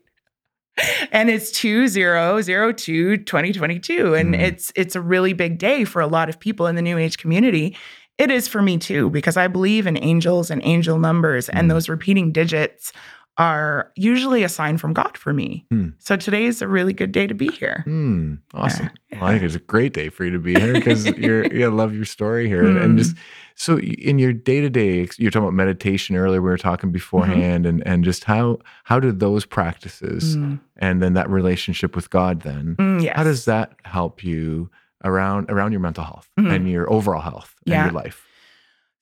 And 1.12 1.30
it's 1.30 1.50
2002 1.52 3.16
2022 3.24 4.14
and 4.14 4.34
Mhm. 4.34 4.40
it's 4.40 4.70
it's 4.76 4.94
a 4.96 5.00
really 5.00 5.32
big 5.32 5.56
day 5.58 5.84
for 5.84 6.00
a 6.02 6.06
lot 6.06 6.28
of 6.28 6.38
people 6.40 6.66
in 6.66 6.76
the 6.76 6.82
new 6.82 6.98
age 6.98 7.16
community. 7.16 7.74
It 8.18 8.30
is 8.30 8.48
for 8.48 8.60
me 8.60 8.76
too 8.78 9.08
because 9.08 9.36
I 9.38 9.48
believe 9.48 9.86
in 9.86 9.96
angels 10.02 10.50
and 10.50 10.60
angel 10.64 10.98
numbers 10.98 11.48
and 11.48 11.70
those 11.70 11.88
repeating 11.88 12.32
digits 12.32 12.92
are 13.38 13.90
usually 13.96 14.42
a 14.42 14.48
sign 14.48 14.76
from 14.76 14.92
God 14.92 15.16
for 15.16 15.32
me. 15.32 15.64
Hmm. 15.70 15.88
So 15.98 16.16
today 16.16 16.44
is 16.44 16.60
a 16.60 16.68
really 16.68 16.92
good 16.92 17.12
day 17.12 17.26
to 17.26 17.34
be 17.34 17.48
here. 17.48 17.82
Mm, 17.86 18.38
awesome. 18.52 18.90
Yeah, 19.10 19.20
Well, 19.20 19.30
I 19.30 19.32
think 19.32 19.44
it's 19.44 19.54
a 19.54 19.58
great 19.60 19.94
day 19.94 20.10
for 20.10 20.24
you 20.24 20.30
to 20.32 20.38
be 20.38 20.54
here 20.54 20.74
because 20.74 21.06
you're 21.18 21.46
you 21.52 21.70
love 21.70 21.94
your 21.94 22.04
story 22.04 22.46
here 22.46 22.64
and, 22.66 22.76
and 22.78 22.94
Mm. 22.94 22.98
just 22.98 23.16
so 23.54 23.78
in 23.78 24.18
your 24.18 24.32
day 24.32 24.60
to 24.60 24.68
day, 24.70 25.08
you're 25.18 25.30
talking 25.30 25.44
about 25.44 25.54
meditation 25.54 26.16
earlier. 26.16 26.42
We 26.42 26.50
were 26.50 26.58
talking 26.58 26.90
beforehand, 26.92 27.64
and 27.66 27.82
and 27.86 28.04
just 28.04 28.24
how 28.24 28.58
how 28.84 29.00
do 29.00 29.12
those 29.12 29.46
practices 29.46 30.36
Mm, 30.36 30.60
and 30.76 31.02
then 31.02 31.14
that 31.14 31.30
relationship 31.30 31.96
with 31.96 32.10
God 32.10 32.42
then 32.42 32.76
mm, 32.78 33.02
yes. 33.02 33.16
how 33.16 33.24
does 33.24 33.44
that 33.46 33.72
help 33.84 34.22
you 34.22 34.70
around 35.04 35.50
around 35.50 35.72
your 35.72 35.80
mental 35.80 36.04
health 36.04 36.28
Mhm. 36.38 36.54
and 36.54 36.70
your 36.70 36.90
overall 36.92 37.22
health 37.22 37.54
Yeah. 37.64 37.84
and 37.84 37.92
your 37.92 38.02
life? 38.02 38.26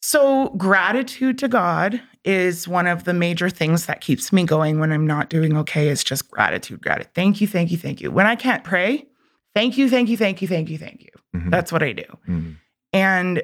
So, 0.02 0.48
gratitude 0.50 1.38
to 1.38 1.48
God 1.48 2.00
is 2.24 2.66
one 2.66 2.86
of 2.86 3.04
the 3.04 3.12
major 3.14 3.50
things 3.50 3.86
that 3.86 4.00
keeps 4.00 4.32
me 4.32 4.44
going 4.44 4.78
when 4.80 4.92
I'm 4.92 5.06
not 5.06 5.28
doing 5.30 5.56
okay. 5.58 5.88
Is 5.88 6.02
just 6.02 6.30
gratitude, 6.30 6.80
gratitude. 6.82 7.12
Thank 7.14 7.40
you, 7.40 7.46
thank 7.46 7.70
you, 7.70 7.76
thank 7.76 8.00
you. 8.00 8.10
When 8.10 8.26
I 8.26 8.34
can't 8.36 8.64
pray, 8.64 9.06
thank 9.54 9.76
you, 9.76 9.88
thank 9.90 10.08
you, 10.08 10.16
thank 10.16 10.40
you, 10.40 10.48
thank 10.48 10.70
you, 10.70 10.78
thank 10.78 11.02
you. 11.02 11.10
Mhm. 11.36 11.50
That's 11.50 11.70
what 11.70 11.82
I 11.82 11.92
do. 11.92 12.04
Mhm. 12.28 12.56
And 12.92 13.42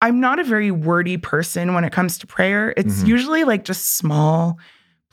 I'm 0.00 0.18
not 0.18 0.40
a 0.40 0.44
very 0.44 0.72
wordy 0.72 1.16
person 1.16 1.74
when 1.74 1.84
it 1.84 1.92
comes 1.92 2.18
to 2.18 2.26
prayer. 2.26 2.74
It's 2.76 3.02
Mhm. 3.04 3.06
usually 3.06 3.44
like 3.44 3.64
just 3.64 3.96
small, 3.96 4.58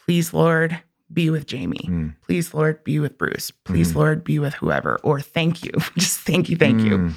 please, 0.03 0.33
Lord, 0.33 0.79
be 1.13 1.29
with 1.29 1.45
Jamie. 1.45 1.85
Mm. 1.87 2.15
Please, 2.23 2.53
Lord, 2.53 2.83
be 2.83 2.99
with 2.99 3.17
Bruce. 3.17 3.51
Please, 3.51 3.91
Mhm. 3.91 3.95
Lord, 3.95 4.23
be 4.23 4.39
with 4.39 4.55
whoever. 4.55 4.97
Or 5.03 5.19
thank 5.21 5.63
you. 5.63 5.71
just 5.97 6.19
thank 6.21 6.49
you, 6.49 6.57
thank 6.57 6.81
you. 6.81 7.13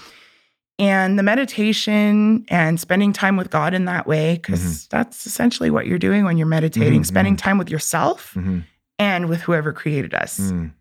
And 0.83 1.17
the 1.17 1.23
meditation 1.23 2.45
and 2.49 2.81
spending 2.81 3.13
time 3.13 3.37
with 3.37 3.51
God 3.51 3.73
in 3.73 3.85
that 3.85 4.05
way, 4.09 4.35
because 4.35 4.61
Mhm. 4.61 4.89
that's 4.89 5.27
essentially 5.27 5.71
what 5.71 5.87
you're 5.87 5.97
doing 5.99 6.25
when 6.25 6.37
you're 6.39 6.47
meditating, 6.49 7.03
Mhm, 7.03 7.07
spending 7.07 7.37
time 7.37 7.57
with 7.57 7.71
yourself 7.71 8.35
Mhm. 8.35 8.65
and 8.99 9.29
with 9.29 9.43
whoever 9.43 9.73
created 9.73 10.13
us. 10.13 10.41
Mm. 10.41 10.73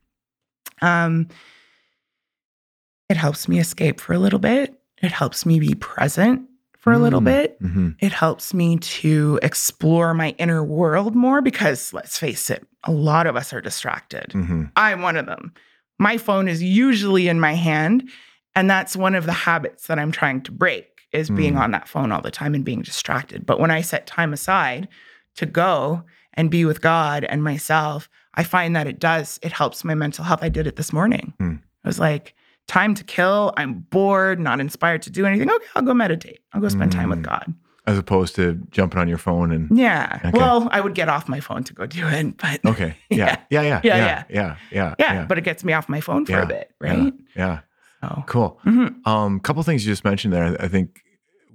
Um, 0.81 1.27
it 3.09 3.17
helps 3.17 3.47
me 3.47 3.59
escape 3.59 3.99
for 4.01 4.13
a 4.13 4.17
little 4.19 4.39
bit. 4.39 4.73
It 5.03 5.11
helps 5.11 5.45
me 5.45 5.59
be 5.59 5.75
present 5.75 6.47
for 6.79 6.91
a 6.93 6.97
little 6.97 7.21
Mm. 7.21 7.25
bit. 7.25 7.61
Mhm. 7.61 7.95
It 7.99 8.11
helps 8.11 8.55
me 8.55 8.77
to 8.77 9.39
explore 9.43 10.15
my 10.15 10.29
inner 10.39 10.63
world 10.63 11.15
more 11.15 11.41
because 11.43 11.93
let's 11.93 12.17
face 12.17 12.49
it, 12.49 12.65
a 12.85 12.91
lot 12.91 13.27
of 13.27 13.35
us 13.35 13.53
are 13.53 13.61
distracted. 13.61 14.29
Mhm. 14.29 14.71
I'm 14.75 15.03
one 15.03 15.15
of 15.17 15.27
them. 15.27 15.53
My 15.99 16.17
phone 16.17 16.47
is 16.47 16.63
usually 16.63 17.27
in 17.27 17.39
my 17.39 17.53
hand, 17.53 18.09
and 18.55 18.69
that's 18.69 18.95
one 18.95 19.15
of 19.15 19.25
the 19.25 19.31
habits 19.33 19.87
that 19.87 19.99
I'm 19.99 20.11
trying 20.11 20.41
to 20.41 20.51
break 20.51 20.87
is 21.11 21.29
being 21.29 21.55
Mm. 21.55 21.59
on 21.61 21.71
that 21.71 21.87
phone 21.89 22.11
all 22.11 22.21
the 22.21 22.31
time 22.31 22.55
and 22.55 22.63
being 22.63 22.81
distracted. 22.81 23.45
But 23.45 23.59
when 23.59 23.69
I 23.71 23.81
set 23.81 24.07
time 24.07 24.31
aside 24.33 24.87
to 25.35 25.45
go 25.45 26.03
and 26.35 26.49
be 26.49 26.63
with 26.63 26.79
God 26.81 27.25
and 27.25 27.43
myself, 27.43 28.09
I 28.35 28.43
find 28.43 28.75
that 28.75 28.87
it 28.87 28.99
does 28.99 29.39
it 29.43 29.51
helps 29.51 29.83
my 29.83 29.93
mental 29.95 30.23
health. 30.23 30.39
I 30.41 30.49
did 30.49 30.67
it 30.67 30.77
this 30.77 30.93
morning. 30.93 31.33
Mm. 31.39 31.59
I 31.83 31.87
was 31.87 31.99
like, 31.99 32.33
time 32.67 32.93
to 32.95 33.03
kill. 33.03 33.53
I'm 33.57 33.79
bored, 33.89 34.39
not 34.39 34.59
inspired 34.61 35.01
to 35.01 35.09
do 35.09 35.25
anything. 35.25 35.49
Okay, 35.51 35.65
I'll 35.75 35.81
go 35.81 35.93
meditate. 35.93 36.39
I'll 36.53 36.61
go 36.61 36.69
spend 36.69 36.91
time 36.93 37.09
with 37.09 37.19
Mm. 37.19 37.23
God. 37.23 37.53
As 37.87 37.97
opposed 37.97 38.35
to 38.35 38.61
jumping 38.69 38.99
on 38.99 39.07
your 39.09 39.17
phone 39.17 39.51
and 39.51 39.75
Yeah. 39.77 40.19
Okay. 40.23 40.37
Well, 40.37 40.69
I 40.71 40.79
would 40.79 40.93
get 40.93 41.09
off 41.09 41.27
my 41.27 41.39
phone 41.41 41.63
to 41.65 41.73
go 41.73 41.85
do 41.87 42.07
it, 42.07 42.37
but 42.37 42.63
okay, 42.63 42.95
yeah, 43.09 43.37
yeah, 43.49 43.61
yeah, 43.61 43.61
Yeah, 43.63 43.81
yeah, 43.83 43.97
yeah. 44.05 44.23
yeah, 44.29 44.55
yeah, 44.71 44.95
yeah, 44.99 45.25
but 45.25 45.37
it 45.39 45.43
gets 45.43 45.63
me 45.65 45.73
off 45.73 45.89
my 45.89 45.99
phone 45.99 46.25
for 46.25 46.33
Yeah, 46.33 46.43
a 46.43 46.45
bit, 46.45 46.71
yeah. 46.81 46.93
right? 47.03 47.13
yeah. 47.35 47.59
So, 48.01 48.23
Cool. 48.27 48.59
mhm. 48.65 49.05
Um, 49.07 49.39
couple 49.39 49.61
things 49.63 49.85
you 49.85 49.91
just 49.91 50.03
mentioned 50.03 50.33
there, 50.33 50.55
I 50.59 50.67
think 50.67 51.01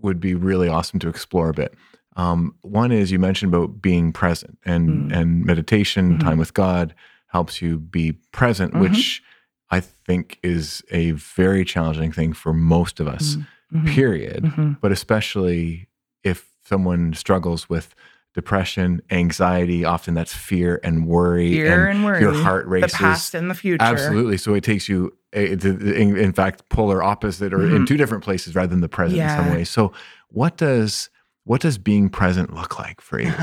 would 0.02 0.20
be 0.20 0.34
really 0.34 0.68
awesome 0.68 0.98
to 1.00 1.08
explore 1.08 1.48
a 1.48 1.54
bit. 1.54 1.74
Um, 2.16 2.54
one 2.62 2.92
is 2.92 3.10
you 3.10 3.18
mentioned 3.18 3.52
about 3.54 3.82
being 3.82 4.12
present 4.12 4.58
and 4.64 5.10
Mm. 5.10 5.16
and 5.16 5.44
meditation, 5.44 6.14
Mhm. 6.16 6.20
time 6.20 6.38
with 6.38 6.54
God 6.54 6.94
helps 7.28 7.60
you 7.60 7.78
be 7.78 8.12
present, 8.32 8.72
Mhm. 8.74 8.80
which 8.80 9.22
I 9.70 9.80
think 9.80 10.38
is 10.42 10.82
a 10.90 11.10
very 11.12 11.64
challenging 11.64 12.12
thing 12.12 12.32
for 12.32 12.52
most 12.52 13.00
of 13.00 13.08
us. 13.08 13.36
Mhm. 13.74 13.86
Period. 13.88 14.44
Mhm. 14.44 14.78
But 14.80 14.92
especially 14.92 15.88
if 16.22 16.46
someone 16.64 17.12
struggles 17.14 17.68
with 17.68 17.94
depression, 18.34 19.00
anxiety, 19.10 19.84
often 19.84 20.14
that's 20.14 20.34
fear 20.34 20.78
and 20.84 21.06
worry, 21.06 21.52
Fear 21.52 21.86
and 21.88 21.96
and 21.96 22.04
worry. 22.04 22.20
your 22.20 22.34
heart 22.34 22.66
races. 22.66 22.92
the 22.92 22.98
past 22.98 23.34
and 23.34 23.50
the 23.50 23.54
future. 23.54 23.82
Absolutely. 23.82 24.36
So 24.36 24.54
it 24.54 24.62
takes 24.62 24.88
you, 24.88 25.12
in, 25.36 26.16
in 26.16 26.32
fact, 26.32 26.68
polar 26.70 27.02
opposite 27.02 27.52
or 27.52 27.62
in 27.64 27.82
Mhm. 27.82 27.86
two 27.86 27.96
different 27.96 28.24
places 28.24 28.54
rather 28.54 28.68
than 28.68 28.80
the 28.80 28.88
present 28.88 29.20
in 29.20 29.28
some 29.28 29.46
Yeah. 29.46 29.52
ways. 29.52 29.70
So 29.70 29.92
what 30.28 30.56
does 30.56 31.10
what 31.44 31.60
does 31.60 31.78
being 31.78 32.08
present 32.08 32.52
look 32.54 32.78
like 32.78 33.00
for 33.00 33.20
you? 33.20 33.32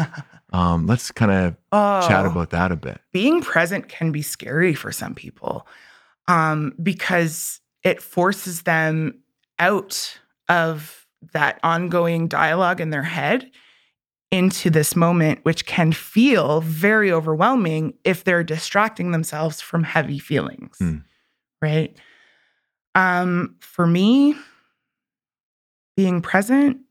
Um, 0.52 0.86
let's 0.86 1.10
kind 1.10 1.32
of 1.32 1.56
oh, 1.72 2.08
chat 2.08 2.28
about 2.28 2.52
that 2.52 2.72
a 2.72 2.76
bit. 2.76 3.02
being 3.12 3.42
present 3.42 3.90
can 3.90 4.12
be 4.12 4.22
scary 4.22 4.76
for 4.76 4.92
some 4.92 5.16
people 5.16 5.66
um, 6.28 6.74
because 6.84 7.60
it 7.82 8.04
forces 8.04 8.62
them 8.62 9.18
out 9.58 10.20
of 10.50 11.08
that 11.32 11.60
ongoing 11.64 12.28
dialogue 12.28 12.80
in 12.80 12.92
their 12.92 13.02
head 13.02 13.50
into 14.30 14.70
this 14.70 14.96
moment, 14.96 15.40
which 15.44 15.66
can 15.66 15.92
feel 15.92 16.62
very 16.62 17.12
overwhelming 17.12 17.94
if 18.04 18.24
they're 18.24 18.44
distracting 18.44 19.10
themselves 19.12 19.60
from 19.60 19.84
heavy 19.84 20.20
feelings. 20.20 20.76
Hmm. 20.78 20.98
Right. 21.64 21.98
Um, 22.94 23.56
for 23.62 23.88
me, 23.88 24.36
being 25.96 26.22
present 26.22 26.82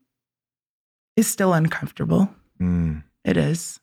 is 1.15 1.27
still 1.27 1.53
uncomfortable. 1.53 2.27
Mm, 2.59 3.03
It 3.23 3.37
is. 3.37 3.79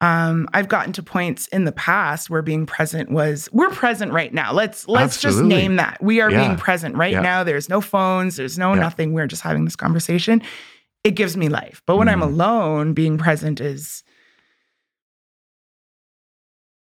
Um, 0.00 0.48
I've 0.54 0.68
gotten 0.68 0.92
to 0.94 1.02
points 1.02 1.46
in 1.48 1.64
the 1.66 1.72
past 1.72 2.30
where 2.30 2.40
being 2.42 2.64
present 2.66 3.10
was 3.10 3.48
we're 3.52 3.70
present 3.70 4.12
right 4.12 4.32
now. 4.32 4.52
Let's 4.54 4.88
let's 4.88 5.20
just 5.20 5.42
name 5.42 5.76
that. 5.76 6.02
We 6.02 6.20
are 6.22 6.30
Yeah. 6.30 6.46
being 6.46 6.56
present 6.56 6.96
right 6.96 7.12
Yeah. 7.12 7.20
now. 7.20 7.44
There's 7.44 7.68
no 7.68 7.80
phones, 7.82 8.36
there's 8.36 8.58
no 8.58 8.72
Yeah. 8.74 8.80
nothing. 8.80 9.12
We're 9.12 9.26
just 9.26 9.42
having 9.42 9.64
this 9.66 9.76
conversation. 9.76 10.40
It 11.04 11.12
gives 11.12 11.36
me 11.36 11.48
life. 11.50 11.82
But 11.86 11.96
when 11.98 12.08
I'm 12.08 12.20
Mhm. 12.20 12.32
alone, 12.32 12.92
being 12.94 13.18
present 13.18 13.60
is, 13.60 14.02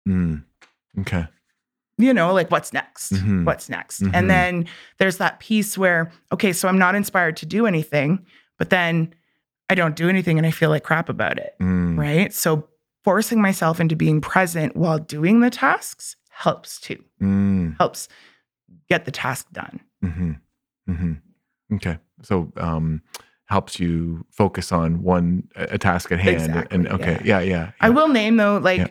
mm. 0.07 0.43
Okay. 0.99 1.27
You 1.99 2.13
know, 2.13 2.33
like 2.33 2.49
what's 2.49 2.73
next? 2.73 3.13
Mhm. 3.13 3.45
What's 3.45 3.69
next? 3.69 4.01
Mhm. 4.01 4.12
And 4.13 4.29
then 4.29 4.65
there's 4.97 5.17
that 5.17 5.39
piece 5.39 5.77
where, 5.77 6.12
okay, 6.31 6.53
so 6.53 6.67
I'm 6.67 6.79
not 6.79 6.95
inspired 6.95 7.35
to 7.38 7.45
do 7.45 7.67
anything, 7.67 8.25
but 8.57 8.69
then 8.71 9.13
I 9.69 9.75
don't 9.75 9.95
do 9.95 10.09
anything 10.09 10.38
and 10.39 10.47
I 10.47 10.51
feel 10.51 10.69
like 10.69 10.83
crap 10.83 11.09
about 11.09 11.38
it. 11.38 11.53
Mm, 11.62 11.97
right? 11.97 12.33
So 12.33 12.67
forcing 13.03 13.41
myself 13.41 13.79
into 13.79 13.95
being 13.95 14.21
present 14.21 14.75
while 14.75 14.97
doing 14.97 15.41
the 15.41 15.49
tasks 15.49 16.15
helps 16.29 16.79
too. 16.79 17.03
mm, 17.21 17.75
Helps 17.77 18.07
get 18.88 19.05
the 19.05 19.12
task 19.12 19.45
done. 19.51 19.79
hmm 20.01 20.31
hmm 20.88 21.13
Okay. 21.73 21.99
So 22.23 22.51
um, 22.57 23.01
helps 23.45 23.79
you 23.79 24.25
focus 24.31 24.71
on 24.71 25.03
one 25.03 25.47
a 25.55 25.77
task 25.77 26.12
at 26.12 26.19
hand. 26.19 26.35
Exactly, 26.35 26.75
and 26.75 26.88
okay. 26.88 27.21
Yeah. 27.23 27.41
Yeah. 27.41 27.71
I 27.81 27.88
yeah. 27.88 27.93
will 27.93 28.07
name 28.07 28.38
though, 28.38 28.57
like 28.57 28.79
Yeah. 28.79 28.88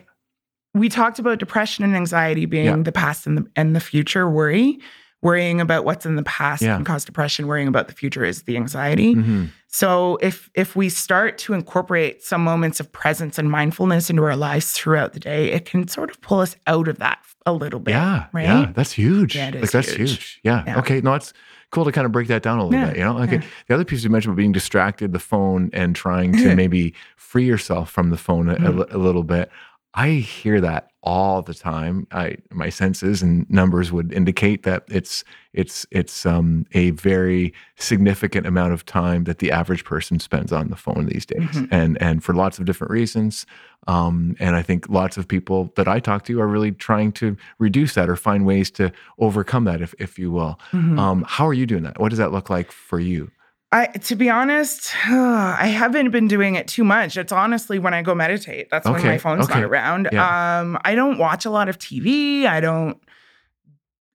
We 0.73 0.89
talked 0.89 1.19
about 1.19 1.39
depression 1.39 1.83
and 1.83 1.95
anxiety 1.95 2.45
being 2.45 2.65
Yeah. 2.65 2.75
the 2.77 2.91
past 2.91 3.25
and 3.27 3.37
the 3.37 3.45
and 3.55 3.75
the 3.75 3.79
future 3.79 4.29
worry. 4.29 4.79
Worrying 5.21 5.59
about 5.59 5.83
what's 5.83 6.05
in 6.05 6.15
the 6.15 6.23
past 6.23 6.61
Yeah. 6.61 6.75
can 6.77 6.85
cause 6.85 7.03
depression. 7.03 7.45
Worrying 7.47 7.67
about 7.67 7.89
the 7.89 7.93
future 7.93 8.23
is 8.23 8.43
the 8.43 8.55
anxiety. 8.55 9.15
Mhm. 9.15 9.49
So 9.67 10.17
if 10.21 10.49
if 10.55 10.77
we 10.77 10.87
start 10.87 11.37
to 11.39 11.53
incorporate 11.53 12.23
some 12.23 12.41
moments 12.41 12.79
of 12.79 12.89
presence 12.93 13.37
and 13.37 13.51
mindfulness 13.51 14.09
into 14.09 14.23
our 14.23 14.37
lives 14.37 14.71
throughout 14.71 15.11
the 15.11 15.19
day, 15.19 15.51
it 15.51 15.65
can 15.65 15.89
sort 15.89 16.09
of 16.09 16.21
pull 16.21 16.39
us 16.39 16.55
out 16.67 16.87
of 16.87 16.99
that 16.99 17.17
a 17.45 17.51
little 17.51 17.81
bit. 17.81 17.91
Yeah, 17.91 18.25
right? 18.31 18.45
yeah, 18.45 18.71
that's 18.73 18.93
huge. 18.93 19.35
Yeah, 19.35 19.49
it 19.49 19.55
like 19.61 19.71
that's 19.71 19.89
huge. 19.91 20.11
huge. 20.11 20.39
Yeah. 20.43 20.63
Yeah. 20.65 20.79
Okay. 20.79 21.01
No, 21.01 21.13
it's 21.15 21.33
cool 21.71 21.83
to 21.85 21.91
kind 21.91 22.05
of 22.05 22.11
break 22.13 22.27
that 22.29 22.41
down 22.41 22.57
a 22.59 22.63
little 22.63 22.79
Yeah, 22.79 22.87
bit. 22.87 22.97
You 22.97 23.03
know, 23.03 23.19
okay. 23.19 23.35
yeah. 23.35 23.41
The 23.67 23.73
other 23.75 23.83
piece 23.85 24.03
you 24.05 24.09
mentioned 24.09 24.31
about 24.31 24.37
being 24.37 24.51
distracted, 24.53 25.11
the 25.11 25.19
phone, 25.19 25.69
and 25.73 25.95
trying 25.97 26.31
to 26.37 26.55
maybe 26.55 26.93
free 27.17 27.45
yourself 27.45 27.91
from 27.91 28.09
the 28.09 28.17
phone 28.17 28.47
a, 28.49 28.53
a 28.53 28.57
Mhm. 28.57 28.77
li- 28.79 28.85
a 28.91 28.97
little 28.97 29.23
bit. 29.23 29.51
I 29.95 30.09
hear 30.11 30.61
that 30.61 30.91
all 31.01 31.41
the 31.41 31.53
time. 31.53 32.05
I 32.11 32.35
my 32.51 32.69
senses 32.69 33.21
and 33.23 33.49
numbers 33.49 33.91
would 33.91 34.13
indicate 34.13 34.63
that 34.63 34.83
it's 34.89 35.23
it's 35.53 35.85
it's 35.91 36.25
um, 36.25 36.65
a 36.73 36.91
very 36.91 37.53
significant 37.77 38.45
amount 38.45 38.73
of 38.73 38.85
time 38.85 39.23
that 39.23 39.39
the 39.39 39.51
average 39.51 39.83
person 39.85 40.19
spends 40.19 40.51
on 40.51 40.69
the 40.69 40.75
phone 40.75 41.05
these 41.07 41.25
days, 41.25 41.41
Mhm. 41.49 41.67
and 41.71 42.01
and 42.01 42.23
for 42.23 42.33
lots 42.35 42.59
of 42.59 42.65
different 42.65 42.91
reasons. 42.91 43.45
Um, 43.87 44.35
and 44.39 44.55
I 44.55 44.61
think 44.61 44.87
lots 44.89 45.17
of 45.17 45.27
people 45.27 45.71
that 45.75 45.87
I 45.87 45.99
talk 45.99 46.23
to 46.25 46.39
are 46.41 46.47
really 46.47 46.71
trying 46.73 47.11
to 47.13 47.35
reduce 47.57 47.95
that 47.95 48.09
or 48.09 48.15
find 48.15 48.45
ways 48.45 48.69
to 48.71 48.91
overcome 49.17 49.63
that, 49.63 49.81
if 49.81 49.95
if 49.99 50.19
you 50.19 50.29
will. 50.31 50.59
Mhm. 50.71 50.99
Um, 50.99 51.25
how 51.27 51.47
are 51.47 51.53
you 51.53 51.65
doing 51.65 51.83
that? 51.83 51.99
What 51.99 52.09
does 52.09 52.19
that 52.19 52.31
look 52.31 52.49
like 52.49 52.71
for 52.71 52.99
you? 52.99 53.31
I 53.71 53.85
to 53.87 54.15
be 54.15 54.29
honest, 54.29 54.93
I 55.07 55.67
haven't 55.67 56.11
been 56.11 56.27
doing 56.27 56.55
it 56.55 56.67
too 56.67 56.83
much. 56.83 57.17
It's 57.17 57.31
honestly 57.31 57.77
when 57.79 57.93
I 57.93 58.01
go 58.01 58.15
meditate. 58.15 58.69
That's 58.71 58.87
when 58.89 59.03
my 59.03 59.17
phone's 59.19 59.45
okay, 59.49 59.59
not 59.59 59.63
around. 59.69 60.09
yeah. 60.11 60.59
Um, 60.61 60.77
I 60.83 60.95
don't 60.95 61.17
watch 61.19 61.45
a 61.45 61.49
lot 61.51 61.69
of 61.69 61.77
TV. 61.77 62.45
I 62.45 62.59
don't. 62.61 62.97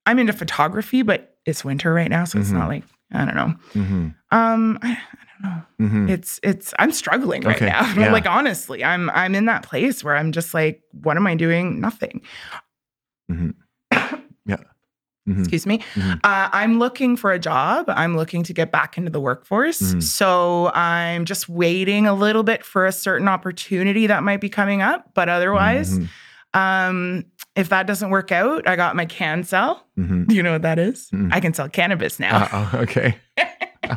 I'm 0.05 0.19
into 0.19 0.33
photography, 0.33 1.01
but 1.03 1.37
it's 1.45 1.63
winter 1.65 1.93
right 1.93 2.09
now, 2.09 2.25
so 2.25 2.37
it's 2.39 2.49
Mhm. 2.49 2.53
not 2.53 2.67
like 2.69 2.83
I 3.13 3.25
don't 3.25 3.35
know. 3.35 3.53
hmm 3.73 4.07
Um, 4.31 4.77
I, 4.81 4.91
I 4.91 4.97
don't 5.41 5.51
know. 5.51 5.87
hmm 5.87 6.09
It's 6.09 6.39
it's 6.43 6.73
I'm 6.77 6.91
struggling 6.91 7.43
right 7.43 7.55
Okay, 7.55 7.67
now. 7.67 7.91
yeah. 7.97 8.11
like 8.11 8.27
honestly, 8.27 8.83
I'm 8.83 9.09
I'm 9.11 9.35
in 9.35 9.45
that 9.45 9.63
place 9.63 10.03
where 10.03 10.15
I'm 10.17 10.31
just 10.33 10.53
like, 10.53 10.81
what 10.91 11.15
am 11.17 11.25
I 11.27 11.35
doing? 11.35 11.79
Nothing. 11.79 12.21
Hmm 15.25 15.31
Yeah. 15.31 15.35
hmm 15.35 15.41
excuse 15.41 15.65
me. 15.65 15.79
Mhm. 15.95 16.19
Uh, 16.23 16.49
I'm 16.53 16.79
looking 16.79 17.17
for 17.17 17.31
a 17.31 17.39
job. 17.39 17.85
I'm 17.89 18.15
looking 18.15 18.43
to 18.43 18.53
get 18.53 18.71
back 18.71 18.97
into 18.97 19.09
the 19.11 19.19
workforce. 19.19 19.81
Mhm. 19.81 20.03
So 20.03 20.71
I'm 20.73 21.25
just 21.25 21.49
waiting 21.49 22.05
a 22.07 22.13
little 22.13 22.43
bit 22.43 22.63
for 22.63 22.85
a 22.85 22.91
certain 22.91 23.27
opportunity 23.27 24.07
that 24.07 24.23
might 24.23 24.41
be 24.41 24.49
coming 24.49 24.81
up. 24.81 25.09
But 25.13 25.29
otherwise, 25.29 25.97
Mhm. 25.99 26.07
um, 26.53 27.23
if 27.55 27.69
that 27.69 27.87
doesn't 27.87 28.09
work 28.09 28.31
out, 28.31 28.67
I 28.67 28.75
got 28.75 28.95
my 28.95 29.05
CannSell. 29.05 29.79
Mhm. 29.97 30.29
You 30.31 30.43
know 30.43 30.51
what 30.53 30.61
that 30.63 30.77
is? 30.79 31.09
Mhm. 31.11 31.29
I 31.33 31.39
can 31.39 31.53
sell 31.53 31.69
cannabis 31.69 32.19
now 32.19 32.47
Uh, 32.51 32.77
okay. 32.81 33.15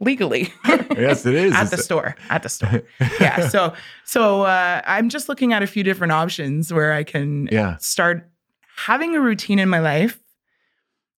legally 0.00 0.52
Yes, 0.96 1.24
it 1.24 1.34
is. 1.34 1.52
at 1.52 1.66
It's- 1.66 1.70
the 1.70 1.76
store. 1.78 2.14
At 2.28 2.42
the 2.42 2.48
store. 2.48 2.82
yeah. 3.20 3.48
So 3.48 3.72
so 4.04 4.42
uh, 4.42 4.82
I'm 4.86 5.08
just 5.08 5.28
looking 5.28 5.52
at 5.52 5.62
a 5.62 5.66
few 5.66 5.82
different 5.82 6.12
options 6.12 6.72
where 6.72 6.92
I 6.92 7.04
can 7.04 7.48
yeah. 7.52 7.76
start 7.78 8.28
having 8.86 9.14
a 9.16 9.20
routine 9.20 9.58
in 9.58 9.68
my 9.68 9.80
life 9.80 10.18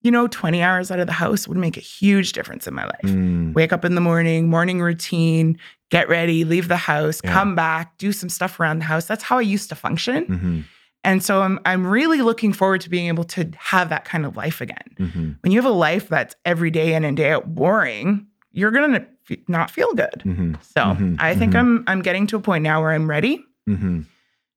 you 0.05 0.11
know, 0.11 0.27
20 0.27 0.61
hours 0.65 0.91
out 0.91 0.99
of 0.99 1.07
the 1.07 1.13
house 1.13 1.47
would 1.47 1.57
make 1.57 1.77
a 1.77 1.81
huge 1.81 2.33
difference 2.33 2.67
in 2.67 2.75
my 2.75 2.85
life. 2.85 3.05
Mm. 3.05 3.55
Wake 3.55 3.73
up 3.73 3.85
in 3.85 3.95
the 3.95 4.01
morning, 4.01 4.49
morning 4.51 4.81
routine, 4.83 5.57
get 5.91 6.09
ready, 6.09 6.45
leave 6.45 6.67
the 6.67 6.77
house, 6.77 7.21
Yeah. 7.23 7.33
come 7.33 7.55
back, 7.55 7.97
do 7.99 8.11
some 8.11 8.29
stuff 8.29 8.59
around 8.59 8.81
the 8.81 8.85
house. 8.87 9.05
That's 9.07 9.23
how 9.23 9.39
I 9.39 9.43
used 9.43 9.69
to 9.69 9.77
function. 9.77 10.27
Mhm. 10.27 10.65
And 11.05 11.23
so 11.23 11.43
I'm 11.43 11.61
I'm 11.65 11.87
really 11.87 12.21
looking 12.21 12.53
forward 12.53 12.81
to 12.81 12.91
being 12.91 13.07
able 13.07 13.23
to 13.37 13.49
have 13.57 13.91
that 13.91 14.05
kind 14.05 14.27
of 14.27 14.37
life 14.37 14.61
again. 14.61 14.89
Mhm. 14.99 15.37
When 15.41 15.53
you 15.53 15.59
have 15.63 15.71
a 15.71 15.77
life 15.89 16.09
that's 16.09 16.35
every 16.45 16.73
day 16.73 16.95
in 16.95 17.05
and 17.05 17.17
day 17.17 17.31
out 17.31 17.55
boring, 17.55 18.27
you're 18.51 18.73
going 18.73 18.95
to 18.95 19.39
not 19.47 19.71
feel 19.71 19.95
good. 19.95 20.21
Mhm. 20.25 20.61
So, 20.65 20.81
Mhm. 20.81 21.15
I 21.21 21.37
think 21.37 21.53
Mhm. 21.53 21.59
I'm 21.61 21.85
I'm 21.87 22.03
getting 22.03 22.27
to 22.27 22.37
a 22.37 22.41
point 22.41 22.65
now 22.65 22.81
where 22.83 22.91
I'm 22.91 23.09
ready 23.09 23.45
Mhm. 23.71 24.07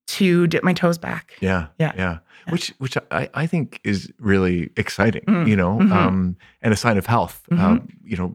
to 0.08 0.48
dip 0.48 0.64
my 0.64 0.74
toes 0.74 0.98
back. 0.98 1.34
Yeah, 1.40 1.68
Yeah. 1.78 1.92
yeah. 1.96 2.18
Which 2.50 2.74
which 2.78 2.98
I, 3.12 3.30
I 3.34 3.48
think 3.48 3.80
is 3.84 4.12
really 4.20 4.70
exciting, 4.78 5.24
Mm. 5.28 5.48
you 5.48 5.56
know, 5.56 5.80
Mhm. 5.80 5.92
um, 5.92 6.36
and 6.62 6.74
a 6.74 6.78
sign 6.78 6.98
of 6.98 7.06
health. 7.06 7.42
Mhm. 7.52 7.60
Um, 7.60 7.88
you 8.04 8.18
know, 8.18 8.28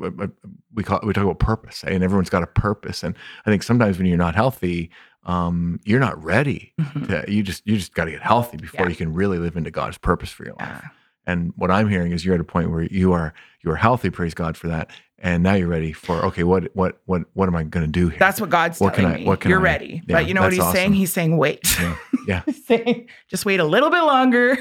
we 0.75 0.83
call 0.83 1.01
we 1.03 1.13
talk 1.13 1.25
about 1.25 1.39
purpose, 1.39 1.85
and 1.85 2.03
everyone's 2.03 2.31
got 2.31 2.43
a 2.43 2.47
purpose. 2.47 3.03
And 3.03 3.15
I 3.47 3.51
think 3.51 3.63
sometimes 3.63 3.99
when 3.99 4.07
you're 4.07 4.17
not 4.19 4.35
healthy, 4.35 4.91
um, 5.25 5.79
you're 5.85 6.01
not 6.01 6.23
ready. 6.23 6.73
Mhm. 6.81 7.09
To, 7.27 7.33
you 7.33 7.43
just 7.43 7.67
you 7.67 7.77
just 7.77 7.95
got 7.95 8.07
to 8.07 8.11
get 8.11 8.23
healthy 8.23 8.57
before 8.57 8.87
Yeah. 8.87 8.91
you 8.91 8.97
can 8.97 9.13
really 9.13 9.39
live 9.39 9.57
into 9.57 9.71
God's 9.71 9.99
purpose 9.99 10.31
for 10.31 10.45
your 10.45 10.55
life. 10.55 10.81
Yeah. 10.83 10.89
And 11.31 11.53
what 11.57 11.71
I'm 11.71 11.89
hearing 11.89 12.13
is 12.13 12.25
you're 12.25 12.35
at 12.35 12.41
a 12.41 12.45
point 12.45 12.71
where 12.71 12.83
you 12.83 13.13
are 13.13 13.33
you 13.63 13.71
are 13.71 13.77
healthy. 13.77 14.11
Praise 14.11 14.35
God 14.35 14.57
for 14.57 14.69
that. 14.69 14.91
And 15.23 15.43
now 15.43 15.53
you're 15.55 15.69
ready 15.69 15.93
for 15.93 16.25
okay, 16.27 16.45
what 16.45 16.75
what 16.75 17.01
what 17.07 17.23
what 17.35 17.47
am 17.49 17.55
I 17.55 17.63
going 17.65 17.85
to 17.87 17.91
do 17.93 18.09
here? 18.09 18.19
That's 18.19 18.41
what 18.41 18.51
God's 18.51 18.81
What 18.81 18.95
can 18.95 19.05
telling 19.05 19.17
I- 19.17 19.21
me. 19.21 19.27
what 19.27 19.41
can 19.41 19.51
You're 19.51 19.61
I- 19.61 19.63
ready. 19.63 20.03
Yeah, 20.07 20.17
but 20.17 20.27
you 20.27 20.35
know 20.35 20.43
what 20.43 20.53
he's 20.53 20.71
saying? 20.73 20.95
He's 20.95 21.13
saying 21.13 21.37
wait. 21.37 21.61
yeah, 21.79 21.97
yeah. 22.27 22.43
Saying 22.67 23.09
just 23.29 23.45
wait 23.45 23.61
a 23.61 23.65
little 23.65 23.91
bit 23.91 24.03
longer. 24.03 24.57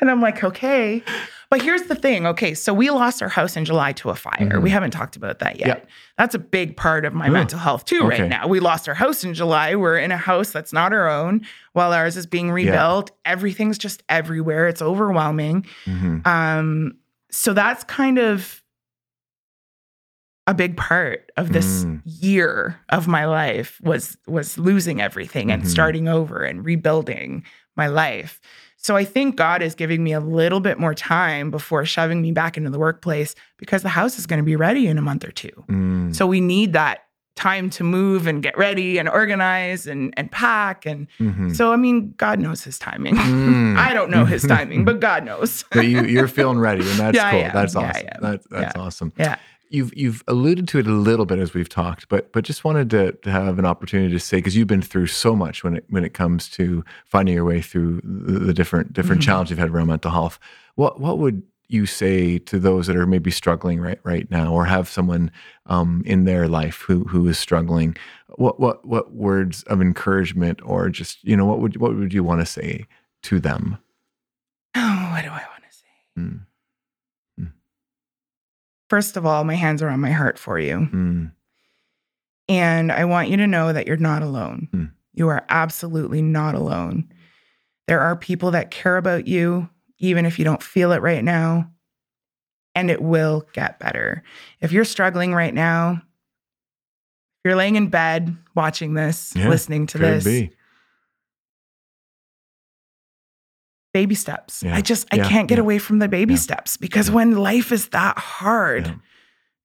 and 0.00 0.10
I'm 0.10 0.20
like, 0.20 0.42
okay. 0.44 1.02
But 1.50 1.62
here's 1.62 1.82
the 1.84 1.96
thing. 1.96 2.26
Okay, 2.26 2.54
so 2.54 2.72
we 2.72 2.90
lost 2.90 3.22
our 3.22 3.28
house 3.28 3.56
in 3.56 3.64
July 3.64 3.92
to 3.94 4.10
a 4.10 4.14
fire. 4.14 4.36
Mhm. 4.38 4.62
We 4.62 4.70
haven't 4.70 4.92
talked 4.92 5.16
about 5.16 5.40
that 5.40 5.58
yet. 5.58 5.66
Yeah. 5.68 5.90
That's 6.16 6.34
a 6.34 6.38
big 6.38 6.76
part 6.76 7.04
of 7.04 7.12
my 7.12 7.26
Oh, 7.26 7.32
mental 7.32 7.58
health 7.58 7.84
too 7.86 8.04
okay. 8.06 8.20
right 8.22 8.30
now. 8.30 8.46
We 8.46 8.60
lost 8.60 8.88
our 8.88 8.94
house 8.94 9.24
in 9.24 9.34
July. 9.34 9.74
We're 9.74 9.98
in 9.98 10.12
a 10.12 10.16
house 10.16 10.52
that's 10.52 10.72
not 10.72 10.92
our 10.92 11.08
own 11.08 11.44
while 11.72 11.92
ours 11.92 12.16
is 12.16 12.26
being 12.26 12.52
rebuilt. 12.52 13.10
Everything's 13.24 13.78
just 13.78 14.04
everywhere. 14.08 14.68
It's 14.68 14.80
overwhelming. 14.82 15.66
Mhm. 15.86 16.24
Um, 16.26 16.94
so 17.32 17.52
that's 17.52 17.82
kind 17.84 18.18
of 18.18 18.62
a 20.46 20.54
big 20.54 20.76
part 20.76 21.30
of 21.36 21.52
this 21.52 21.84
Mm. 21.84 22.00
year 22.04 22.80
of 22.88 23.06
my 23.06 23.24
life 23.26 23.78
was 23.82 24.16
was 24.26 24.58
losing 24.58 25.00
everything 25.00 25.50
and 25.50 25.62
Mhm. 25.62 25.66
starting 25.66 26.08
over 26.08 26.42
and 26.42 26.64
rebuilding 26.64 27.44
my 27.76 27.86
life. 27.86 28.40
So 28.82 28.96
I 28.96 29.04
think 29.04 29.36
God 29.36 29.60
is 29.62 29.74
giving 29.74 30.02
me 30.02 30.12
a 30.14 30.20
little 30.20 30.58
bit 30.60 30.78
more 30.78 30.94
time 30.94 31.50
before 31.50 31.84
shoving 31.84 32.22
me 32.22 32.32
back 32.32 32.56
into 32.56 32.70
the 32.70 32.78
workplace 32.78 33.34
because 33.58 33.82
the 33.82 33.90
house 33.90 34.18
is 34.18 34.26
going 34.26 34.38
to 34.38 34.44
be 34.44 34.56
ready 34.56 34.86
in 34.86 34.96
a 34.96 35.02
month 35.02 35.22
or 35.22 35.30
two. 35.30 35.52
Mm. 35.68 36.16
So 36.16 36.26
we 36.26 36.40
need 36.40 36.72
that 36.72 37.04
time 37.36 37.68
to 37.70 37.84
move 37.84 38.26
and 38.26 38.42
get 38.42 38.56
ready 38.58 38.98
and 38.98 39.08
organize 39.08 39.86
and 39.86 40.12
and 40.16 40.30
pack 40.32 40.84
and 40.84 41.06
Mhm. 41.18 41.54
so 41.54 41.72
I 41.72 41.76
mean 41.76 42.12
God 42.18 42.38
knows 42.38 42.64
his 42.64 42.78
timing. 42.78 43.16
Mm. 43.16 43.76
I 43.88 43.94
don't 43.94 44.10
know 44.10 44.24
his 44.24 44.42
timing, 44.42 44.84
but 44.84 45.00
God 45.00 45.24
knows. 45.30 45.64
but 45.72 45.86
you 45.86 46.02
you're 46.04 46.28
feeling 46.28 46.58
ready, 46.58 46.80
and 46.88 46.98
that's 46.98 47.14
Yeah, 47.16 47.30
cool. 47.30 47.50
That's 47.52 47.74
Yeah, 47.74 47.80
awesome. 47.80 48.06
That's 48.20 48.46
that's 48.50 48.76
awesome. 48.76 49.12
Yeah. 49.18 49.36
You've 49.72 49.96
you've 49.96 50.22
alluded 50.26 50.66
to 50.68 50.78
it 50.80 50.86
a 50.88 50.92
little 50.92 51.26
bit 51.26 51.38
as 51.38 51.54
we've 51.54 51.68
talked, 51.68 52.08
but 52.08 52.32
but 52.32 52.44
just 52.44 52.64
wanted 52.64 52.90
to, 52.90 53.12
to 53.12 53.30
have 53.30 53.58
an 53.58 53.64
opportunity 53.64 54.12
to 54.12 54.18
say 54.20 54.38
because 54.38 54.56
you've 54.56 54.66
been 54.66 54.82
through 54.82 55.06
so 55.06 55.36
much 55.36 55.62
when 55.62 55.76
it 55.76 55.84
when 55.88 56.04
it 56.04 56.12
comes 56.12 56.48
to 56.50 56.84
finding 57.04 57.34
your 57.36 57.44
way 57.44 57.62
through 57.62 58.00
the, 58.02 58.40
the 58.40 58.52
different 58.54 58.92
different 58.92 59.22
Mhm. 59.22 59.26
challenges 59.26 59.50
you've 59.50 59.58
had 59.60 59.70
around 59.70 59.86
mental 59.86 60.10
health. 60.10 60.38
What 60.74 61.00
what 61.00 61.18
would 61.18 61.42
you 61.68 61.86
say 61.86 62.36
to 62.38 62.58
those 62.58 62.88
that 62.88 62.96
are 62.96 63.06
maybe 63.06 63.30
struggling 63.30 63.80
right 63.80 64.00
right 64.02 64.28
now, 64.28 64.52
or 64.52 64.64
have 64.64 64.88
someone 64.88 65.30
um, 65.66 66.02
in 66.04 66.24
their 66.24 66.48
life 66.48 66.80
who 66.88 67.04
who 67.04 67.28
is 67.28 67.38
struggling? 67.38 67.96
What 68.36 68.58
what 68.58 68.84
what 68.84 69.12
words 69.14 69.62
of 69.64 69.80
encouragement, 69.80 70.60
or 70.64 70.88
just 70.88 71.22
you 71.22 71.36
know 71.36 71.46
what 71.46 71.60
would 71.60 71.76
what 71.76 71.94
would 71.94 72.12
you 72.12 72.24
want 72.24 72.40
to 72.40 72.46
say 72.46 72.86
to 73.22 73.38
them? 73.38 73.78
Oh, 74.74 75.08
what 75.12 75.22
do 75.22 75.28
I 75.30 75.44
want 75.52 75.62
to 75.70 75.76
say? 75.76 75.86
Mm, 76.18 76.40
First 78.90 79.16
of 79.16 79.24
all, 79.24 79.44
my 79.44 79.54
hands 79.54 79.82
are 79.82 79.88
on 79.88 80.00
my 80.00 80.10
heart 80.10 80.38
for 80.38 80.58
you. 80.58 80.76
mm, 80.92 81.32
And 82.48 82.90
I 82.92 83.04
want 83.06 83.28
you 83.30 83.36
to 83.38 83.46
know 83.46 83.72
that 83.72 83.86
you're 83.86 83.96
not 83.96 84.22
alone. 84.22 84.68
Hmm. 84.72 84.84
You 85.12 85.28
are 85.28 85.44
absolutely 85.48 86.22
not 86.22 86.54
alone. 86.54 87.08
There 87.86 88.00
are 88.00 88.16
people 88.16 88.50
that 88.52 88.70
care 88.70 88.96
about 88.96 89.26
you, 89.26 89.68
even 89.98 90.26
if 90.26 90.38
you 90.38 90.44
don't 90.44 90.62
feel 90.62 90.92
it 90.92 91.02
right 91.02 91.22
now. 91.24 91.70
And 92.74 92.90
it 92.90 93.02
will 93.02 93.46
get 93.52 93.78
better. 93.80 94.22
If 94.60 94.70
you're 94.72 94.84
struggling 94.84 95.34
right 95.34 95.52
now, 95.54 95.92
if 95.92 96.00
you're 97.44 97.56
laying 97.56 97.76
in 97.76 97.88
bed 97.88 98.36
watching 98.54 98.94
this, 98.94 99.32
Yeah, 99.34 99.48
listening 99.48 99.86
to 99.88 99.98
this, 99.98 100.24
be. 100.24 100.50
Baby 103.92 104.14
steps. 104.14 104.62
Yeah, 104.62 104.76
I 104.76 104.80
just, 104.80 105.06
I 105.12 105.16
yeah, 105.16 105.28
can't 105.28 105.48
get 105.48 105.58
yeah, 105.58 105.62
away 105.62 105.78
from 105.78 105.98
the 105.98 106.08
baby 106.08 106.36
steps 106.36 106.76
because 106.76 107.10
when 107.10 107.36
life 107.36 107.72
is 107.72 107.88
that 107.88 108.18
hard, 108.18 108.94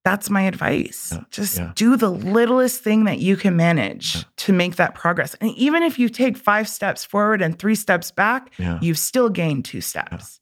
that's 0.04 0.30
my 0.30 0.42
advice. 0.42 1.12
Just 1.30 1.60
do 1.74 1.96
the 1.96 2.10
littlest 2.10 2.82
thing 2.82 3.04
that 3.04 3.18
you 3.18 3.36
can 3.36 3.56
manage 3.56 4.24
to 4.36 4.52
make 4.52 4.76
that 4.76 4.94
progress. 4.94 5.34
And 5.40 5.50
even 5.56 5.82
if 5.82 5.98
you 5.98 6.08
take 6.08 6.36
five 6.36 6.68
steps 6.68 7.04
forward 7.04 7.42
and 7.42 7.58
three 7.58 7.74
steps 7.74 8.10
back, 8.10 8.52
you've 8.80 8.98
still 8.98 9.28
gained 9.28 9.64
two 9.64 9.80
steps. 9.80 10.40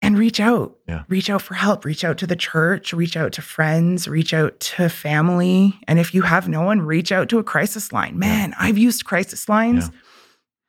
And 0.00 0.16
reach 0.16 0.38
out. 0.38 0.76
Reach 1.08 1.28
out 1.28 1.42
for 1.42 1.54
help. 1.54 1.84
Reach 1.84 2.04
out 2.04 2.18
to 2.18 2.26
the 2.26 2.36
church, 2.36 2.92
reach 2.92 3.16
out 3.16 3.32
to 3.32 3.42
friends, 3.42 4.06
reach 4.08 4.32
out 4.32 4.58
to 4.60 4.88
family. 4.88 5.78
And 5.86 5.98
if 5.98 6.14
you 6.14 6.22
have 6.22 6.48
no 6.48 6.62
one, 6.62 6.80
reach 6.82 7.12
out 7.12 7.28
to 7.30 7.38
a 7.38 7.44
crisis 7.44 7.92
line. 7.92 8.18
Man, 8.18 8.54
I've 8.58 8.78
used 8.78 9.04
crisis 9.04 9.48
lines. 9.48 9.90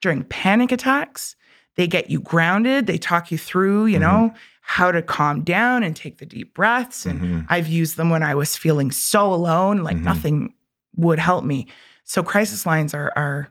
During 0.01 0.23
panic 0.23 0.71
attacks. 0.71 1.35
They 1.75 1.87
get 1.87 2.09
you 2.09 2.19
grounded, 2.19 2.87
they 2.87 2.97
talk 2.97 3.31
you 3.31 3.37
through, 3.37 3.85
you 3.87 3.97
Mhm. 3.97 4.01
know, 4.01 4.33
how 4.61 4.91
to 4.91 5.01
calm 5.01 5.41
down 5.43 5.81
and 5.83 5.95
take 5.95 6.17
the 6.17 6.25
deep 6.25 6.53
breaths. 6.53 7.05
And 7.05 7.21
Mhm. 7.21 7.45
I've 7.49 7.67
used 7.67 7.97
them 7.97 8.09
when 8.09 8.21
I 8.23 8.35
was 8.35 8.55
feeling 8.55 8.91
so 8.91 9.33
alone, 9.33 9.79
like 9.83 9.97
Mhm. 9.97 10.03
nothing 10.03 10.53
would 10.95 11.19
help 11.19 11.43
me. 11.45 11.67
So 12.03 12.21
crisis 12.23 12.65
lines 12.65 12.93
are 12.93 13.11
are 13.15 13.49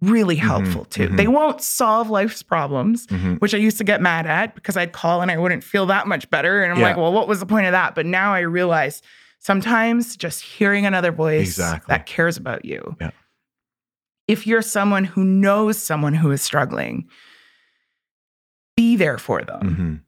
really 0.00 0.34
helpful 0.34 0.84
too. 0.86 1.08
mhm. 1.10 1.16
They 1.16 1.28
won't 1.28 1.60
solve 1.62 2.10
life's 2.10 2.42
problems, 2.42 3.06
Mhm. 3.06 3.38
which 3.40 3.54
I 3.54 3.58
used 3.58 3.78
to 3.78 3.84
get 3.84 4.02
mad 4.02 4.26
at 4.26 4.56
because 4.56 4.76
I'd 4.76 4.90
call 4.92 5.22
and 5.22 5.30
I 5.30 5.36
wouldn't 5.38 5.62
feel 5.62 5.86
that 5.86 6.08
much 6.08 6.28
better. 6.28 6.60
And 6.64 6.72
I'm 6.72 6.78
Yeah. 6.80 6.88
like, 6.88 6.96
well, 6.96 7.12
what 7.12 7.28
was 7.28 7.38
the 7.38 7.46
point 7.46 7.66
of 7.66 7.72
that? 7.72 7.94
But 7.94 8.06
now 8.06 8.34
I 8.34 8.40
realize 8.40 9.00
sometimes 9.38 10.16
just 10.16 10.42
hearing 10.42 10.86
another 10.86 11.12
voice 11.12 11.46
Exactly. 11.50 11.92
that 11.92 12.06
cares 12.06 12.36
about 12.36 12.64
you. 12.64 12.96
Yeah. 13.00 13.10
If 14.28 14.46
you're 14.46 14.62
someone 14.62 15.04
who 15.04 15.24
knows 15.24 15.78
someone 15.78 16.14
who 16.14 16.30
is 16.30 16.42
struggling, 16.42 17.08
be 18.76 18.96
there 18.96 19.18
for 19.18 19.42
them. 19.42 19.60
Mhm. 19.60 20.00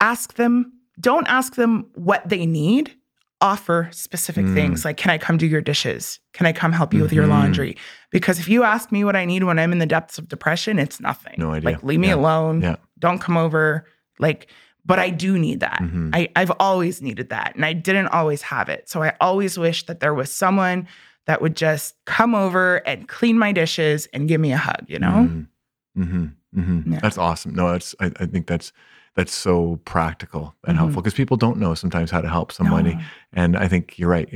Ask 0.00 0.34
them, 0.34 0.72
don't 1.00 1.26
ask 1.28 1.54
them 1.54 1.86
what 1.94 2.28
they 2.28 2.46
need. 2.46 2.94
Offer 3.40 3.88
specific 3.92 4.46
Mm. 4.46 4.54
things 4.54 4.84
like, 4.84 4.96
can 4.96 5.10
I 5.10 5.18
come 5.18 5.36
do 5.36 5.46
your 5.46 5.60
dishes? 5.60 6.18
Can 6.32 6.46
I 6.46 6.52
come 6.52 6.72
help 6.72 6.94
you 6.94 7.02
with 7.02 7.12
your 7.12 7.26
Mhm. 7.26 7.30
laundry? 7.30 7.76
Because 8.10 8.38
if 8.38 8.48
you 8.48 8.62
ask 8.62 8.90
me 8.90 9.04
what 9.04 9.16
I 9.16 9.24
need 9.26 9.44
when 9.44 9.58
I'm 9.58 9.72
in 9.72 9.78
the 9.78 9.86
depths 9.86 10.18
of 10.18 10.28
depression, 10.28 10.78
it's 10.78 11.00
nothing. 11.00 11.34
No 11.36 11.52
idea. 11.52 11.70
Like, 11.70 11.82
leave 11.82 12.00
me 12.00 12.08
Yeah. 12.08 12.14
alone. 12.14 12.62
Yeah. 12.62 12.76
Don't 12.98 13.20
come 13.20 13.36
over. 13.36 13.86
Like, 14.18 14.46
but 14.86 14.98
I 14.98 15.10
do 15.10 15.38
need 15.38 15.60
that. 15.60 15.80
Mhm. 15.80 16.10
I, 16.14 16.28
I've 16.36 16.52
always 16.58 17.02
needed 17.02 17.28
that. 17.30 17.54
And 17.54 17.64
I 17.66 17.72
didn't 17.74 18.08
always 18.08 18.42
have 18.42 18.68
it. 18.68 18.88
So 18.88 19.02
I 19.02 19.12
always 19.20 19.58
wish 19.58 19.84
that 19.86 20.00
there 20.00 20.14
was 20.14 20.30
someone 20.30 20.86
that 21.26 21.40
would 21.42 21.56
just 21.56 21.94
come 22.04 22.34
over 22.34 22.76
and 22.86 23.08
clean 23.08 23.38
my 23.38 23.52
dishes 23.52 24.06
and 24.12 24.28
give 24.28 24.40
me 24.40 24.52
a 24.52 24.56
hug, 24.58 24.84
you 24.88 24.98
know? 24.98 25.28
Mhm. 25.30 25.46
Mhm. 25.96 26.32
Mhm. 26.56 26.92
Yeah. 26.92 26.98
That's 27.00 27.18
awesome. 27.18 27.54
No, 27.54 27.70
that's 27.72 27.94
I, 28.00 28.10
I 28.20 28.26
think 28.26 28.46
that's 28.46 28.72
that's 29.16 29.32
so 29.32 29.78
practical 29.84 30.54
and 30.66 30.74
Mhm. 30.76 30.80
helpful 30.80 31.00
because 31.02 31.14
people 31.14 31.36
don't 31.36 31.58
know 31.58 31.74
sometimes 31.74 32.10
how 32.10 32.20
to 32.20 32.28
help 32.28 32.50
somebody. 32.50 32.94
No. 32.96 33.00
And 33.32 33.56
I 33.56 33.68
think 33.68 33.96
you're 33.98 34.08
right. 34.10 34.28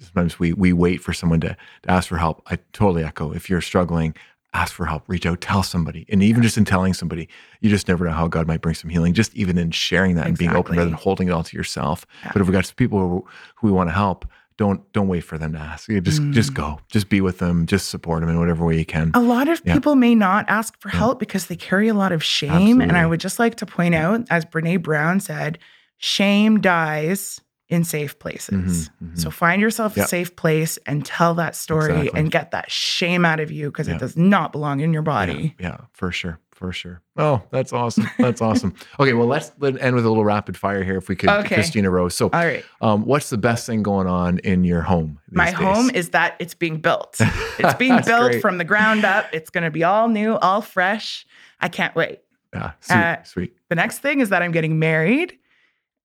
Sometimes 0.00 0.38
we 0.38 0.52
we 0.52 0.72
wait 0.72 1.00
for 1.00 1.12
someone 1.12 1.40
to, 1.40 1.56
to 1.82 1.90
ask 1.90 2.08
for 2.08 2.18
help. 2.18 2.42
I 2.50 2.58
totally 2.72 3.04
echo. 3.04 3.32
If 3.32 3.48
you're 3.48 3.60
struggling, 3.60 4.14
ask 4.52 4.72
for 4.74 4.84
help. 4.86 5.04
Reach 5.08 5.26
out, 5.26 5.40
tell 5.40 5.62
somebody, 5.62 6.06
and 6.08 6.22
even 6.22 6.42
just 6.42 6.58
in 6.58 6.64
telling 6.64 6.92
somebody, 6.94 7.28
you 7.60 7.70
just 7.70 7.86
never 7.88 8.04
know 8.04 8.12
how 8.12 8.26
God 8.26 8.46
might 8.48 8.60
bring 8.62 8.74
some 8.74 8.90
healing. 8.90 9.12
Just 9.14 9.34
even 9.36 9.58
in 9.58 9.70
sharing 9.70 10.16
that 10.16 10.26
and 10.26 10.36
being 10.36 10.54
open 10.56 10.76
rather 10.76 10.90
than 10.90 10.98
holding 10.98 11.28
it 11.28 11.30
all 11.30 11.44
to 11.44 11.56
yourself. 11.56 12.04
Yeah. 12.24 12.30
But 12.32 12.42
if 12.42 12.48
we 12.48 12.52
got 12.52 12.66
some 12.66 12.74
people 12.76 12.98
who, 12.98 13.26
who 13.56 13.66
we 13.68 13.72
want 13.72 13.88
to 13.90 13.94
help, 13.94 14.26
don't 14.58 14.90
don't 14.92 15.08
wait 15.08 15.20
for 15.22 15.36
them 15.38 15.52
to 15.52 15.58
ask. 15.58 15.88
You 15.88 16.00
just 16.00 16.22
just 16.30 16.52
Mm. 16.52 16.54
go. 16.54 16.80
Just 16.90 17.08
be 17.08 17.20
with 17.20 17.38
them. 17.38 17.66
Just 17.66 17.88
support 17.90 18.20
them 18.20 18.30
in 18.30 18.38
whatever 18.38 18.64
way 18.64 18.78
you 18.78 18.86
can. 18.86 19.10
A 19.14 19.20
lot 19.20 19.48
of 19.48 19.60
Yeah. 19.64 19.74
people 19.74 19.94
may 19.96 20.14
not 20.14 20.46
ask 20.48 20.78
for 20.80 20.88
Yeah. 20.88 20.96
help 20.98 21.18
because 21.18 21.46
they 21.46 21.56
carry 21.56 21.88
a 21.88 21.94
lot 21.94 22.12
of 22.12 22.22
shame. 22.24 22.80
And 22.80 22.96
I 22.96 23.04
would 23.06 23.20
just 23.20 23.38
like 23.38 23.56
to 23.56 23.66
point 23.66 23.94
out, 23.94 24.22
as 24.30 24.44
Brene 24.44 24.82
Brown 24.82 25.20
said, 25.20 25.58
shame 25.98 26.60
dies 26.60 27.40
in 27.68 27.82
safe 27.82 28.18
places. 28.20 28.90
Mhm, 29.02 29.10
mhm. 29.12 29.18
So 29.18 29.28
find 29.30 29.60
yourself 29.60 29.96
Yeah. 29.96 30.04
a 30.04 30.06
safe 30.06 30.36
place 30.36 30.78
and 30.86 31.04
tell 31.04 31.34
that 31.34 31.56
story 31.56 31.92
Exactly. 31.96 32.20
and 32.20 32.30
get 32.30 32.52
that 32.52 32.70
shame 32.70 33.24
out 33.24 33.40
of 33.40 33.50
you 33.50 33.70
because 33.70 33.88
Yeah. 33.88 33.96
it 33.96 33.98
does 34.00 34.16
not 34.16 34.52
belong 34.52 34.80
in 34.80 34.92
your 34.92 35.02
Yeah, 35.02 35.04
body. 35.04 35.54
Yeah, 35.58 35.76
for 35.92 36.12
sure, 36.12 36.38
for 36.56 36.72
sure. 36.72 37.02
Oh, 37.18 37.42
that's 37.50 37.72
awesome. 37.72 38.08
That's 38.18 38.40
awesome. 38.40 38.74
Okay, 38.98 39.12
well, 39.12 39.26
let's 39.26 39.52
let 39.58 39.78
end 39.80 39.94
with 39.94 40.06
a 40.06 40.08
little 40.08 40.24
rapid 40.24 40.56
fire 40.56 40.82
here, 40.82 40.96
if 40.96 41.08
we 41.08 41.14
could, 41.16 41.28
Okay. 41.28 41.54
Christina 41.54 41.90
Rose. 41.90 42.14
So, 42.14 42.26
All 42.32 42.44
right. 42.44 42.64
um, 42.80 43.04
what's 43.04 43.28
the 43.30 43.36
best 43.36 43.66
thing 43.66 43.82
going 43.82 44.06
on 44.06 44.38
in 44.38 44.64
your 44.64 44.80
home? 44.82 45.18
these 45.28 45.36
My 45.36 45.46
days? 45.50 45.54
home 45.54 45.90
is 45.90 46.10
that 46.10 46.34
it's 46.38 46.54
being 46.54 46.78
built. 46.78 47.18
It's 47.58 47.74
being 47.74 47.98
built 48.04 48.30
great. 48.32 48.42
from 48.42 48.58
the 48.58 48.64
ground 48.64 49.04
up. 49.04 49.26
It's 49.32 49.48
going 49.50 49.64
to 49.64 49.70
be 49.70 49.82
all 49.84 50.08
new, 50.08 50.36
all 50.36 50.60
fresh. 50.62 51.26
I 51.60 51.68
can't 51.68 51.94
wait. 51.94 52.20
Yeah, 52.54 52.72
sweet, 52.80 52.96
uh, 52.96 53.22
sweet. 53.24 53.56
The 53.70 53.74
next 53.76 53.98
thing 54.00 54.20
is 54.20 54.28
that 54.30 54.42
I'm 54.42 54.52
getting 54.52 54.78
married 54.78 55.38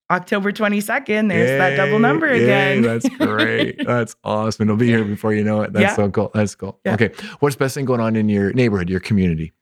October 0.09 0.51
22nd. 0.51 1.29
There's 1.29 1.49
that 1.57 1.75
double 1.77 1.93
Yay, 1.93 1.99
number 1.99 2.27
yay, 2.35 2.43
again. 2.43 2.81
that's 2.83 3.07
great. 3.17 3.81
that's 3.85 4.15
awesome. 4.23 4.67
It'll 4.67 4.77
be 4.77 4.87
here 4.87 5.03
before 5.05 5.33
you 5.33 5.43
know 5.43 5.61
it. 5.61 5.71
That's 5.73 5.83
Yeah. 5.83 5.95
so 5.95 6.09
cool. 6.09 6.31
That's 6.33 6.55
cool. 6.55 6.79
Yeah. 6.85 6.93
Okay, 6.95 7.11
what's 7.39 7.55
the 7.55 7.59
best 7.59 7.75
thing 7.75 7.85
going 7.85 8.01
on 8.01 8.15
in 8.15 8.27
your 8.29 8.51
neighborhood, 8.53 8.89
your 8.89 8.99
community? 8.99 9.53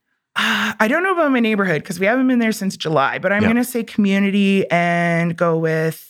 I 0.80 0.88
don't 0.88 1.04
know 1.04 1.14
about 1.14 1.32
my 1.32 1.40
neighborhood 1.40 1.82
because 1.84 2.00
we 2.00 2.06
haven't 2.06 2.28
been 2.28 2.40
there 2.40 2.52
since 2.52 2.78
July, 2.78 3.20
but 3.20 3.32
I'm 3.34 3.42
Yeah. 3.42 3.48
going 3.50 3.58
to 3.58 3.70
say 3.70 3.84
community 3.84 4.70
and 4.72 5.36
go 5.36 5.58
with 5.58 6.06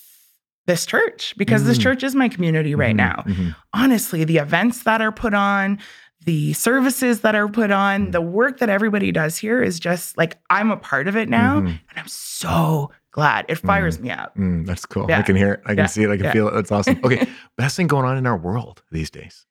this 0.67 0.85
church 0.85 1.33
because 1.37 1.63
this 1.65 1.79
Mm. 1.79 1.81
church 1.81 2.03
is 2.03 2.13
my 2.13 2.29
community 2.29 2.75
right 2.75 2.93
Mhm, 2.93 2.97
now. 2.97 3.23
mhm. 3.27 3.55
Honestly, 3.73 4.23
the 4.23 4.37
events 4.37 4.83
that 4.83 5.01
are 5.01 5.11
put 5.11 5.33
on, 5.33 5.79
the 6.25 6.53
services 6.53 7.21
that 7.21 7.33
are 7.33 7.47
put 7.47 7.71
on, 7.71 8.07
Mm. 8.07 8.11
the 8.11 8.21
work 8.21 8.59
that 8.59 8.69
everybody 8.69 9.11
does 9.11 9.37
here 9.37 9.63
is 9.63 9.79
just 9.79 10.15
like 10.17 10.37
I'm 10.51 10.69
a 10.69 10.77
part 10.77 11.07
of 11.07 11.15
it 11.17 11.27
now. 11.27 11.61
Mhm. 11.61 11.67
And 11.67 11.97
I'm 11.97 12.07
so 12.07 12.91
glad. 13.11 13.45
It 13.49 13.55
fires 13.57 13.99
me 13.99 14.11
up. 14.11 14.35
Mm, 14.37 14.67
that's 14.67 14.85
cool. 14.85 15.11
I 15.11 15.23
can 15.23 15.35
hear 15.35 15.53
it. 15.53 15.61
I 15.65 15.69
can 15.69 15.77
Yeah. 15.79 15.85
see 15.87 16.03
it. 16.03 16.09
I 16.11 16.17
can 16.17 16.25
Yeah. 16.25 16.31
feel 16.33 16.47
it. 16.49 16.51
That's 16.53 16.71
awesome. 16.71 16.99
Okay, 17.03 17.27
best 17.57 17.75
thing 17.75 17.87
going 17.87 18.05
on 18.05 18.17
in 18.17 18.27
our 18.27 18.37
world 18.37 18.83
these 18.91 19.09
days. 19.09 19.47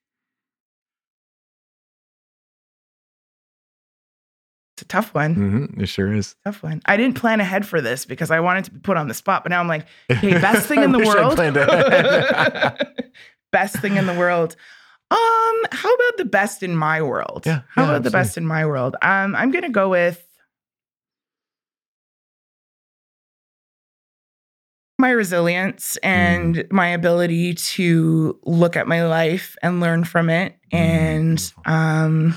Tough 4.89 5.15
one. 5.15 5.35
hmm 5.35 5.81
It 5.81 5.87
sure 5.89 6.13
is. 6.13 6.35
Tough 6.45 6.63
one. 6.63 6.81
I 6.87 6.97
didn't 6.97 7.17
plan 7.17 7.41
ahead 7.41 7.67
for 7.67 7.81
this 7.81 8.05
because 8.05 8.31
I 8.31 8.41
wanted 8.41 8.65
to 8.65 8.71
be 8.73 8.81
put 8.81 8.97
on 8.97 9.09
the 9.09 9.15
spot, 9.15 9.45
but 9.45 9.51
now 9.51 9.61
I'm 9.61 9.69
like, 9.69 9.87
okay, 10.11 10.39
best 10.41 10.67
thing 10.67 10.83
in 10.83 10.93
the 10.93 10.99
world. 10.99 11.39
best 13.53 13.77
thing 13.77 13.97
in 13.97 14.07
the 14.07 14.15
world. 14.15 14.57
Um, 15.11 15.63
how 15.73 15.93
about 15.95 16.17
the 16.19 16.27
best 16.27 16.63
in 16.63 16.77
my 16.77 17.01
world? 17.03 17.45
Yeah, 17.47 17.63
How 17.69 17.85
yeah, 17.85 17.89
about 17.91 18.03
the 18.03 18.11
best 18.11 18.37
in 18.37 18.47
my 18.47 18.67
world? 18.67 18.97
Um, 19.01 19.35
I'm 19.37 19.51
gonna 19.51 19.71
go 19.71 19.89
with 19.89 20.23
my 24.99 25.11
resilience 25.11 25.97
and 25.99 26.57
Mm. 26.57 26.73
my 26.73 26.89
ability 26.89 27.55
to 27.55 28.39
look 28.45 28.77
at 28.77 28.89
my 28.89 29.07
life 29.07 29.57
and 29.63 29.81
learn 29.81 30.05
from 30.05 30.29
it 30.29 30.57
Mm, 30.73 30.79
and 30.79 31.53
um 31.67 32.35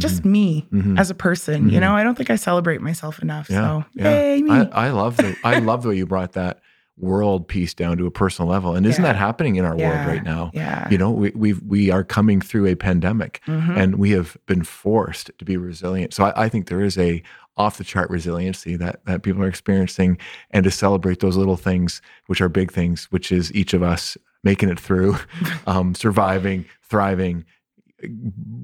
just 0.00 0.24
me 0.24 0.66
Mhm. 0.72 0.98
as 0.98 1.10
a 1.10 1.14
person. 1.14 1.68
You 1.70 1.78
Mhm. 1.78 1.80
know, 1.80 1.94
I 1.96 2.04
don't 2.04 2.16
think 2.16 2.30
I 2.30 2.36
celebrate 2.36 2.80
myself 2.80 3.20
enough. 3.20 3.48
Yeah, 3.50 3.60
so 3.62 3.84
yeah. 3.94 4.10
yay 4.10 4.42
me. 4.42 4.50
I, 4.50 4.86
I 4.86 4.90
love 4.90 5.16
the 5.16 5.36
I 5.44 5.58
love 5.58 5.82
the 5.82 5.88
way 5.90 5.96
you 5.96 6.06
brought 6.06 6.32
that 6.32 6.60
world 7.00 7.46
piece 7.46 7.74
down 7.74 7.96
to 7.96 8.06
a 8.06 8.10
personal 8.10 8.50
level. 8.50 8.74
And 8.74 8.84
isn't 8.84 9.02
Yeah. 9.04 9.12
that 9.12 9.18
happening 9.18 9.54
in 9.56 9.64
our 9.64 9.76
world 9.76 10.06
right 10.06 10.22
now? 10.24 10.50
yeah. 10.52 10.88
You 10.90 10.98
know, 10.98 11.10
we 11.10 11.30
we 11.34 11.52
we 11.52 11.90
are 11.90 12.02
coming 12.04 12.40
through 12.40 12.66
a 12.66 12.74
pandemic 12.74 13.40
Mhm. 13.46 13.76
and 13.76 13.94
we 13.96 14.10
have 14.12 14.36
been 14.46 14.62
forced 14.64 15.30
to 15.38 15.44
be 15.44 15.56
resilient. 15.56 16.12
So 16.14 16.24
I, 16.24 16.44
I 16.44 16.48
think 16.48 16.66
there 16.66 16.82
is 16.82 16.98
a 16.98 17.22
off 17.56 17.76
the 17.78 17.84
chart 17.84 18.08
resiliency 18.10 18.76
that 18.76 19.04
that 19.06 19.22
people 19.22 19.42
are 19.42 19.48
experiencing, 19.48 20.16
and 20.52 20.62
to 20.64 20.70
celebrate 20.70 21.18
those 21.20 21.36
little 21.36 21.56
things, 21.56 22.00
which 22.26 22.40
are 22.40 22.48
big 22.48 22.70
things, 22.72 23.06
which 23.10 23.30
is 23.32 23.52
each 23.52 23.74
of 23.74 23.82
us 23.82 24.16
making 24.44 24.68
it 24.68 24.78
through, 24.78 25.16
um, 25.66 25.92
surviving, 25.94 26.64
thriving, 26.82 27.44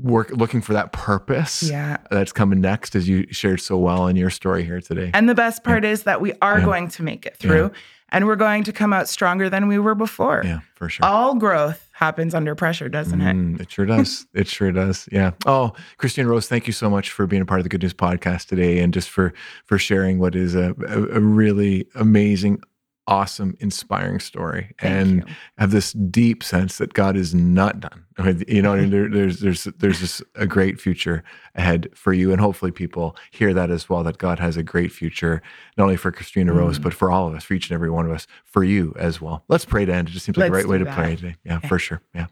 work 0.03 0.31
looking 0.31 0.61
for 0.61 0.73
that 0.75 0.93
purpose 0.93 1.63
yeah. 1.63 1.97
that's 2.11 2.33
coming 2.33 2.61
next, 2.61 2.95
as 2.95 3.09
you 3.09 3.27
shared 3.31 3.61
so 3.61 3.77
well 3.77 4.07
in 4.07 4.17
your 4.17 4.31
story 4.31 4.65
here 4.65 4.81
today. 4.81 5.11
And 5.15 5.29
the 5.29 5.35
best 5.35 5.65
part 5.65 5.85
is 5.85 6.05
that 6.05 6.21
we 6.21 6.33
are 6.41 6.59
Yeah. 6.59 6.65
going 6.65 6.89
to 6.89 7.03
make 7.03 7.27
it 7.27 7.37
through 7.37 7.73
and 8.11 8.27
we're 8.27 8.37
going 8.37 8.63
to 8.65 8.73
come 8.73 8.93
out 8.93 9.09
stronger 9.09 9.51
than 9.51 9.67
we 9.67 9.79
were 9.79 9.95
before. 9.97 10.43
yeah, 10.45 10.61
for 10.77 10.89
sure. 10.89 11.05
All 11.05 11.35
growth 11.35 11.89
happens 11.93 12.33
under 12.35 12.55
pressure, 12.55 12.89
doesn't 12.89 13.21
it? 13.21 13.35
Mm, 13.35 13.61
it 13.61 13.71
sure 13.73 13.87
does. 13.87 14.27
it 14.35 14.47
sure 14.47 14.71
does. 14.71 15.09
Yeah. 15.11 15.33
Oh, 15.47 15.73
Christine 15.97 16.27
Rose, 16.27 16.47
thank 16.47 16.67
you 16.69 16.73
so 16.73 16.89
much 16.89 17.11
for 17.11 17.27
being 17.27 17.43
a 17.43 17.47
part 17.47 17.59
of 17.61 17.65
the 17.65 17.71
Good 17.71 17.83
News 17.83 17.95
Podcast 17.95 18.47
today, 18.47 18.79
and 18.81 18.95
just 18.95 19.11
for 19.11 19.33
for 19.65 19.79
sharing 19.79 20.19
what 20.21 20.37
is 20.37 20.55
a, 20.55 20.75
a, 20.87 21.17
a 21.17 21.21
really 21.21 21.89
amazing, 21.97 22.61
awesome, 23.07 23.57
inspiring 23.61 24.19
story, 24.19 24.75
Thank 24.81 24.95
and 24.95 25.17
you. 25.29 25.35
have 25.59 25.71
this 25.71 25.93
deep 25.93 26.43
sense 26.43 26.79
that 26.79 26.95
God 26.95 27.17
is 27.17 27.35
not 27.35 27.81
done. 27.81 28.05
I 28.17 28.23
mean, 28.23 28.45
you 28.49 28.63
know, 28.63 28.75
I 28.75 28.81
mean? 28.81 28.91
there, 28.91 29.09
there's 29.11 29.41
there's 29.41 29.65
there's 29.79 30.01
just 30.01 30.23
a 30.37 30.47
great 30.47 30.81
future 30.81 31.23
ahead 31.55 31.89
for 31.95 32.13
you, 32.13 32.33
and 32.33 32.41
hopefully 32.41 32.71
people 32.71 33.15
hear 33.31 33.53
that 33.53 33.71
as 33.71 33.89
well. 33.89 34.03
That 34.05 34.19
God 34.19 34.39
has 34.39 34.57
a 34.57 34.63
great 34.63 34.91
future, 34.93 35.43
not 35.77 35.85
only 35.85 35.97
for 35.97 36.11
Christina 36.13 36.53
Rose, 36.53 36.79
Mm. 36.79 36.83
but 36.85 36.95
for 36.95 37.11
all 37.11 37.29
of 37.29 37.35
us, 37.35 37.45
for 37.45 37.55
each 37.55 37.69
and 37.71 37.75
every 37.75 37.91
one 37.91 38.07
of 38.07 38.13
us, 38.13 38.27
for 38.45 38.65
you 38.65 38.95
as 38.99 39.21
well. 39.21 39.45
Let's 39.49 39.65
pray 39.65 39.85
to 39.85 39.93
end. 39.95 40.09
It 40.09 40.13
just 40.13 40.25
seems 40.25 40.39
like 40.39 40.51
the 40.51 40.53
Let's 40.57 40.65
right 40.65 40.71
way 40.71 40.79
to 40.79 40.85
that. 40.85 40.97
pray 40.97 41.17
today. 41.17 41.37
Yeah, 41.45 41.57
Okay. 41.59 41.69
for 41.69 41.79
sure. 41.79 42.01
Yeah. 42.15 42.27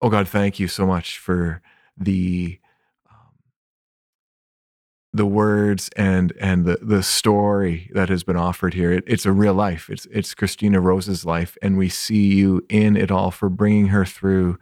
Oh 0.00 0.08
God, 0.10 0.28
thank 0.28 0.58
you 0.60 0.68
so 0.68 0.86
much 0.86 1.18
for 1.18 1.60
the 1.96 2.58
the 5.12 5.26
words 5.26 5.88
and 5.96 6.32
and 6.40 6.64
the 6.64 6.78
the 6.82 7.02
story 7.02 7.90
that 7.94 8.08
has 8.08 8.22
been 8.22 8.36
offered 8.36 8.74
here. 8.74 8.92
It, 8.92 9.04
it's 9.06 9.26
a 9.26 9.32
real 9.32 9.54
life. 9.54 9.88
It's 9.90 10.06
it's 10.06 10.34
Christina 10.34 10.80
Rose's 10.80 11.24
life, 11.24 11.56
and 11.62 11.78
we 11.78 11.88
see 11.88 12.34
you 12.34 12.64
in 12.68 12.96
it 12.96 13.10
all 13.10 13.30
for 13.30 13.48
bringing 13.48 13.88
her 13.88 14.04
through 14.04 14.58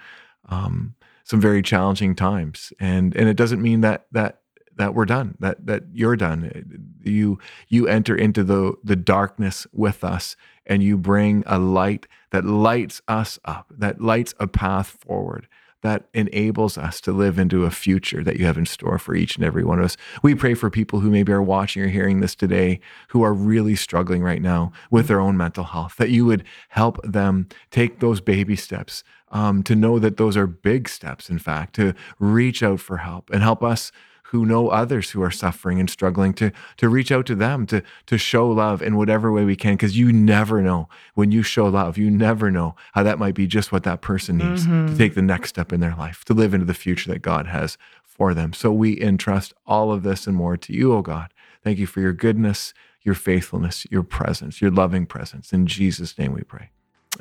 um, 0.48 0.94
some 1.24 1.40
very 1.40 1.62
challenging 1.62 2.14
times. 2.14 2.72
And 2.78 3.14
and 3.16 3.28
it 3.28 3.36
doesn't 3.36 3.60
mean 3.60 3.80
that 3.80 4.06
that 4.12 4.40
that 4.76 4.94
we're 4.94 5.06
done. 5.06 5.36
That 5.40 5.66
that 5.66 5.84
you're 5.92 6.16
done. 6.16 6.94
You 7.02 7.38
you 7.68 7.88
enter 7.88 8.14
into 8.14 8.44
the 8.44 8.74
the 8.84 8.96
darkness 8.96 9.66
with 9.72 10.04
us, 10.04 10.36
and 10.64 10.82
you 10.82 10.96
bring 10.96 11.42
a 11.46 11.58
light 11.58 12.06
that 12.30 12.44
lights 12.44 13.02
us 13.08 13.40
up. 13.44 13.72
That 13.76 14.00
lights 14.00 14.32
a 14.38 14.46
path 14.46 14.96
forward 15.00 15.48
that 15.86 16.08
enables 16.12 16.76
us 16.76 17.00
to 17.02 17.12
live 17.12 17.38
into 17.38 17.64
a 17.64 17.70
future 17.70 18.24
that 18.24 18.36
you 18.36 18.44
have 18.44 18.58
in 18.58 18.66
store 18.66 18.98
for 18.98 19.14
each 19.14 19.36
and 19.36 19.44
every 19.44 19.64
one 19.64 19.78
of 19.78 19.84
us. 19.84 19.96
We 20.22 20.34
pray 20.34 20.54
for 20.54 20.68
people 20.68 21.00
who 21.00 21.10
maybe 21.10 21.32
are 21.32 21.42
watching 21.42 21.82
or 21.82 21.88
hearing 21.88 22.20
this 22.20 22.34
today 22.34 22.80
who 23.08 23.22
are 23.22 23.32
really 23.32 23.76
struggling 23.76 24.22
right 24.22 24.42
now 24.42 24.72
with 24.90 25.06
their 25.06 25.20
own 25.20 25.36
mental 25.36 25.64
health, 25.64 25.96
that 25.96 26.10
you 26.10 26.26
would 26.26 26.44
help 26.70 27.00
them 27.02 27.48
take 27.70 28.00
those 28.00 28.20
baby 28.20 28.56
steps 28.56 29.04
um, 29.30 29.62
to 29.62 29.74
know 29.74 29.98
that 29.98 30.16
those 30.16 30.36
are 30.36 30.46
big 30.46 30.88
steps, 30.88 31.30
in 31.30 31.38
fact, 31.38 31.74
to 31.76 31.94
reach 32.18 32.62
out 32.62 32.80
for 32.80 32.98
help 32.98 33.30
and 33.30 33.42
help 33.42 33.62
us 33.62 33.92
who 34.30 34.44
know 34.44 34.68
others 34.68 35.10
who 35.10 35.22
are 35.22 35.30
suffering 35.30 35.78
and 35.80 35.88
struggling 35.88 36.32
to 36.34 36.50
to 36.78 36.88
reach 36.88 37.12
out 37.12 37.26
to 37.26 37.34
them 37.34 37.64
to 37.66 37.82
to 38.06 38.18
show 38.18 38.48
love 38.50 38.82
in 38.82 38.96
whatever 38.96 39.30
way 39.32 39.44
we 39.44 39.56
can 39.56 39.74
because 39.74 39.96
you 39.96 40.12
never 40.12 40.60
know. 40.62 40.88
When 41.14 41.30
you 41.30 41.42
show 41.42 41.66
love 41.66 41.96
you 41.96 42.10
never 42.10 42.50
know 42.50 42.74
how 42.92 43.02
that 43.04 43.18
might 43.18 43.34
be 43.34 43.46
just 43.46 43.70
what 43.72 43.84
that 43.84 44.00
person 44.00 44.36
needs 44.38 44.64
to 44.64 44.70
Mhm. 44.70 44.96
take 44.98 45.14
the 45.14 45.22
next 45.22 45.50
step 45.50 45.72
in 45.72 45.80
their 45.80 45.94
life 45.94 46.24
to 46.26 46.34
live 46.34 46.54
into 46.54 46.66
the 46.66 46.74
future 46.74 47.10
that 47.12 47.22
God 47.22 47.46
has 47.46 47.78
for 48.04 48.34
them. 48.34 48.52
So 48.52 48.72
we 48.72 49.00
entrust 49.00 49.52
all 49.66 49.92
of 49.92 50.02
this 50.02 50.26
and 50.26 50.36
more 50.36 50.56
to 50.56 50.72
you 50.72 50.92
oh 50.92 51.02
God. 51.02 51.32
Thank 51.62 51.78
you 51.78 51.86
for 51.86 52.00
your 52.00 52.12
goodness 52.12 52.74
your 53.02 53.14
faithfulness 53.14 53.86
your 53.90 54.02
presence 54.02 54.60
your 54.60 54.70
loving 54.72 55.06
presence. 55.06 55.52
In 55.52 55.66
Jesus 55.66 56.18
name 56.18 56.32
we 56.32 56.42
pray 56.42 56.70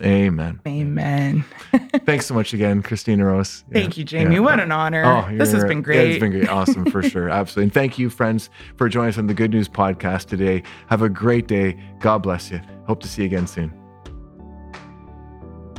amen 0.01 0.59
Amen. 0.67 1.43
thanks 2.05 2.25
so 2.25 2.33
much 2.33 2.53
again 2.53 2.81
Christina 2.83 3.25
Rose 3.25 3.63
Thank 3.71 3.95
Yeah, 3.95 3.99
you, 3.99 4.05
Jamie. 4.05 4.35
yeah. 4.35 4.41
What 4.41 4.59
an 4.59 4.71
honor. 4.71 5.03
Oh, 5.05 5.35
this 5.35 5.51
has 5.51 5.63
been 5.65 5.81
great. 5.81 6.11
It's 6.11 6.19
been 6.19 6.31
great. 6.31 6.47
Awesome 6.49 6.89
for 6.91 7.01
sure. 7.09 7.29
Absolutely. 7.29 7.63
And 7.63 7.73
thank 7.73 7.97
you, 7.99 8.09
friends, 8.09 8.49
for 8.77 8.87
joining 8.89 9.09
us 9.09 9.17
on 9.17 9.27
the 9.27 9.33
Good 9.33 9.51
News 9.51 9.67
Podcast 9.69 10.25
today. 10.27 10.63
Have 10.87 11.01
a 11.01 11.09
great 11.09 11.47
day. 11.47 11.77
God 11.99 12.19
bless 12.19 12.51
you. 12.51 12.61
Hope 12.87 13.01
to 13.01 13.07
see 13.07 13.21
you 13.23 13.27
again 13.27 13.47
soon. 13.47 13.73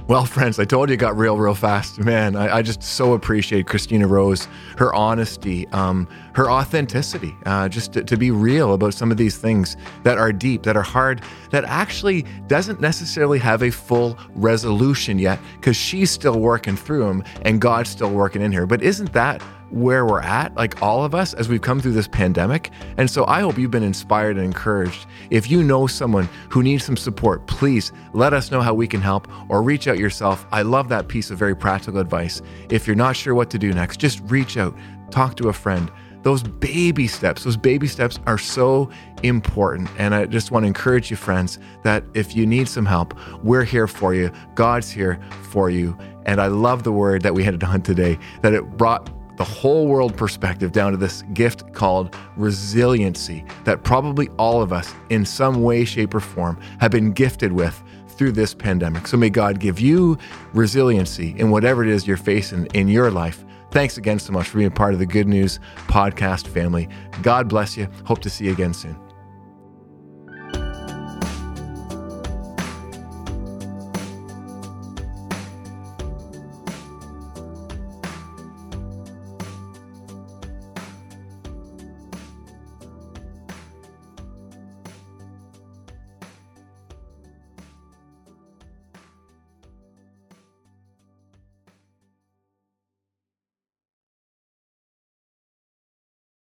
Well, 0.09 0.25
friends, 0.25 0.61
I 0.61 0.65
told 0.65 0.89
you 0.89 0.95
it 0.95 0.99
got 0.99 1.17
real, 1.17 1.37
real 1.37 1.57
fast. 1.57 1.99
Man, 1.99 2.37
I, 2.37 2.59
I 2.59 2.63
just 2.63 2.81
so 2.81 3.15
appreciate 3.15 3.67
Christina 3.67 4.07
Rose, 4.07 4.47
her 4.79 4.95
honesty, 4.95 5.67
um, 5.71 6.07
her 6.35 6.49
authenticity, 6.49 7.35
uh, 7.45 7.69
just 7.69 7.95
to, 7.95 8.05
to 8.05 8.17
be 8.17 8.31
real 8.31 8.75
about 8.75 8.95
some 8.95 9.11
of 9.11 9.17
these 9.17 9.37
things 9.37 9.77
that 10.05 10.17
are 10.17 10.33
deep, 10.33 10.63
that 10.63 10.77
are 10.77 10.83
hard, 10.83 11.23
that 11.51 11.65
actually 11.65 12.25
doesn't 12.47 12.81
necessarily 12.81 13.41
have 13.41 13.65
a 13.65 13.71
full 13.73 14.17
resolution 14.37 15.19
yet 15.19 15.41
because 15.57 15.77
she's 15.77 16.13
still 16.13 16.39
working 16.39 16.77
through 16.77 17.05
them 17.05 17.25
and 17.43 17.61
God's 17.61 17.91
still 17.91 18.13
working 18.13 18.43
in 18.43 18.53
her. 18.53 18.65
But 18.65 18.83
isn't 18.83 19.13
that 19.13 19.43
where 19.71 20.07
we're 20.07 20.21
at, 20.21 20.55
like 20.55 20.81
all 20.81 21.05
of 21.05 21.15
us, 21.15 21.35
as 21.35 21.49
we've 21.49 21.61
come 21.61 21.81
through 21.81 21.93
this 21.93 22.09
pandemic. 22.09 22.71
And 22.97 23.11
so 23.11 23.25
I 23.27 23.41
hope 23.41 23.59
you've 23.59 23.71
been 23.71 23.83
inspired 23.83 24.37
and 24.37 24.45
encouraged. 24.45 25.07
If 25.31 25.51
you 25.51 25.63
know 25.63 25.87
someone 25.87 26.29
who 26.51 26.63
needs 26.63 26.85
some 26.85 26.97
support, 26.97 27.47
please 27.47 27.93
let 28.13 28.33
us 28.33 28.51
know 28.51 28.61
how 28.61 28.75
we 28.75 28.87
can 28.87 29.01
help 29.01 29.29
or 29.49 29.63
reach 29.63 29.89
out 29.89 29.99
yourself. 29.99 30.47
I 30.53 30.63
love 30.63 30.89
that 30.91 31.09
piece 31.09 31.31
of 31.31 31.39
very 31.39 31.57
practical 31.57 32.01
advice. 32.01 32.43
If 32.71 32.87
you're 32.87 32.97
not 32.97 33.17
sure 33.17 33.35
what 33.35 33.51
to 33.51 33.59
do 33.59 33.73
next, 33.73 33.99
just 33.99 34.21
reach 34.25 34.57
out, 34.57 34.77
talk 35.11 35.37
to 35.37 35.49
a 35.49 35.53
friend. 35.53 35.91
Those 36.23 36.43
baby 36.43 37.07
steps, 37.07 37.45
those 37.45 37.57
baby 37.57 37.87
steps 37.87 38.19
are 38.27 38.39
so 38.39 38.91
important. 39.23 39.89
And 39.97 40.13
I 40.13 40.27
just 40.27 40.51
want 40.51 40.65
to 40.65 40.67
encourage 40.67 41.09
you, 41.09 41.17
friends, 41.17 41.61
that 41.85 42.03
if 42.15 42.35
you 42.35 42.47
need 42.47 42.69
some 42.69 42.85
help, 42.85 43.15
we're 43.45 43.63
here 43.63 43.87
for 43.87 44.13
you. 44.13 44.33
God's 44.57 44.91
here 44.91 45.21
for 45.51 45.71
you. 45.71 45.97
And 46.25 46.41
I 46.41 46.49
love 46.49 46.83
the 46.83 46.91
word 46.91 47.23
that 47.23 47.33
we 47.33 47.45
had 47.45 47.63
on 47.63 47.81
today, 47.83 48.19
that 48.43 48.53
it 48.53 48.65
brought 48.77 49.09
the 49.37 49.45
whole 49.45 49.87
world 49.87 50.17
perspective 50.17 50.73
down 50.73 50.93
to 50.93 50.99
this 50.99 51.23
gift 51.35 51.73
called 51.73 52.17
resiliency 52.37 53.45
that 53.65 53.85
probably 53.85 54.29
all 54.39 54.63
of 54.63 54.73
us, 54.73 54.95
in 55.11 55.25
some 55.25 55.63
way, 55.63 55.85
shape, 55.85 56.15
or 56.15 56.21
form, 56.21 56.59
have 56.81 56.91
been 56.91 57.13
gifted 57.13 57.53
with 57.53 57.83
through 58.09 58.33
this 58.33 58.55
pandemic. 58.55 59.07
So 59.07 59.17
may 59.17 59.31
God 59.31 59.61
give 59.61 59.79
you 59.79 60.17
resiliency 60.55 61.35
in 61.39 61.51
whatever 61.51 61.83
it 61.83 61.91
is 61.91 62.07
you're 62.07 62.17
facing 62.17 62.67
in 62.75 62.89
your 62.89 63.11
life. 63.11 63.45
Thanks 63.71 63.99
again 63.99 64.19
so 64.19 64.33
much 64.33 64.49
for 64.49 64.59
being 64.59 64.71
part 64.71 64.95
of 64.95 65.01
the 65.01 65.07
Good 65.07 65.29
News 65.29 65.61
podcast 65.87 66.47
family. 66.47 66.89
God 67.23 67.49
bless 67.49 67.77
you. 67.77 67.89
Hope 68.05 68.21
to 68.21 68.31
see 68.31 68.47
you 68.47 68.53
again 68.53 68.73
soon. 68.73 69.06